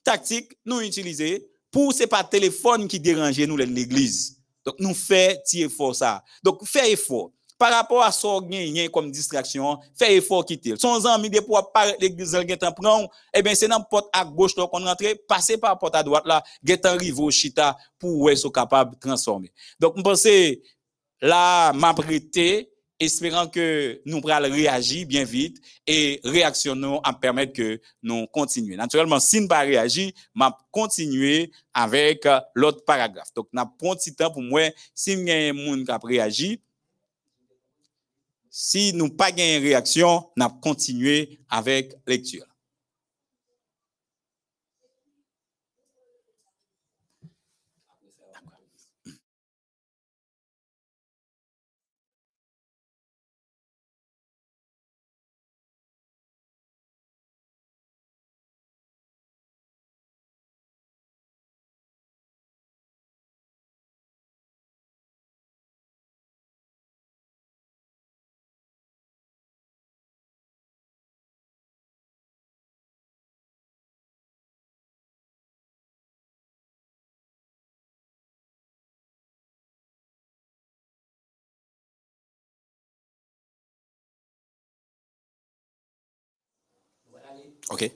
tactique, 0.04 0.52
nous 0.66 0.80
utiliser 0.80 1.48
pour, 1.70 1.92
c'est 1.94 2.06
pas 2.06 2.22
téléphone 2.22 2.86
qui 2.86 3.00
dérange 3.00 3.40
nous, 3.40 3.56
l'église. 3.56 4.38
Donc, 4.64 4.76
nous 4.78 4.94
faisons 4.94 5.40
effort 5.54 5.96
ça. 5.96 6.22
Donc, 6.42 6.66
fait 6.66 6.92
effort 6.92 7.30
par 7.58 7.72
rapport 7.72 8.02
à 8.02 8.10
ce 8.10 8.22
qu'on 8.22 8.50
a 8.50 8.88
comme 8.88 9.10
distraction, 9.10 9.78
fait 9.94 10.16
effort 10.16 10.44
quitter. 10.44 10.74
Son 10.78 11.04
ami 11.06 11.30
de 11.30 11.40
pour 11.40 11.72
parler 11.72 11.94
l'église, 12.00 12.36
il 12.42 12.50
est 12.50 12.62
en 12.64 12.72
prend, 12.72 13.08
eh 13.32 13.42
bien, 13.42 13.54
c'est 13.54 13.68
dans 13.68 13.78
la 13.78 13.84
porte 13.84 14.08
à 14.12 14.24
gauche 14.24 14.54
qu'on 14.54 14.66
rentre, 14.66 15.04
passer 15.28 15.58
par 15.58 15.70
la 15.70 15.76
porte 15.76 15.94
à 15.94 16.02
droite 16.02 16.24
là, 16.26 16.42
il 16.62 16.70
est 16.70 16.86
en 16.86 16.96
rive 16.96 17.30
chita 17.30 17.76
pour 17.98 18.30
être 18.30 18.48
capable 18.48 18.94
de 18.94 19.00
transformer. 19.00 19.52
Donc, 19.78 19.94
je 19.96 20.02
pense, 20.02 20.26
là, 21.20 21.72
m'apprêter, 21.72 22.68
espérant 22.98 23.48
que 23.48 24.00
nous 24.06 24.20
pourrons 24.20 24.40
réagir 24.40 25.06
bien 25.06 25.24
vite 25.24 25.58
et 25.86 26.20
réactionnons 26.24 27.00
à 27.00 27.12
permettre 27.12 27.52
que 27.52 27.80
nous 28.02 28.26
continuions. 28.28 28.76
Naturellement, 28.76 29.18
si 29.18 29.36
nous 29.36 29.42
ne 29.42 29.48
pas 29.48 29.60
réagir, 29.60 30.12
m'a 30.34 30.56
continuer 30.70 31.50
avec 31.74 32.26
l'autre 32.54 32.84
paragraphe. 32.84 33.32
Donc, 33.34 33.48
n'a 33.52 33.66
pas 33.66 33.96
petit 33.96 34.14
temps 34.14 34.30
pour 34.30 34.42
moi, 34.42 34.62
si 34.94 35.16
nous 35.16 35.28
avons 35.28 35.50
un 35.50 35.52
monde 35.52 35.84
qui 35.84 35.90
a 35.90 35.98
réagi, 36.02 36.60
Si 38.54 38.92
nous 38.92 39.08
pas 39.08 39.32
gain 39.32 39.60
réaction, 39.60 40.28
n'a 40.36 40.50
continué 40.60 41.40
avec 41.48 41.94
lecture. 42.06 42.44
OK. 87.70 87.90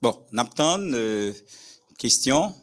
Bon, 0.00 0.26
n'attend 0.32 0.80
euh, 0.80 1.32
question 1.98 2.54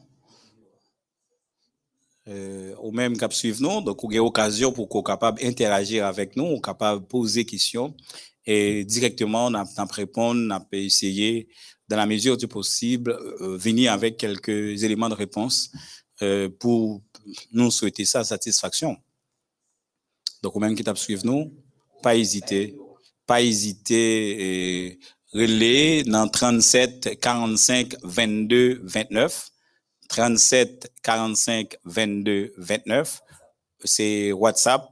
euh, 2.28 2.76
ou 2.82 2.92
même 2.92 3.18
cap 3.18 3.34
suivre 3.34 3.64
nous 3.64 3.82
donc 3.82 4.00
vous 4.04 4.08
avez 4.10 4.20
occasion 4.20 4.72
pour 4.72 4.88
qu'on 4.88 5.02
capable 5.02 5.40
d'interagir 5.40 6.06
avec 6.06 6.36
nous, 6.36 6.46
ou 6.46 6.62
capable 6.62 7.08
poser 7.08 7.46
questions 7.46 7.96
et 8.46 8.86
directement 8.86 9.50
n'a 9.50 9.66
répondre, 9.92 10.40
n'a 10.40 10.60
pas 10.60 10.78
essayer 10.78 11.48
dans 11.88 11.98
la 11.98 12.06
mesure 12.06 12.38
du 12.38 12.48
possible 12.48 13.12
euh, 13.12 13.58
venir 13.58 13.92
avec 13.92 14.18
quelques 14.18 14.84
éléments 14.84 15.10
de 15.10 15.14
réponse 15.14 15.72
euh, 16.22 16.48
pour 16.48 17.02
nous 17.52 17.70
souhaiter 17.70 18.06
ça 18.06 18.24
satisfaction. 18.24 18.98
Donc, 20.42 20.56
ou 20.56 20.60
même 20.60 20.76
qui 20.76 20.84
t'a 20.84 20.96
suivre 20.96 21.26
pas 22.02 22.16
hésiter, 22.16 22.78
pas 23.26 23.42
hésiter 23.42 24.88
et 24.88 25.00
relais 25.34 26.04
dans 26.04 26.28
37 26.28 27.20
45 27.20 27.96
22 28.04 28.82
29 28.84 29.50
37 30.10 30.92
45 31.04 31.78
22 31.86 32.54
29 32.58 33.22
c'est 33.84 34.32
WhatsApp. 34.32 34.88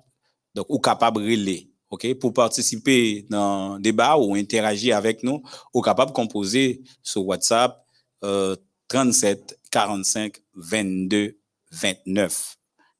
Donc 0.56 0.65
ou 0.69 0.80
capable 0.80 1.22
relais 1.22 1.69
OK? 1.90 2.14
Pour 2.15 2.34
participer 2.34 3.26
dans 3.30 3.76
le 3.76 3.81
débat 3.81 4.18
ou 4.18 4.36
interagir 4.36 4.95
avec 4.95 5.23
nous 5.23 5.41
ou 5.73 5.81
capable 5.81 6.14
composer 6.14 6.81
sur 7.02 7.26
WhatsApp 7.26 7.84
euh, 8.23 8.56
37 8.88 9.60
45 9.72 10.40
22 10.56 11.38
29 11.72 12.56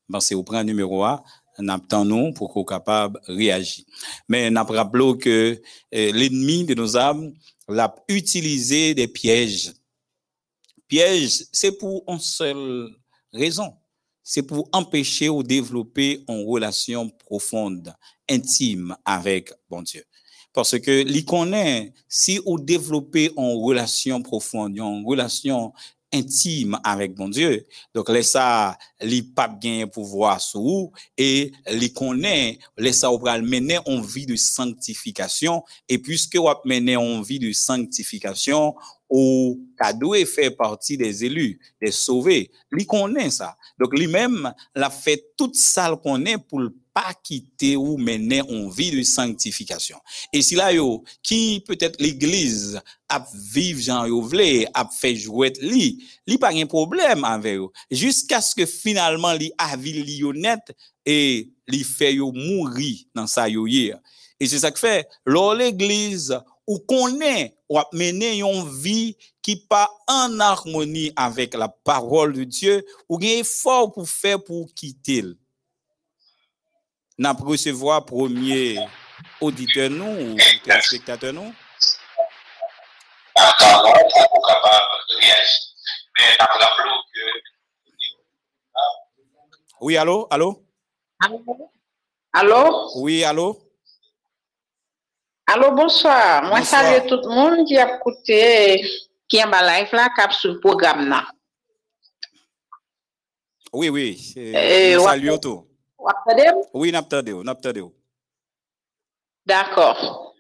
ben, 0.10 0.20
c'est 0.20 0.36
au 0.36 0.44
prend 0.44 0.64
numéro 0.64 1.04
1 1.04 1.22
nous 1.60 2.34
pour 2.34 2.52
qu'on 2.54 2.64
capable 2.64 3.20
de 3.28 3.34
réagir. 3.34 3.86
Mais 4.28 4.50
nous 4.50 4.64
rappelons 4.64 5.16
que 5.16 5.62
eh, 5.92 6.12
l'ennemi 6.12 6.66
de 6.66 6.74
nos 6.74 6.98
âmes 6.98 7.34
l'a 7.68 7.94
utilisé 8.08 8.94
des 8.94 9.08
pièges. 9.08 9.74
Pièges, 10.88 11.46
c'est 11.52 11.78
pour 11.78 12.04
une 12.08 12.20
seule 12.20 12.90
raison. 13.32 13.74
C'est 14.24 14.44
pour 14.44 14.70
empêcher 14.74 15.30
ou 15.30 15.44
développer 15.44 16.24
une 16.28 16.46
relation 16.48 17.10
profonde, 17.10 17.94
intime 18.30 18.96
avec 19.06 19.52
bon 19.70 19.82
Dieu. 19.82 20.04
Parce 20.54 20.80
que, 20.80 21.04
li 21.04 21.24
connaît, 21.26 21.94
si 22.08 22.40
vous 22.40 22.60
développez 22.60 23.32
une 23.38 23.64
relation 23.64 24.22
profonde, 24.22 24.78
une 24.78 25.06
relation 25.06 25.74
intime 26.14 26.80
avec 26.84 27.16
bon 27.16 27.30
Dieu. 27.30 27.66
Donc, 27.94 28.10
laisse 28.10 28.32
ça, 28.32 28.78
li 29.02 29.22
pas 29.22 29.48
bien 29.48 29.88
pouvoir 29.88 30.42
sur 30.42 30.92
et 31.18 31.52
li 31.72 31.94
connaît, 31.94 32.60
laisse 32.78 33.00
ça, 33.00 33.10
mener 33.42 33.80
en 33.86 34.02
vie 34.02 34.26
de 34.26 34.36
sanctification. 34.36 35.64
Et 35.88 35.98
puisque 35.98 36.36
vous 36.36 36.48
mener 36.66 36.98
en 36.98 37.22
vie 37.22 37.40
de 37.40 37.52
sanctification, 37.52 38.76
ou 39.10 39.60
cadeau 39.78 40.14
fait 40.26 40.52
partie 40.52 40.96
des 40.96 41.26
élus, 41.26 41.60
des 41.82 41.92
sauvés. 41.92 42.52
Li 42.72 42.86
connaît 42.86 43.32
ça. 43.32 43.56
Donc, 43.80 43.98
lui-même, 43.98 44.54
l'a 44.76 44.90
fait 44.90 45.32
toute 45.36 45.56
ça 45.56 46.00
qu'on 46.02 46.24
est 46.26 46.38
pour 46.38 46.62
quitter 47.24 47.76
ou 47.76 47.98
mener 47.98 48.42
en 48.42 48.70
vie 48.70 48.92
de 48.92 49.04
sanctification. 49.04 49.98
Et 50.34 50.42
si 50.42 50.56
là, 50.56 50.72
yo, 50.74 51.04
qui 51.24 51.64
peut-être 51.66 52.02
l'église 52.02 52.82
a 53.08 53.26
vivre 53.34 53.82
Jean 53.82 54.06
yo 54.06 54.22
vle, 54.22 54.68
a 54.74 54.88
fait 54.88 55.16
jouer 55.16 55.54
li, 55.62 56.04
li 56.28 56.38
pas 56.38 56.52
un 56.54 56.66
problème 56.66 57.24
avec 57.24 57.58
eux. 57.58 57.70
Jusqu'à 57.90 58.42
ce 58.42 58.56
que 58.56 58.66
finalement, 58.66 59.34
li 59.34 59.52
a 59.58 59.76
li 59.76 60.24
honnête 60.24 60.76
et 61.06 61.52
li 61.68 61.84
fait 61.84 62.16
yo 62.16 62.32
mourir 62.32 62.98
dans 63.16 63.28
sa 63.28 63.50
yo 63.50 63.68
Et 63.68 64.48
c'est 64.48 64.60
ça 64.60 64.72
que 64.72 64.80
fait, 64.80 65.08
lors 65.26 65.56
l'église, 65.56 66.38
ou 66.70 66.78
connaît 66.78 67.56
ou 67.68 67.80
mener 67.94 68.42
une 68.42 68.70
vie 68.80 69.18
qui 69.42 69.56
pas 69.56 69.90
en 70.08 70.40
harmonie 70.40 71.12
avec 71.16 71.56
la 71.56 71.68
parole 71.68 72.34
de 72.34 72.44
Dieu 72.44 72.86
ou 73.10 73.18
un 73.18 73.22
effort 73.22 73.92
pour 73.92 74.08
faire 74.08 74.44
pour 74.44 74.72
quitter. 74.76 75.24
N'a 77.20 77.34
recevoir 77.34 78.06
premier 78.06 78.80
auditeur 79.42 79.90
nous 79.90 80.32
ou 80.32 80.38
téléspectateur 80.64 81.34
nous. 81.34 81.54
Oui, 89.82 89.98
allô, 89.98 90.28
allô? 90.30 90.64
Allô? 92.32 92.90
Oui, 92.96 93.26
allô? 93.26 93.70
Allô, 95.46 95.72
bonsoir. 95.72 96.44
Moi, 96.44 96.64
salue 96.64 97.06
tout 97.06 97.20
le 97.22 97.28
monde 97.28 97.68
qui 97.68 97.78
a 97.78 97.98
écouté, 97.98 98.82
qui 99.28 99.38
est 99.38 99.44
en 99.44 99.50
live 99.50 99.90
là, 99.92 100.08
cap 100.16 100.32
sur 100.32 100.54
le 100.54 100.60
programme 100.62 101.10
là. 101.10 101.28
Oui, 103.74 103.90
oui. 103.90 104.34
Vous? 106.00 106.66
Oui, 106.74 106.92
n'attendez, 106.92 107.34
n'attendez. 107.34 107.84
D'accord. 109.46 110.34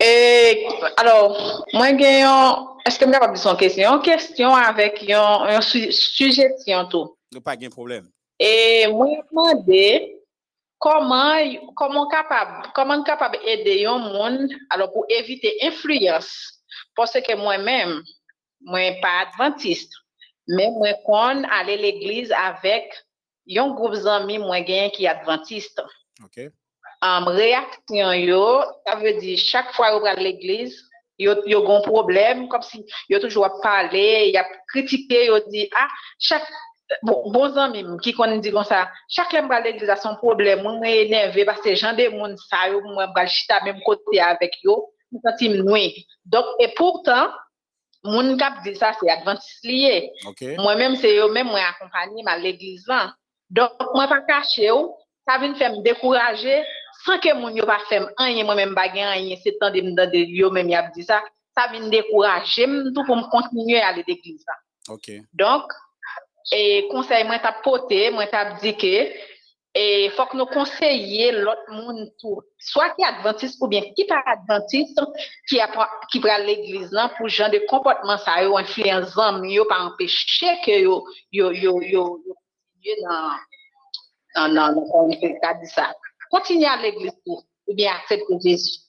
Et 0.00 0.66
alors, 0.96 1.64
moi, 1.74 1.90
est-ce 1.90 2.98
que 2.98 3.04
je 3.06 3.10
peux 3.10 3.26
poser 3.28 3.48
une 3.50 3.56
question? 3.56 3.94
Une 3.96 4.02
question 4.02 4.54
avec 4.54 5.08
un, 5.10 5.42
un 5.42 5.60
su- 5.60 5.92
suggestion 5.92 6.86
tout. 6.86 7.16
Pas 7.44 7.56
de 7.56 7.68
problème. 7.68 8.08
Et 8.38 8.86
moi, 8.88 9.06
je 9.10 9.28
demandé 9.30 10.18
comment, 10.78 11.36
comment 11.76 12.08
capable, 12.08 12.68
comment 12.74 13.02
capable 13.04 13.38
aider 13.46 13.86
un 13.86 13.98
monde 13.98 14.48
alors 14.70 14.90
pour 14.92 15.04
éviter 15.08 15.56
influence. 15.62 16.60
Parce 16.96 17.12
que 17.12 17.36
moi-même, 17.36 18.02
moi 18.60 18.80
pas 19.00 19.26
adventiste, 19.28 19.92
mais 20.48 20.68
moi 20.70 20.94
quand 21.06 21.44
aller 21.50 21.74
à 21.74 21.76
l'église 21.76 22.32
un 23.48 23.68
groupe 23.70 23.94
d'amis 23.94 24.38
moi 24.38 24.60
gain 24.60 24.90
qui 24.90 25.06
adventiste. 25.06 25.82
OK. 26.24 26.50
En 27.00 27.24
réaction 27.24 28.12
yo, 28.12 28.62
ça 28.86 28.96
veut 28.96 29.14
dire 29.14 29.38
chaque 29.38 29.72
fois 29.72 29.90
qu'on 29.90 30.00
va 30.00 30.10
à 30.10 30.14
l'église, 30.14 30.88
yo 31.18 31.34
yo 31.46 31.62
gon 31.62 31.82
problème 31.82 32.48
comme 32.48 32.62
si 32.62 32.84
yo 33.08 33.18
toujours 33.18 33.60
parler, 33.60 34.30
y 34.30 34.36
a 34.36 34.46
critiqué, 34.68 35.26
yo 35.26 35.40
dit 35.48 35.68
ah 35.76 35.88
chaque 36.18 36.46
bon 37.02 37.30
bon 37.32 37.98
qui 37.98 38.12
connaît 38.12 38.38
dit 38.38 38.52
comme 38.52 38.64
ça, 38.64 38.90
chaque 39.08 39.30
fois 39.30 39.56
à 39.56 39.60
l'église 39.60 39.90
a 39.90 39.96
son 39.96 40.14
problème, 40.16 40.62
moi 40.62 40.88
énervé 40.88 41.44
parce 41.44 41.60
que 41.60 41.74
gens 41.74 41.92
de 41.92 42.08
monde 42.08 42.36
ça 42.48 42.68
yo 42.68 42.80
moi 42.82 43.08
bral 43.08 43.28
chita 43.28 43.60
même 43.64 43.80
côté 43.82 44.20
avec 44.20 44.54
yo, 44.62 44.92
me 45.10 45.18
senti 45.24 45.48
noué. 45.48 46.06
Donc 46.24 46.44
et 46.60 46.68
pourtant 46.76 47.30
moun 48.04 48.36
kap 48.36 48.62
dit 48.64 48.76
ça 48.76 48.92
c'est 49.00 49.10
adventiste 49.10 49.64
lié. 49.64 50.12
OK. 50.26 50.42
Moi-même, 50.58 50.96
c'est 50.96 51.16
eux-mêmes, 51.16 51.46
moi, 51.46 51.60
accompagné 51.60 52.22
à 52.26 52.36
l'église 52.36 52.84
là. 52.88 53.14
Donc, 53.52 53.70
moi, 53.94 54.08
pas 54.08 54.22
caché 54.22 54.70
ou, 54.72 54.94
ça 55.28 55.38
vient 55.38 55.54
faire 55.54 55.72
me 55.72 55.82
décourager, 55.82 56.64
sans 57.04 57.18
que 57.18 57.32
mon 57.34 57.50
yo 57.50 57.64
pas 57.64 57.78
fait 57.88 58.02
rien, 58.18 58.44
moi-même, 58.44 58.74
pas 58.74 58.90
rien, 58.90 59.12
c'est 59.42 59.58
temps 59.60 59.70
de 59.70 59.80
me 59.80 59.94
de 59.94 60.18
yo 60.18 60.50
même 60.50 60.68
y 60.68 60.74
a 60.74 60.90
dit 60.90 61.04
ça, 61.04 61.22
ça 61.56 61.68
vient 61.70 61.80
me 61.80 61.90
décourager, 61.90 62.66
tout 62.66 63.04
pour 63.04 63.16
me 63.16 63.30
continuer 63.30 63.80
à 63.80 63.88
aller 63.88 64.02
à 64.02 64.04
l'église 64.08 64.44
là. 64.46 64.94
OK. 64.94 65.10
Donc, 65.32 65.70
E 66.50 66.88
konsey 66.90 67.22
mwen 67.24 67.40
tap 67.42 67.62
pote, 67.62 67.98
mwen 68.10 68.30
tap 68.32 68.56
dike, 68.62 69.06
e 69.72 69.84
fok 70.16 70.34
nou 70.36 70.50
konseye 70.50 71.30
lot 71.36 71.68
moun 71.70 72.02
tou. 72.20 72.42
Soa 72.60 72.90
ki 72.96 73.06
adventist 73.06 73.62
ou 73.62 73.70
bien 73.70 73.86
ki 73.96 74.04
pa 74.10 74.18
adventist 74.34 74.98
ki, 75.48 75.60
ki 76.10 76.22
pral 76.24 76.44
l'eglize 76.48 76.90
nan 76.96 77.12
pou 77.16 77.30
jan 77.30 77.52
de 77.54 77.62
kompotman 77.70 78.20
sa 78.24 78.40
yo, 78.42 78.56
anfliyen 78.58 79.06
zan 79.14 79.40
yo 79.48 79.64
pa 79.70 79.78
empeshe 79.86 80.58
ke 80.66 80.82
yo 80.82 80.98
yo 81.30 81.52
yo 81.54 81.78
yo 81.86 82.04
yo 82.26 82.36
yo 82.84 82.94
nan 83.02 83.38
nan 84.34 84.54
nan 84.54 84.74
nan 84.74 85.10
nan 85.42 85.60
di 85.60 85.68
sa. 85.70 85.92
Kontinye 86.32 86.66
a 86.66 86.78
l'eglize 86.80 87.16
tou, 87.24 87.42
ou 87.68 87.74
bien 87.74 87.92
aksepte 87.92 88.40
Jezu. 88.42 88.82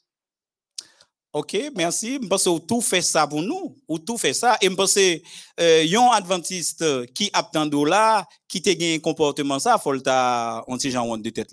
Ok, 1.34 1.57
merci. 1.76 2.20
Je 2.22 2.28
pense 2.28 2.44
que 2.44 2.60
tout 2.60 2.80
fait 2.82 3.02
ça 3.02 3.26
pour 3.26 3.41
nous, 3.41 3.76
ou 3.88 3.98
tout 3.98 4.20
fait 4.20 4.34
ça. 4.34 4.56
Et 4.61 4.70
je 4.70 4.76
pense 4.76 4.94
que 4.94 5.20
euh, 5.60 5.84
yon 5.84 6.11
adventiste 6.11 7.11
qui 7.14 7.32
attend 7.34 7.65
là, 7.84 8.28
qui 8.48 8.61
te 8.61 8.70
un 8.70 8.99
comportement 8.99 9.57
ça, 9.57 9.80
faut 9.80 9.94
le 9.94 10.02
ta 10.02 10.64
on 10.68 10.78
genre 10.78 11.18
de 11.18 11.30
tête. 11.32 11.49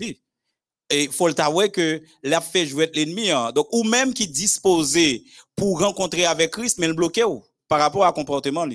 Et 0.90 1.08
faut 1.08 1.28
le 1.28 1.68
que 1.68 2.02
l'a 2.22 2.42
fait 2.42 2.66
jouer 2.66 2.90
l'ennemi. 2.92 3.30
Hein. 3.30 3.52
Donc 3.52 3.68
ou 3.72 3.82
même 3.84 4.12
qui 4.12 4.28
disposé 4.28 5.24
pour 5.56 5.80
rencontrer 5.80 6.26
avec 6.26 6.50
Christ 6.50 6.78
mais 6.78 6.86
le 6.86 6.94
bloqué 6.94 7.24
par 7.66 7.80
rapport 7.80 8.04
à 8.04 8.12
comportement. 8.12 8.66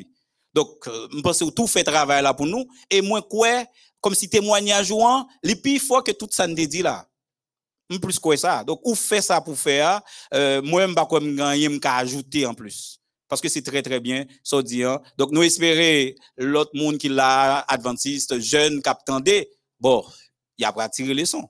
Donc 0.55 0.87
euh, 0.87 1.07
je 1.11 1.21
pense 1.21 1.39
que 1.39 1.49
tout 1.51 1.67
fait 1.67 1.83
travail 1.83 2.23
là 2.23 2.33
pour 2.33 2.47
nous 2.47 2.65
et 2.89 3.01
moi 3.01 3.21
quoi 3.21 3.65
comme 4.01 4.15
si 4.15 4.29
témoignage 4.29 4.87
jouant, 4.87 5.27
les 5.43 5.55
plus 5.55 5.79
fort 5.79 6.03
que 6.03 6.11
tout 6.11 6.27
ça 6.31 6.47
ne 6.47 6.53
dit 6.53 6.81
là 6.81 7.07
plus 8.01 8.19
que 8.19 8.35
ça. 8.35 8.63
Donc, 8.63 8.81
ou 8.83 8.95
fait 8.95 9.21
ça 9.21 9.41
pour 9.41 9.57
faire, 9.57 10.01
euh, 10.33 10.61
moi, 10.61 10.83
je 10.83 10.87
ne 10.87 11.35
gagner, 11.35 11.69
je 11.81 11.87
ajouter 11.87 12.45
en 12.45 12.53
plus. 12.53 12.99
Parce 13.27 13.41
que 13.41 13.49
c'est 13.49 13.61
très, 13.61 13.81
très 13.81 13.99
bien, 13.99 14.25
ça 14.43 14.61
dit. 14.61 14.83
Hein. 14.83 15.01
Donc, 15.17 15.31
nous 15.31 15.43
espérons 15.43 16.13
l'autre 16.37 16.71
monde 16.73 16.97
qui 16.97 17.09
l'a, 17.09 17.59
adventiste, 17.59 18.39
jeune, 18.39 18.81
qui 18.81 18.89
attendait, 18.89 19.49
bon, 19.79 20.05
il 20.57 20.65
a 20.65 20.73
pas 20.73 20.89
tiré 20.89 21.13
les 21.13 21.25
sons. 21.25 21.49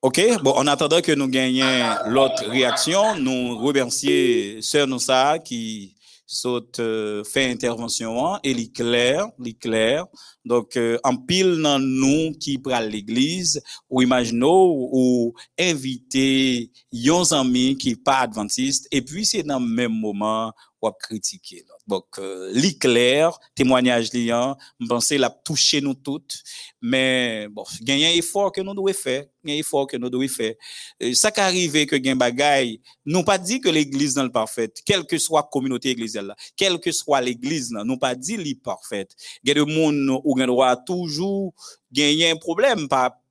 Ok, 0.00 0.20
bon, 0.44 0.52
en 0.52 0.68
attendant 0.68 1.00
que 1.00 1.10
nous 1.10 1.26
gagnions 1.26 1.66
l'autre 2.06 2.44
réaction, 2.48 3.16
nous 3.16 3.58
remercions 3.58 4.62
Sœur 4.62 4.86
Noussa 4.86 5.40
qui 5.40 5.96
saute 6.24 6.78
euh, 6.78 7.24
fait 7.24 7.50
intervention 7.50 8.38
et 8.44 8.54
l'éclair, 8.54 9.26
l'éclair. 9.40 10.06
Donc 10.44 10.76
euh, 10.76 10.98
en 11.04 11.16
pile 11.16 11.60
dans 11.62 11.78
nous 11.78 12.32
qui 12.32 12.58
pral 12.58 12.90
l'église 12.90 13.60
ou 13.90 14.02
imaginons 14.02 14.70
ou 14.92 15.34
inviter 15.58 16.70
yon 16.92 17.24
amis 17.32 17.76
qui 17.76 17.96
pas 17.96 18.20
adventiste 18.20 18.88
et 18.90 19.02
puis 19.02 19.26
c'est 19.26 19.42
dans 19.42 19.60
le 19.60 19.66
même 19.66 19.92
moment 19.92 20.52
ou 20.80 20.90
critiquer. 20.92 21.64
Donc, 21.86 22.06
euh, 22.18 22.50
l'éclair, 22.52 23.38
témoignage 23.54 24.12
liant, 24.12 24.56
je 24.80 24.86
pense 24.86 25.10
l'a 25.10 25.30
touché 25.30 25.80
nous 25.80 25.94
toutes, 25.94 26.42
mais 26.80 27.48
bon, 27.50 27.64
il 27.80 27.98
y 27.98 28.04
a 28.04 28.08
un 28.08 28.12
effort 28.12 28.52
que 28.52 28.60
nous 28.60 28.74
devons 28.74 28.92
faire, 28.92 29.24
il 29.44 29.50
y 29.50 29.52
a 29.52 29.56
un 29.56 29.58
effort 29.58 29.86
que 29.86 29.96
nous 29.96 30.10
devons 30.10 30.28
faire. 30.28 30.54
ça 31.14 31.30
qui 31.30 31.40
arrive 31.40 31.86
que 31.86 31.96
gain 31.96 32.14
bagaille, 32.14 32.80
nous 33.04 33.24
pas 33.24 33.38
dit 33.38 33.60
que 33.60 33.68
l'église 33.68 34.16
n'est 34.16 34.24
pas 34.24 34.40
parfaite, 34.40 34.82
quelle 34.84 35.04
que 35.04 35.18
soit 35.18 35.40
la 35.40 35.48
communauté 35.50 35.90
église 35.90 36.20
quelle 36.56 36.78
que 36.78 36.92
soit 36.92 37.20
l'église 37.20 37.70
nous 37.72 37.98
pas 37.98 38.14
dit 38.14 38.36
li 38.36 38.54
parfaite. 38.54 39.16
Il 39.42 39.56
y 39.56 39.58
a 39.58 39.64
monde 39.64 40.20
où 40.42 40.46
droit 40.46 40.76
toujours 40.76 41.54
gagner 41.92 42.30
un 42.30 42.36
problème 42.36 42.88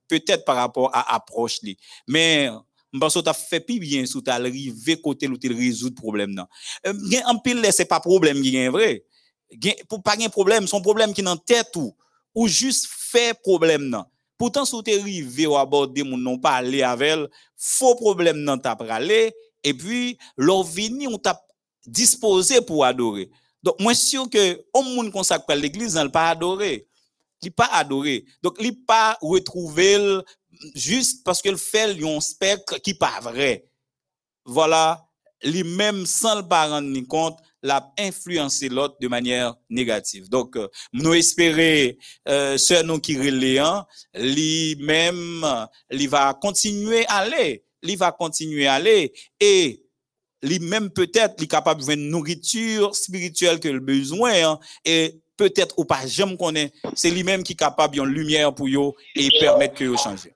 peut-être 0.08 0.44
par 0.44 0.56
rapport 0.56 0.90
à 0.94 1.14
approche 1.14 1.60
Mais 2.06 2.48
parce 2.98 3.14
que 3.14 3.20
tu 3.20 3.28
as 3.28 3.34
fait 3.34 3.60
plus 3.60 3.78
bien 3.78 4.06
sous 4.06 4.22
tu 4.22 4.30
arrivé 4.30 5.00
côté 5.00 5.28
où 5.28 5.36
tu 5.36 5.52
résoudre 5.52 5.94
problème 6.00 6.32
non 6.32 6.46
euh, 6.86 6.94
en 7.26 7.38
pile 7.38 7.64
c'est 7.70 7.84
pas 7.84 8.00
problème 8.00 8.40
qui 8.40 8.56
est 8.56 8.68
vrai. 8.68 9.04
Pour 9.88 10.02
pas 10.02 10.16
un 10.18 10.28
problème 10.28 10.66
son 10.66 10.80
problème 10.80 11.12
qui 11.12 11.22
dans 11.22 11.36
tête 11.36 11.76
ou 12.34 12.48
juste 12.48 12.86
fait 12.90 13.38
problème 13.42 13.84
non 13.84 14.04
pourtant 14.38 14.64
si 14.64 14.82
tu 14.82 14.92
arrivé 14.92 15.46
ou 15.46 15.56
aborder 15.56 16.02
mon 16.02 16.16
non 16.16 16.38
parler 16.38 16.82
avec 16.82 17.18
faux 17.56 17.94
problème 17.94 18.38
non 18.38 18.56
t'a 18.58 18.76
parlé 18.76 19.34
et 19.62 19.74
puis 19.74 20.16
leur 20.36 20.62
vini 20.62 21.06
on 21.06 21.18
t'a 21.18 21.38
disposé 21.86 22.60
pour 22.60 22.84
adorer. 22.84 23.30
Donc 23.62 23.80
moi 23.80 23.94
sûr 23.94 24.28
que 24.30 24.62
au 24.72 24.82
monde 24.82 25.10
consacre 25.10 25.52
l'église 25.54 25.94
n'a 25.94 26.08
pas 26.08 26.30
adoré 26.30 26.86
il 27.42 27.52
pas 27.52 27.68
adoré 27.72 28.24
donc 28.42 28.56
il 28.60 28.84
pas 28.84 29.16
retrouvé 29.20 30.22
juste 30.74 31.24
parce 31.24 31.42
que 31.42 31.50
le 31.50 31.56
fait 31.56 31.96
un 32.02 32.20
spectre 32.20 32.78
qui 32.78 32.94
pas 32.94 33.20
vrai. 33.20 33.64
Voilà, 34.44 35.06
lui-même 35.42 36.06
sans 36.06 36.36
le 36.36 36.48
pas 36.48 36.68
rendre 36.68 37.00
compte, 37.06 37.38
l'a 37.62 37.92
influencé 37.98 38.68
l'autre 38.68 38.96
de 39.00 39.08
manière 39.08 39.54
négative. 39.68 40.28
Donc, 40.28 40.56
euh, 40.56 40.68
nous 40.92 41.12
espérons, 41.14 41.94
euh, 42.28 42.56
ce 42.56 42.82
nous 42.82 43.00
qui 43.00 43.18
relayant, 43.18 43.84
lui-même, 44.14 45.44
il 45.90 46.08
va 46.08 46.34
continuer 46.34 47.04
à 47.08 47.16
aller, 47.18 47.64
il 47.82 47.98
va 47.98 48.12
continuer 48.12 48.66
à 48.66 48.74
aller 48.74 49.12
et 49.40 49.84
lui-même 50.42 50.90
peut-être, 50.90 51.42
est 51.42 51.48
capable 51.48 51.84
de 51.84 51.94
nourriture 51.96 52.94
spirituelle 52.94 53.58
que 53.58 53.68
le 53.68 53.80
besoin 53.80 54.52
hein, 54.52 54.58
et 54.84 55.20
peut-être 55.38 55.78
ou 55.78 55.86
pas, 55.86 56.06
j'aime 56.06 56.36
connais, 56.36 56.70
c'est 56.94 57.10
lui-même 57.10 57.42
qui 57.42 57.54
est 57.54 57.56
capable 57.56 57.96
de 57.96 58.02
lumière 58.02 58.54
pour 58.54 58.66
eux 58.66 58.92
et 59.14 59.30
permettre 59.40 59.74
que 59.76 59.84
vous 59.84 59.96
change. 59.96 60.28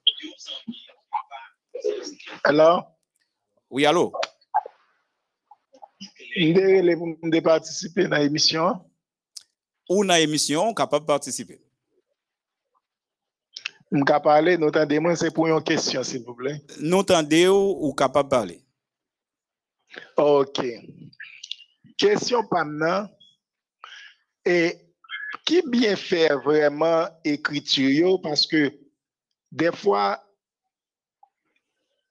Alors? 2.45 2.97
Oui, 3.69 3.85
allô? 3.85 4.12
Vous 6.39 7.19
de 7.31 7.41
participer 7.41 8.07
dans 8.09 8.16
l'émission? 8.16 8.83
Ou 9.91 10.05
dans 10.05 10.15
l'émission, 10.15 10.73
capable 10.73 11.05
de 11.05 11.09
participer. 11.09 11.61
Je 13.91 13.99
peux 13.99 14.23
parler, 14.23 14.57
nous 14.57 14.69
entendez, 14.69 14.99
c'est 15.16 15.35
pour 15.35 15.49
une 15.49 15.62
question, 15.62 16.03
s'il 16.03 16.24
vous 16.24 16.35
plaît. 16.35 16.62
Nous 16.81 16.97
entendez 16.97 17.49
ou 17.49 17.93
capable 17.93 18.29
de 18.29 18.31
parler? 18.31 18.65
Ok. 20.16 20.65
Question 21.99 22.43
maintenant. 22.51 23.07
Et 24.45 24.79
Ki 25.41 25.63
byen 25.73 25.97
fè 25.97 26.27
vreman 26.45 27.09
ekrituryo, 27.27 28.19
paske 28.23 28.67
defwa, 29.49 30.19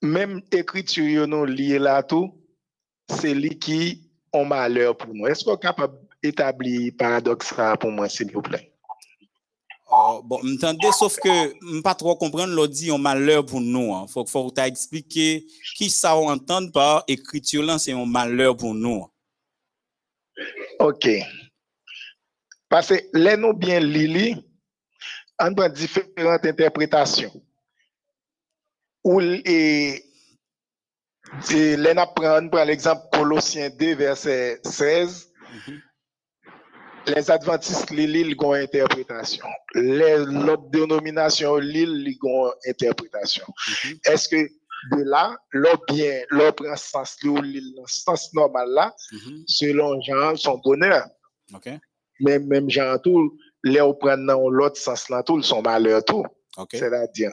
menm 0.01 0.39
ekrituryo 0.57 1.27
nou 1.29 1.45
liye 1.45 1.77
la 1.81 1.99
tou, 2.01 2.31
se 3.13 3.35
li 3.37 3.53
ki 3.61 3.81
on 4.33 4.49
maleur 4.49 4.95
pou 4.97 5.13
nou. 5.13 5.29
Esko 5.29 5.55
kapab 5.61 5.93
etabli 6.25 6.89
paradoks 6.97 7.53
sa 7.53 7.75
pou 7.77 7.93
mwen, 7.93 8.09
se 8.09 8.25
li 8.25 8.35
ou 8.35 8.45
plè? 8.45 8.63
Oh, 9.91 10.21
bon, 10.23 10.39
m'tande, 10.47 10.87
sauf 10.95 11.17
ke 11.19 11.33
m'pa 11.61 11.91
tro 11.99 12.15
kompren 12.17 12.53
lò 12.55 12.63
di 12.71 12.87
yon 12.89 13.01
maleur 13.03 13.43
pou 13.45 13.61
nou. 13.61 13.91
An. 13.93 14.07
Fok 14.09 14.31
fò 14.31 14.45
ou 14.47 14.55
ta 14.55 14.65
eksplike 14.71 15.27
ki 15.77 15.91
sa 15.91 16.15
ou 16.17 16.31
entende 16.31 16.71
pa 16.73 17.03
ekrituryo 17.11 17.67
lan 17.67 17.81
se 17.81 17.91
yon 17.93 18.09
maleur 18.09 18.55
pou 18.57 18.73
nou. 18.73 19.05
Ok. 20.81 21.05
Ok. 21.11 21.49
Parce 22.71 22.87
que 22.87 22.95
les 23.13 23.35
nous 23.35 23.53
bien 23.53 23.81
lili, 23.81 24.33
on 25.41 25.53
a 25.57 25.67
différentes 25.67 26.45
interprétations 26.45 27.33
ou 29.03 29.19
et, 29.19 30.05
et 31.51 31.75
l'en 31.75 32.07
prend 32.13 32.47
par 32.47 32.65
l'exemple 32.65 33.01
Colossiens 33.11 33.69
2 33.71 33.95
verset 33.95 34.61
16 34.63 35.33
mm-hmm. 35.51 35.79
les 37.07 37.31
adventistes 37.31 37.89
l'île 37.89 38.35
ont 38.39 38.53
interprétation 38.53 39.45
les 39.73 40.17
l'autre 40.19 40.69
dénomination 40.69 41.55
l'île 41.57 42.15
ont 42.21 42.51
interprétation 42.67 43.45
mm-hmm. 43.47 44.11
est-ce 44.11 44.29
que 44.29 44.49
de 44.95 45.03
là 45.03 45.35
l'autre 45.51 45.83
bien 45.87 46.21
l'autre 46.29 46.63
prend 46.63 46.75
sens 46.75 47.17
l'île 47.23 47.73
sens 47.87 48.31
normal 48.33 48.69
là 48.69 48.95
mm-hmm. 49.11 49.43
selon 49.47 49.99
Jean 50.01 50.35
son 50.35 50.59
bonheur? 50.59 51.07
Okay. 51.53 51.79
Mais 52.21 52.39
même 52.39 52.69
Jean 52.69 52.97
tout 53.03 53.37
les 53.63 53.79
prend 53.99 54.17
dans 54.17 54.49
l'autre 54.49 54.77
sens 54.77 55.09
là 55.09 55.23
tout 55.23 55.41
son 55.41 55.61
malheur 55.61 56.03
tout 56.03 56.25
okay. 56.57 56.77
c'est-à-dire 56.77 57.31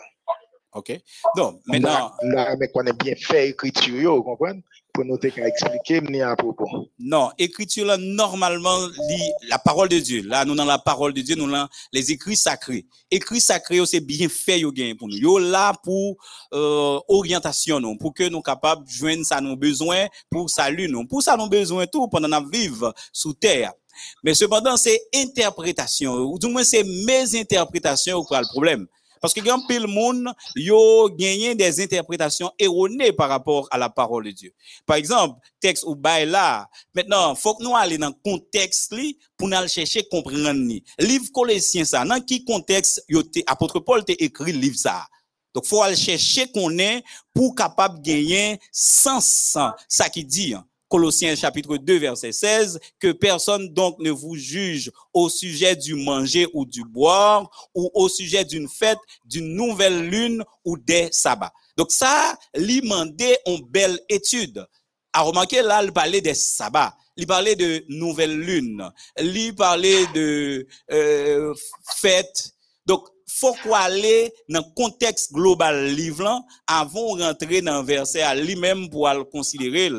OK? 0.74 1.00
Donc, 1.36 1.60
maintenant, 1.66 2.12
Là, 2.22 2.54
mais 2.58 2.68
qu'on 2.68 2.86
a 2.86 2.92
bien 2.92 3.14
fait 3.16 3.50
écriture, 3.50 4.00
yo, 4.00 4.16
vous 4.16 4.22
comprenez? 4.22 4.62
Pour 4.92 5.04
nous 5.04 5.16
te 5.16 5.28
ka 5.28 5.46
expliquer 5.46 6.00
m'ni 6.00 6.22
à 6.22 6.34
propos. 6.34 6.90
non, 6.98 7.30
écriture, 7.38 7.86
là, 7.86 7.96
normalement, 7.96 8.86
lit 9.08 9.32
la 9.48 9.58
parole 9.58 9.88
de 9.88 9.98
Dieu. 9.98 10.22
Là, 10.22 10.44
nous, 10.44 10.54
dans 10.54 10.64
la 10.64 10.78
parole 10.78 11.14
de 11.14 11.20
Dieu, 11.20 11.36
nous, 11.36 11.50
dans 11.50 11.68
les 11.92 12.10
écrits 12.10 12.36
sacrés. 12.36 12.84
Écrits 13.10 13.40
sacrés, 13.40 13.76
yo, 13.76 13.86
c'est 13.86 14.00
bien 14.00 14.28
fait, 14.28 14.60
yo, 14.60 14.72
gain 14.72 14.94
pour 14.98 15.08
nous. 15.08 15.16
Yo, 15.16 15.38
là, 15.38 15.72
pour, 15.82 16.16
euh, 16.52 17.00
orientation, 17.08 17.80
non, 17.80 17.96
pour 17.96 18.12
que 18.12 18.28
nous 18.28 18.42
capables 18.42 18.84
de 18.84 18.90
joindre 18.90 19.24
ça 19.24 19.40
nos 19.40 19.56
besoins, 19.56 20.06
pour 20.30 20.50
salut, 20.50 20.88
non. 20.88 21.06
Pour 21.06 21.22
ça, 21.22 21.36
nous 21.36 21.48
besoin 21.48 21.86
tout 21.86 22.08
pendant 22.08 22.40
nous 22.40 22.48
vivre 22.48 22.92
sous 23.12 23.32
terre. 23.32 23.72
Mais 24.22 24.34
cependant, 24.34 24.76
c'est 24.76 25.00
interprétation, 25.14 26.14
ou 26.14 26.38
du 26.38 26.48
moins, 26.48 26.64
c'est 26.64 26.84
mes 26.84 27.36
interprétations 27.36 28.24
qui 28.24 28.34
le 28.34 28.48
problème. 28.48 28.86
Parce 29.20 29.34
que 29.34 29.40
grand 29.40 29.66
pile 29.66 29.86
monde, 29.86 30.32
yo 30.54 31.08
gagné 31.10 31.54
des 31.54 31.80
interprétations 31.80 32.52
erronées 32.58 33.12
par 33.12 33.28
rapport 33.28 33.68
à 33.70 33.78
la 33.78 33.90
parole 33.90 34.24
de 34.24 34.30
Dieu. 34.30 34.54
Par 34.86 34.96
exemple, 34.96 35.40
texte 35.60 35.84
ou 35.84 35.94
bail 35.94 36.28
là. 36.28 36.68
Maintenant, 36.94 37.34
faut 37.34 37.54
que 37.54 37.62
nous 37.62 37.74
aller 37.76 37.98
dans 37.98 38.08
le 38.08 38.14
contexte 38.24 38.94
pour 39.36 39.48
nous 39.48 39.68
chercher 39.68 40.04
comprendre. 40.04 40.72
Livre 40.98 41.32
Colossiens 41.32 41.84
ça, 41.84 42.04
dans 42.04 42.20
qui 42.20 42.44
contexte 42.44 43.02
yo 43.08 43.22
apôtre 43.46 43.80
Paul 43.80 44.04
te 44.04 44.12
écrit 44.12 44.52
livre 44.52 44.78
ça? 44.78 45.06
Donc 45.54 45.66
faut 45.66 45.82
aller 45.82 45.96
chercher 45.96 46.50
qu'on 46.52 46.78
est 46.78 47.02
pour 47.34 47.54
capable 47.54 48.00
gagner 48.02 48.60
sens 48.70 49.56
ça 49.88 50.08
qui 50.08 50.24
dit. 50.24 50.54
Colossiens 50.88 51.36
chapitre 51.36 51.76
2 51.76 51.98
verset 51.98 52.32
16 52.32 52.80
que 52.98 53.12
personne 53.12 53.68
donc 53.74 53.98
ne 53.98 54.10
vous 54.10 54.36
juge 54.36 54.90
au 55.12 55.28
sujet 55.28 55.76
du 55.76 55.94
manger 55.94 56.46
ou 56.54 56.64
du 56.64 56.82
boire 56.82 57.68
ou 57.74 57.90
au 57.94 58.08
sujet 58.08 58.44
d'une 58.44 58.68
fête, 58.68 58.98
d'une 59.24 59.54
nouvelle 59.54 60.08
lune 60.08 60.42
ou 60.64 60.78
des 60.78 61.08
sabbats. 61.12 61.52
Donc 61.76 61.92
ça, 61.92 62.36
lui 62.56 62.80
mandait 62.82 63.38
une 63.46 63.64
belle 63.68 64.00
étude. 64.08 64.66
À 65.12 65.22
remarquer 65.22 65.62
là, 65.62 65.82
il 65.82 65.92
parlait 65.92 66.20
des 66.20 66.34
sabbats. 66.34 66.96
Il 67.16 67.26
parlait 67.26 67.56
de 67.56 67.84
nouvelle 67.88 68.38
lune. 68.38 68.90
Il 69.20 69.54
parlait 69.54 70.06
de 70.14 70.66
euh, 70.92 71.52
fête. 71.96 72.52
Donc, 72.86 73.06
faut 73.26 73.54
qu'on 73.62 73.74
aller 73.74 74.32
dans 74.48 74.60
le 74.60 74.74
contexte 74.74 75.32
global 75.32 75.88
livre 75.88 76.40
avant 76.66 77.16
de 77.16 77.22
rentrer 77.22 77.60
dans 77.60 77.80
le 77.80 77.86
verset 77.86 78.22
à 78.22 78.34
lui-même 78.34 78.88
pour 78.88 79.08
le 79.08 79.24
considérer. 79.24 79.90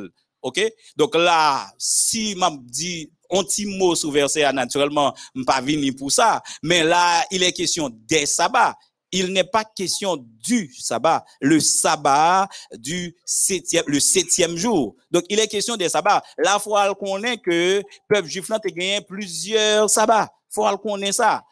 OK? 0.42 0.62
Donc 0.96 1.16
là, 1.16 1.72
si 1.78 2.36
m'a 2.36 2.52
dit 2.62 3.12
un 3.32 3.44
petit 3.44 3.66
mot 3.66 3.96
sur 3.96 4.12
verset, 4.12 4.52
naturellement, 4.54 5.14
pas 5.46 5.62
venu 5.62 5.94
pour 5.94 6.12
ça. 6.12 6.42
Mais 6.64 6.84
là, 6.84 7.24
il 7.32 7.44
est 7.44 7.52
question 7.52 7.90
des 7.90 8.26
sabbats. 8.26 8.76
Il 9.12 9.34
n'est 9.34 9.44
pas 9.44 9.64
question 9.64 10.18
du 10.18 10.72
sabbat, 10.80 11.26
le 11.42 11.60
sabbat 11.60 12.48
du 12.74 13.16
septième, 13.26 13.84
le 13.88 14.00
septième 14.00 14.56
jour. 14.56 14.96
Donc, 15.10 15.24
il 15.30 15.40
est 15.40 15.48
question 15.48 15.76
des 15.76 15.90
sabbats. 15.90 16.22
Là, 16.38 16.60
faut 16.60 16.76
qu'on 17.00 17.14
connaît 17.14 17.40
que 17.40 17.82
peuple 18.08 18.28
juif 18.28 18.52
a 18.52 18.60
gagné 18.60 19.02
plusieurs 19.02 19.90
sabbats. 19.90 20.30
Faut 20.52 20.62
qu'on 20.62 20.92
connaît 20.92 21.12
ça. 21.12 21.44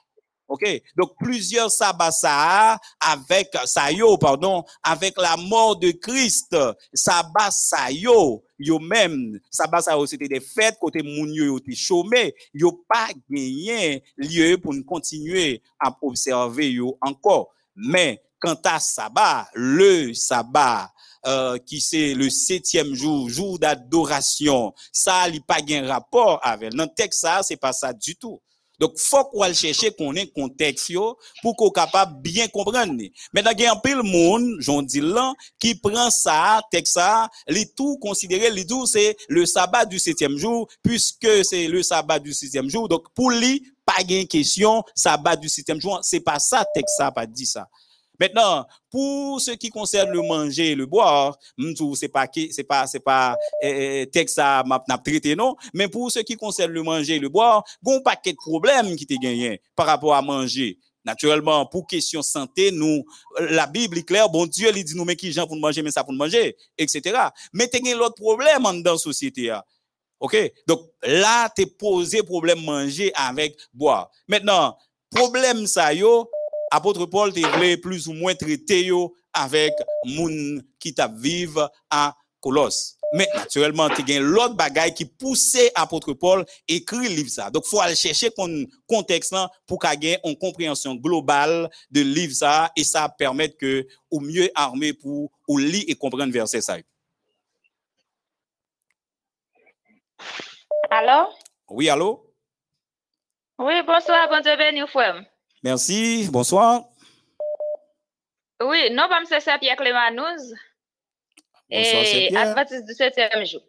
OK? 0.48 0.64
Donc, 0.96 1.14
plusieurs 1.20 1.72
sabbats 1.72 2.12
ça, 2.12 2.78
avec, 3.00 3.50
ça 3.66 3.88
pardon, 4.20 4.64
avec 4.84 5.18
la 5.18 5.36
mort 5.36 5.78
de 5.78 5.92
Christ, 5.92 6.56
sabbat 6.94 7.50
ça 7.50 7.92
yo, 7.92 8.44
yo 8.60 8.80
men, 8.82 9.38
sa 9.54 9.68
ba 9.70 9.82
sa 9.86 9.96
yo 9.98 10.06
se 10.10 10.20
te 10.20 10.30
de 10.32 10.42
fet, 10.44 10.78
kote 10.82 11.04
moun 11.06 11.34
yo 11.36 11.48
yo 11.52 11.58
te 11.64 11.78
chome, 11.78 12.30
yo 12.56 12.74
pa 12.90 13.08
genyen 13.30 14.02
liye 14.22 14.56
pou 14.62 14.76
nou 14.76 14.86
kontinue 14.88 15.58
ap 15.82 16.02
observe 16.06 16.70
yo 16.70 16.96
ankor. 17.06 17.48
Men, 17.78 18.18
kanta 18.42 18.78
sa 18.82 19.08
ba, 19.14 19.48
le 19.54 20.14
sa 20.18 20.42
ba, 20.44 20.90
euh, 21.28 21.58
ki 21.68 21.80
se 21.84 22.02
le 22.18 22.30
setyem 22.34 22.94
jou, 22.96 23.28
jou 23.30 23.62
d'adorasyon, 23.62 24.74
sa 24.94 25.24
li 25.30 25.42
pa 25.46 25.60
gen 25.66 25.90
rapor 25.90 26.38
avel. 26.46 26.76
Nan 26.78 26.90
tek 26.98 27.16
sa, 27.18 27.40
se 27.46 27.58
pa 27.60 27.74
sa 27.76 27.94
du 27.94 28.16
tout. 28.16 28.42
Donc, 28.80 28.98
faut 28.98 29.24
qu'on 29.26 29.54
chercher 29.54 29.92
qu'on 29.92 30.14
ait 30.16 30.28
contexte 30.28 30.92
pour 31.42 31.56
qu'on 31.56 31.70
capable 31.70 32.22
bien 32.22 32.48
comprendre. 32.48 32.94
Maintenant, 33.34 33.52
il 33.58 33.62
y 33.62 33.66
a 33.66 33.74
un 33.74 33.76
peu 33.76 33.96
le 33.96 34.04
monde, 34.04 34.58
j'en 34.60 34.82
dis 34.82 35.02
là, 35.02 35.34
qui 35.60 35.76
prend 35.76 36.10
ça, 36.10 36.62
texte 36.72 36.94
ça, 36.94 37.30
les 37.48 37.68
tout 37.68 37.98
considérer, 37.98 38.52
les 38.52 38.66
tout 38.66 38.86
c'est 38.86 39.16
le 39.30 39.46
sabbat 39.46 39.86
du 39.86 40.00
septième 40.00 40.38
jour, 40.38 40.68
puisque 40.84 41.44
c'est 41.44 41.68
le 41.68 41.82
sabbat 41.84 42.20
du 42.20 42.34
septième 42.34 42.70
jour. 42.70 42.88
Donc, 42.88 43.06
pour 43.14 43.32
lui, 43.32 43.64
pas 43.86 44.04
gain 44.04 44.26
question, 44.26 44.84
sabbat 44.96 45.36
du 45.36 45.50
septième 45.50 45.82
jour, 45.82 46.00
c'est 46.04 46.20
pas 46.20 46.40
ça, 46.40 46.66
texte 46.74 46.96
ça, 46.98 47.12
pas 47.12 47.26
dit 47.26 47.46
ça. 47.46 47.68
Maintenant, 48.20 48.66
pour 48.90 49.40
ce 49.40 49.52
qui 49.52 49.70
concerne 49.70 50.12
le 50.12 50.22
manger 50.22 50.72
et 50.72 50.76
le 50.76 50.86
boire, 50.86 51.38
c'est 51.96 52.08
pas 52.10 52.28
c'est 52.52 52.64
pas 52.64 52.88
c'est 52.88 53.00
pas 53.00 53.36
euh, 53.64 54.06
texte 54.06 54.36
ça 54.36 54.64
m'a 54.66 54.80
traité 54.98 55.36
non, 55.36 55.56
mais 55.74 55.88
pour 55.88 56.12
ce 56.12 56.20
qui 56.20 56.36
concerne 56.36 56.72
le 56.72 56.84
manger 56.84 57.16
et 57.16 57.20
le 57.20 57.30
boire, 57.30 57.64
gon 57.84 58.02
paquet 58.02 58.32
de 58.32 58.38
problèmes 58.38 58.96
qui 58.96 59.06
te 59.06 59.14
gagné 59.22 59.62
par 59.76 59.86
rapport 59.86 60.16
à 60.16 60.22
manger. 60.22 60.78
Naturellement, 61.06 61.66
pour 61.66 61.88
question 61.88 62.22
santé, 62.22 62.70
nous, 62.70 63.06
euh, 63.40 63.48
la 63.52 63.66
Bible 63.66 64.00
est 64.00 64.04
claire, 64.04 64.28
bon 64.28 64.46
Dieu, 64.46 64.70
il 64.76 64.84
dit 64.84 64.94
nous, 64.94 65.06
mais 65.06 65.16
qui 65.16 65.32
gens 65.32 65.48
pour 65.48 65.56
manger, 65.56 65.82
mais 65.82 65.92
ça 65.92 66.04
pour 66.04 66.12
manger, 66.14 66.58
etc. 66.78 67.18
Mais 67.54 67.68
t'as 67.68 67.80
l'autre 67.96 68.16
problème 68.16 68.64
dans 68.84 68.92
la 68.92 68.98
société. 68.98 69.50
hein. 69.50 69.64
OK? 70.20 70.36
Donc, 70.68 70.82
là, 71.04 71.48
t'es 71.56 71.66
posé 71.66 72.24
problème 72.24 72.62
manger 72.62 73.14
avec 73.16 73.58
boire. 73.74 74.10
Maintenant, 74.28 74.76
problème 75.10 75.66
ça, 75.66 75.94
yo, 75.94 76.30
apôtre 76.72 77.06
Paul 77.06 77.34
te 77.34 77.40
voulait 77.40 77.78
plus 77.78 78.08
ou 78.08 78.14
moins 78.14 78.36
traiter 78.36 78.90
avec 79.34 79.74
moun 80.06 80.64
qui 80.80 80.94
t'a 80.94 81.12
à 81.90 82.16
Colosse. 82.42 82.98
Mais 83.14 83.28
naturellement, 83.36 83.90
tu 83.90 84.02
as 84.12 84.20
l'autre 84.20 84.56
bagaille 84.56 84.94
qui 84.94 85.06
poussait 85.06 85.72
apôtre 85.76 86.14
Paul 86.14 86.46
écrire 86.68 87.10
livre 87.10 87.30
ça. 87.30 87.50
Donc, 87.50 87.66
faut 87.66 87.80
aller 87.80 87.96
chercher 87.96 88.30
un 88.38 88.66
contexte 88.86 89.34
pour 89.66 89.80
qu'il 89.80 90.04
y 90.04 90.08
ait 90.08 90.20
une 90.26 90.38
compréhension 90.38 90.94
globale 90.96 91.70
de 91.90 92.02
livre 92.02 92.34
ça 92.34 92.72
et 92.76 92.84
ça 92.84 93.08
permet 93.08 93.50
que 93.50 93.88
au 94.12 94.20
mieux 94.20 94.50
armé 94.56 94.94
pour 94.94 95.32
ou 95.48 95.58
lire 95.58 95.86
et 95.88 95.96
comprendre 95.96 96.34
verset 96.34 96.62
ça. 96.62 96.78
Alors? 100.90 101.38
Oui, 101.70 101.90
allô? 101.90 102.24
Oui, 103.60 103.74
bonsoir, 103.86 104.30
bon 104.30 104.42
Dieu 104.42 104.56
béni, 104.58 104.88
frère. 104.88 105.24
Merci, 105.64 106.30
bonsoir. 106.32 106.86
Oui, 108.62 108.90
non, 108.92 109.08
pas 109.08 109.22
M. 109.22 109.60
Pierre 109.60 109.76
Clémanouz. 109.76 110.54
C'est 111.70 112.30
Et. 112.32 112.36
Adventiste 112.36 112.86
du 112.86 112.94
septième 112.94 113.46
jour. 113.46 113.62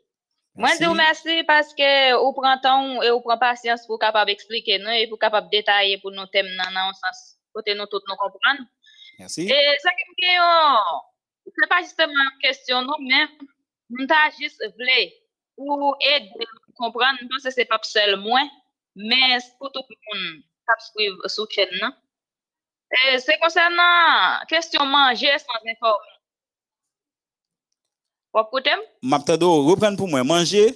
Moi, 0.55 0.71
je 0.79 0.85
vous 0.85 0.91
remercie 0.91 1.43
parce 1.45 1.73
que 1.73 2.15
vous 2.21 2.33
prenez 2.33 2.61
temps 2.61 3.03
et 3.03 3.11
vous 3.11 3.21
prenez 3.21 3.39
patience 3.39 3.87
pour 3.87 3.99
capable 3.99 4.31
expliquer 4.31 4.79
nous 4.79 4.91
et 4.91 5.07
pour 5.07 5.19
capable 5.19 5.49
détailler 5.51 5.99
pour 5.99 6.11
nos 6.11 6.27
thèmes 6.27 6.49
dans 6.57 6.81
un 6.81 6.93
sens 6.93 7.37
côté 7.53 7.75
nous 7.75 7.87
tous 7.87 8.03
nous 8.09 8.17
comprendre. 8.17 8.69
Merci. 9.19 9.49
Et 9.49 9.77
ça 9.81 9.91
qui 9.91 10.05
me 10.11 10.15
dit, 10.17 11.53
c'est 11.57 11.69
pas 11.69 11.81
justement 11.81 12.13
une 12.13 12.41
question, 12.41 12.83
non, 12.83 12.95
mais 13.01 13.27
nous 13.91 14.07
t'a 14.07 14.31
juste 14.39 14.63
voulu 14.77 15.13
pour 15.57 15.97
aider 16.01 16.31
à 16.41 16.73
comprendre 16.77 17.19
parce 17.31 17.45
que 17.45 17.51
c'est 17.51 17.65
pas 17.65 17.79
seul 17.83 18.17
moi, 18.17 18.41
mais 18.95 19.39
c'est 19.41 19.57
pour 19.59 19.73
tout 19.73 19.83
le 19.89 19.97
monde 20.19 20.43
qui 20.79 20.87
suivre 20.87 21.29
sur 21.29 21.45
la 21.45 21.55
chaîne. 21.55 21.79
non? 21.81 21.93
Et 22.91 23.19
c'est 23.19 23.39
concernant 23.39 24.41
question 24.49 24.85
manger 24.87 25.39
sans 25.39 25.71
informer. 25.71 26.15
Vous 28.33 28.41
écoutez? 28.41 28.75
M'attendo, 29.03 29.65
reprendre 29.65 29.97
pour 29.99 30.09
moi. 30.09 30.25
Manger? 30.25 30.75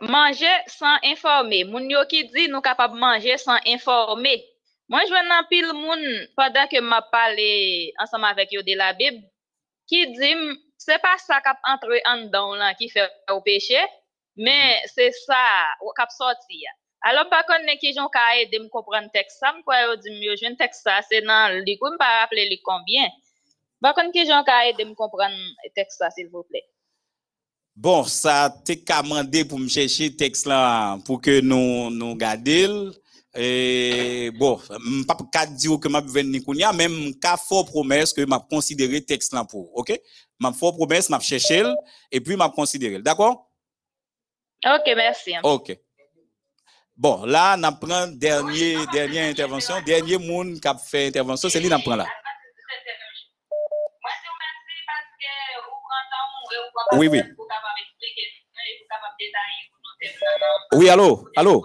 Manger 0.00 0.46
sans 0.66 0.98
informer. 1.04 1.64
Moun 1.64 1.88
yo 1.90 2.04
qui 2.08 2.24
dit 2.24 2.48
nous 2.48 2.60
capable 2.60 2.98
manger 2.98 3.38
sans 3.38 3.58
informer. 3.66 4.44
Moi, 4.88 5.00
je 5.04 5.08
vois 5.10 5.22
nan 5.22 5.46
pile 5.48 5.72
moun 5.72 6.02
pendant 6.36 6.66
que 6.66 6.80
m'a 6.80 7.02
parlé 7.02 7.92
ensemble 7.98 8.26
avec 8.26 8.52
yo 8.52 8.62
de 8.62 8.74
la 8.76 8.92
Bible 8.92 9.24
qui 9.86 10.06
dit 10.12 10.32
m, 10.32 10.56
c'est 10.76 11.00
pas 11.00 11.16
ça 11.18 11.40
qui 11.40 11.48
entre 11.66 11.88
en 12.06 12.22
dedans 12.24 12.54
là 12.54 12.74
qui 12.74 12.88
fait 12.90 13.10
au 13.30 13.40
péché, 13.40 13.78
mais 14.36 14.80
c'est 14.94 15.12
ça 15.12 15.34
ou 15.80 15.92
qui 15.96 16.16
sorti. 16.16 16.58
ya. 16.60 16.70
Alors 17.04 17.28
par 17.28 17.44
contre 17.46 17.78
qui 17.80 17.92
jon 17.92 18.08
ka 18.08 18.38
aider 18.40 18.60
me 18.60 18.68
comprendre 18.68 19.10
texte 19.12 19.38
ça, 19.40 19.52
me 19.52 19.62
quoi 19.62 19.82
yo 19.82 19.96
dit 19.96 20.10
mieux 20.10 20.36
je 20.36 20.54
texte 20.54 20.82
ça 20.84 21.00
c'est 21.08 21.22
dans 21.22 21.52
le 21.52 21.60
livre, 21.60 21.96
pas 21.98 22.20
rappeler 22.20 22.48
li 22.48 22.60
combien. 22.62 23.08
Par 23.80 23.94
contre 23.94 24.12
qui 24.12 24.24
jon 24.26 24.44
ka 24.44 24.68
aider 24.68 24.84
me 24.84 24.94
comprendre 24.94 25.34
texte 25.74 25.98
ça 25.98 26.10
s'il 26.10 26.28
vous 26.28 26.44
plaît. 26.44 26.64
Bon, 27.74 28.04
ça 28.04 28.54
t'es 28.64 28.78
commandé 28.78 29.44
pour 29.44 29.58
me 29.58 29.68
chercher 29.68 30.14
texte 30.14 30.46
là 30.46 30.98
pour 31.04 31.20
que 31.20 31.40
nous 31.40 31.90
nous 31.90 32.14
garder. 32.14 32.68
Et 33.34 34.30
bon, 34.38 34.60
m 34.70 35.06
pas 35.06 35.16
qu'à 35.32 35.46
dire 35.46 35.80
que 35.80 35.88
m'a 35.88 36.02
venir 36.02 36.44
kounya, 36.44 36.70
même 36.72 37.18
qu'à 37.18 37.38
fort 37.38 37.64
promesse 37.64 38.12
que 38.12 38.20
m'a 38.26 38.38
considéré 38.38 39.02
texte 39.02 39.32
là 39.32 39.42
pour. 39.44 39.74
OK? 39.76 39.98
M'a 40.38 40.52
fort 40.52 40.76
promesse, 40.76 41.08
m'a 41.08 41.18
cherché 41.18 41.64
et 42.10 42.20
puis 42.20 42.36
m'a 42.36 42.50
considéré. 42.50 42.98
D'accord? 43.00 43.50
OK, 44.64 44.92
merci. 44.94 45.32
OK. 45.42 45.78
Bon, 46.96 47.24
là, 47.24 47.56
on 47.58 47.72
prend 47.72 48.06
dernier, 48.06 48.76
dernière 48.92 49.30
intervention, 49.30 49.80
dernier 49.80 50.18
monde 50.18 50.60
qui 50.60 50.68
a 50.68 50.74
fait 50.76 51.06
intervention, 51.08 51.48
c'est 51.48 51.60
lui 51.60 51.68
qui 51.70 51.82
prend 51.82 51.96
là. 51.96 52.06
Oui, 56.92 57.08
oui. 57.08 57.22
Oui, 60.74 60.88
allô, 60.90 61.28
allô? 61.36 61.62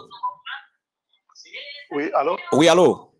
Oui, 1.91 2.11
allô? 2.13 2.37
Oui, 2.53 2.69
allô? 2.69 3.13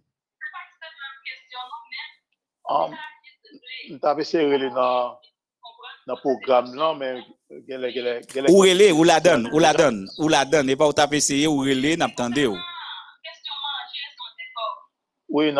Dans 6.07 6.15
le 6.15 6.19
programme, 6.21 6.73
non, 6.73 6.95
mais 6.95 7.21
gen 7.67 7.81
le- 7.81 7.91
gen 7.91 8.03
le- 8.05 8.21
gen 8.33 8.43
le- 8.45 8.51
Ou 8.51 8.59
relé, 8.59 8.91
ou 8.93 9.03
la 9.03 9.19
ou 9.51 9.59
la 9.59 9.73
ou 10.17 10.29
la 10.29 10.45
donne? 10.45 10.69
Et 10.69 10.75
pas 10.75 10.87
ou 10.87 10.93
essayé, 11.17 11.47
ou 11.47 11.59
n'attendez 11.97 12.47
ou. 12.47 12.57
Oui, 15.29 15.51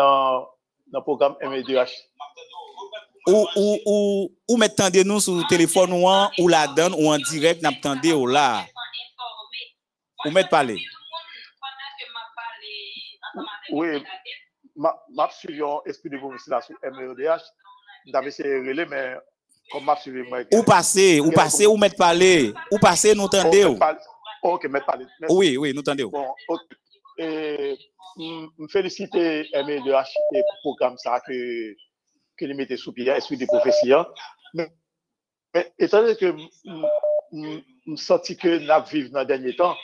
dans 0.86 1.00
le 1.00 1.02
programme 1.02 1.36
MEDH. 1.42 1.90
Ou, 3.26 3.46
ou, 3.56 3.78
ou, 3.84 4.30
ou 4.48 4.56
sur 5.20 5.34
le 5.34 5.46
téléphone 5.48 5.92
ou 5.92 6.08
en, 6.08 6.30
ou 6.38 6.48
la 6.48 6.66
ou 6.94 7.12
en 7.12 7.18
direct, 7.18 7.60
n'attendez 7.60 8.14
ou 8.14 8.26
là? 8.26 8.64
Ou 10.24 10.30
parler. 10.48 10.78
Oui, 13.70 14.02
ma, 14.74 14.96
ma 15.14 15.28
esprit 15.84 16.08
de 16.08 16.16
sur 16.62 16.74
MEDH. 16.82 17.42
Moi. 18.86 19.20
Ou 19.74 20.62
passez, 20.62 21.20
ou 21.20 21.30
passez, 21.30 21.66
ou 21.66 21.76
mettez 21.76 21.96
parler. 21.96 22.54
Ou 22.72 22.78
passez, 22.78 23.14
nous 23.14 23.28
tendez 23.28 23.64
ou. 23.64 23.78
Ok, 24.42 24.66
mais 24.70 24.80
parler. 24.80 25.06
Oui, 25.28 25.56
oui, 25.56 25.72
nous 25.74 25.82
tendez. 25.82 26.04
Bon, 26.04 26.26
ok. 26.48 26.60
Et 27.18 27.76
je 28.16 28.66
félicite 28.70 29.14
et 29.14 29.44
pour 29.52 29.62
le 29.66 30.42
programme 30.62 30.96
ça 30.98 31.20
que 31.26 31.74
que 32.38 32.44
nous 32.46 32.56
mettez 32.56 32.76
sous 32.76 32.92
pied, 32.92 33.08
esprit 33.08 33.36
de 33.36 33.46
prophétie. 33.46 33.92
hein. 33.92 34.06
Mais, 34.54 34.68
mais 35.52 35.72
étant 35.78 36.02
donné 36.02 36.14
que 36.16 36.32
je 37.32 37.96
senti 37.96 38.36
que 38.36 38.58
nous 38.58 38.84
vivons 38.88 39.12
dans 39.12 39.20
le 39.20 39.26
dernier 39.26 39.56
temps, 39.56 39.76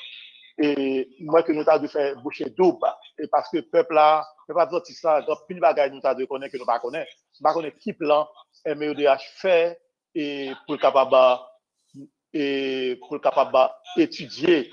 et 0.63 1.09
moi 1.21 1.43
que 1.43 1.51
nous 1.51 1.65
avons 1.67 1.83
dû 1.83 1.89
faire 1.89 2.15
boucher 2.23 2.49
double, 2.51 2.87
et 3.19 3.27
parce 3.27 3.49
que 3.51 3.57
le 3.57 3.69
peuple 3.69 3.95
là, 3.95 4.25
ne 4.49 4.55
pas 4.55 4.67
dire 4.67 4.81
ça, 4.87 5.21
donc 5.23 5.39
une 5.49 5.59
bagaille 5.59 5.91
nous 5.91 6.01
avons 6.05 6.19
dû 6.19 6.27
connaître 6.29 6.53
que 6.53 6.59
nous 6.59 6.65
ne 6.65 6.79
connaissons 6.79 7.07
pas. 7.43 7.49
Nous 7.51 7.55
connaissons 7.55 7.77
qui 7.81 7.93
plan 7.93 8.29
MEDH 8.67 9.21
fait 9.37 9.81
pour 10.67 10.75
le 10.75 10.79
capable 10.79 11.17
et 12.33 12.97
pour 13.01 13.15
le 13.15 13.21
capable 13.21 13.71
étudier. 13.97 14.71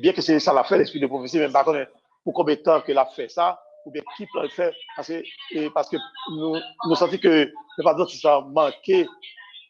Bien 0.00 0.12
que 0.12 0.22
c'est 0.22 0.38
ça 0.40 0.52
l'a 0.52 0.64
fait, 0.64 0.78
l'esprit 0.78 1.00
de 1.00 1.06
prophétie, 1.06 1.38
mais 1.38 1.48
par 1.48 1.64
contre, 1.64 1.86
pour 2.24 2.32
combien 2.32 2.54
de 2.54 2.60
temps 2.60 2.80
qu'elle 2.80 2.98
a 2.98 3.06
fait 3.06 3.28
ça, 3.28 3.60
ou 3.84 3.90
bien 3.90 4.02
qui 4.16 4.26
peut 4.32 4.42
le 4.42 4.48
faire, 4.48 4.72
parce 4.96 5.08
que, 5.08 5.68
parce 5.68 5.88
que 5.88 5.96
nous, 6.30 6.56
nous 6.86 6.94
sentons 6.94 7.18
que, 7.18 7.52
le 7.76 7.82
pardon, 7.84 8.06
tout 8.06 8.16
ça 8.16 8.40
manqué, 8.40 9.06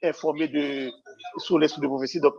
informé 0.02 0.48
de, 0.48 0.90
sur 1.38 1.58
l'esprit 1.58 1.82
de 1.82 1.86
prophétie, 1.88 2.20
donc, 2.20 2.34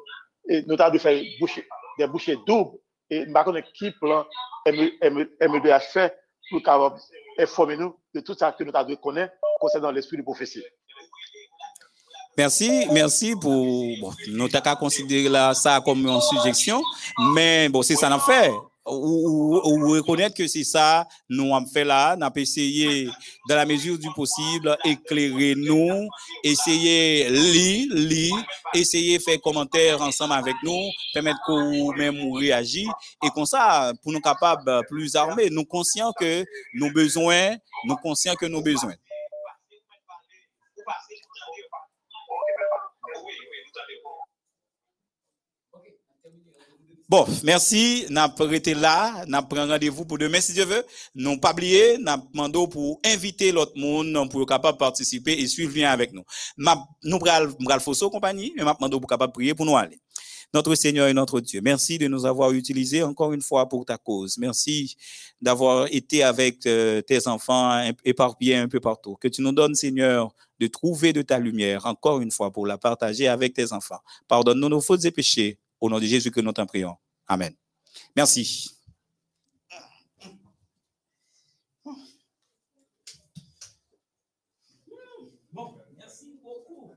et 0.49 0.64
avons 0.70 0.91
dû 0.91 0.99
faire 0.99 1.22
boucher, 1.40 1.68
des 1.98 2.07
bouchées 2.07 2.38
doubles, 2.48 2.78
et 3.10 3.26
par 3.32 3.45
contre, 3.45 3.61
qui 3.74 3.91
plan 3.91 4.26
MEDH 4.65 5.82
fait 5.91 6.18
pour 6.49 6.61
capable 6.64 6.99
informer 7.40 7.78
nous 7.78 7.98
de 8.14 8.22
tout 8.22 8.34
ça 8.36 8.52
que 8.52 8.64
nous 8.64 8.72
avons 8.74 8.95
connaître 8.98 9.34
concernant 9.64 9.91
l'esprit 9.91 10.18
de 10.18 10.23
prophétie. 10.23 10.61
Merci, 12.38 12.85
merci 12.91 13.34
pour. 13.35 13.65
Bon, 14.02 14.11
nous 14.27 14.49
t'as 14.49 14.60
qu'à 14.60 14.76
considérer 14.76 15.53
ça 15.53 15.80
comme 15.85 16.06
une 16.06 16.19
suggestion, 16.19 16.81
mais 17.34 17.69
bon, 17.69 17.81
c'est 17.81 17.95
ça 17.95 18.10
n'a 18.10 18.19
fait. 18.19 18.52
Ou, 18.85 19.61
reconnaître 19.94 20.35
que 20.35 20.45
c'est 20.45 20.65
ça, 20.65 21.07
nous 21.30 21.56
avons 21.56 21.65
fait 21.65 21.85
là, 21.85 22.18
nous 22.18 22.26
avons 22.26 22.35
essayé, 22.35 23.07
dans 23.48 23.56
la 23.56 23.65
mesure 23.65 23.98
du 23.98 24.10
possible, 24.14 24.76
éclairer 24.84 25.56
nous, 25.56 26.10
essayer 26.44 27.30
lire, 27.30 27.88
lire, 27.94 28.35
essayer 28.73 29.19
faire 29.19 29.40
commentaire 29.40 30.02
ensemble 30.02 30.34
avec 30.34 30.56
nous, 30.65 30.81
permettre 31.14 31.40
qu'on 31.45 31.94
même 31.94 32.30
réagir, 32.34 32.91
et 33.23 33.30
comme 33.30 33.45
ça, 33.45 33.94
pour 34.02 34.11
nous 34.11 34.19
capables 34.19 34.81
plus 34.90 35.15
armés, 35.15 35.49
nous 35.49 35.64
conscients 35.64 36.11
que 36.19 36.44
nos 36.73 36.91
besoins, 36.91 37.56
nous 37.85 37.95
conscients 37.95 38.35
que 38.35 38.48
nos 38.48 38.61
besoins. 38.61 38.95
Bon, 47.14 47.27
merci. 47.44 48.07
N'a 48.10 48.34
été 48.53 48.73
là. 48.73 49.23
N'a 49.27 49.44
pris 49.44 49.60
rendez-vous 49.60 50.03
pour 50.03 50.18
demain, 50.18 50.41
si 50.41 50.52
Dieu 50.52 50.65
veut. 50.65 50.84
Non 51.14 51.38
pas 51.38 51.52
oublier, 51.52 51.99
n'a 51.99 52.18
demandé 52.18 52.57
pour 52.72 52.99
inviter 53.06 53.52
l'autre 53.52 53.73
monde 53.76 54.27
pour 54.31 54.44
capable 54.48 54.80
participer 54.80 55.34
et 55.34 55.45
suivre 55.45 55.72
bien 55.72 55.91
avec 55.91 56.11
nous. 56.11 56.23
Nous 56.57 57.19
pral, 57.19 57.56
pral 57.64 57.80
fosso 57.81 58.10
compagnie, 58.10 58.52
mais 58.57 58.64
m'a 58.64 58.73
demandé 58.73 58.99
pour 58.99 59.07
capable 59.07 59.31
prier 59.31 59.53
pour 59.53 59.68
nous 59.68 59.77
aller. 59.77 59.99
Notre 60.56 60.73
Seigneur 60.73 61.07
et 61.07 61.14
notre 61.14 61.40
Dieu, 61.40 61.61
merci 61.64 61.99
de 61.99 62.07
nous 62.07 62.26
avoir 62.26 62.52
utilisés 62.52 63.03
encore 63.03 63.31
une 63.31 63.44
fois 63.44 63.69
pour 63.69 63.85
ta 63.85 63.99
cause. 63.99 64.40
Merci 64.40 64.95
d'avoir 65.40 65.85
été 65.91 66.23
avec 66.23 66.65
euh, 66.65 67.03
tes 67.03 67.27
enfants 67.27 67.80
éparpillés 68.03 68.56
un 68.56 68.68
peu 68.68 68.80
partout. 68.80 69.18
Que 69.22 69.27
tu 69.27 69.44
nous 69.44 69.52
donnes, 69.52 69.76
Seigneur, 69.76 70.34
de 70.60 70.65
trouver 70.65 71.14
de 71.14 71.22
ta 71.22 71.38
lumière 71.38 71.85
encore 71.85 72.22
une 72.22 72.31
fois 72.31 72.49
pour 72.49 72.65
la 72.65 72.80
partager 72.80 73.27
avec 73.27 73.53
tes 73.53 73.72
enfants. 73.72 73.99
Pardonne-nous 74.27 74.69
nos 74.69 74.81
fautes 74.81 75.06
et 75.06 75.11
péchés. 75.11 75.60
Au 75.80 75.90
nom 75.90 75.99
de 75.99 76.06
Jésus 76.06 76.31
que 76.31 76.40
nous 76.40 76.53
t'en 76.53 76.65
prions. 76.65 76.95
Amen. 77.28 77.56
Merci. 78.16 78.70
Bon, 85.52 85.80
merci 85.95 86.40
beaucoup. 86.41 86.95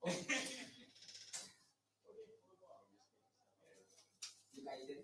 Bon 0.00 0.10
caída 4.72 5.01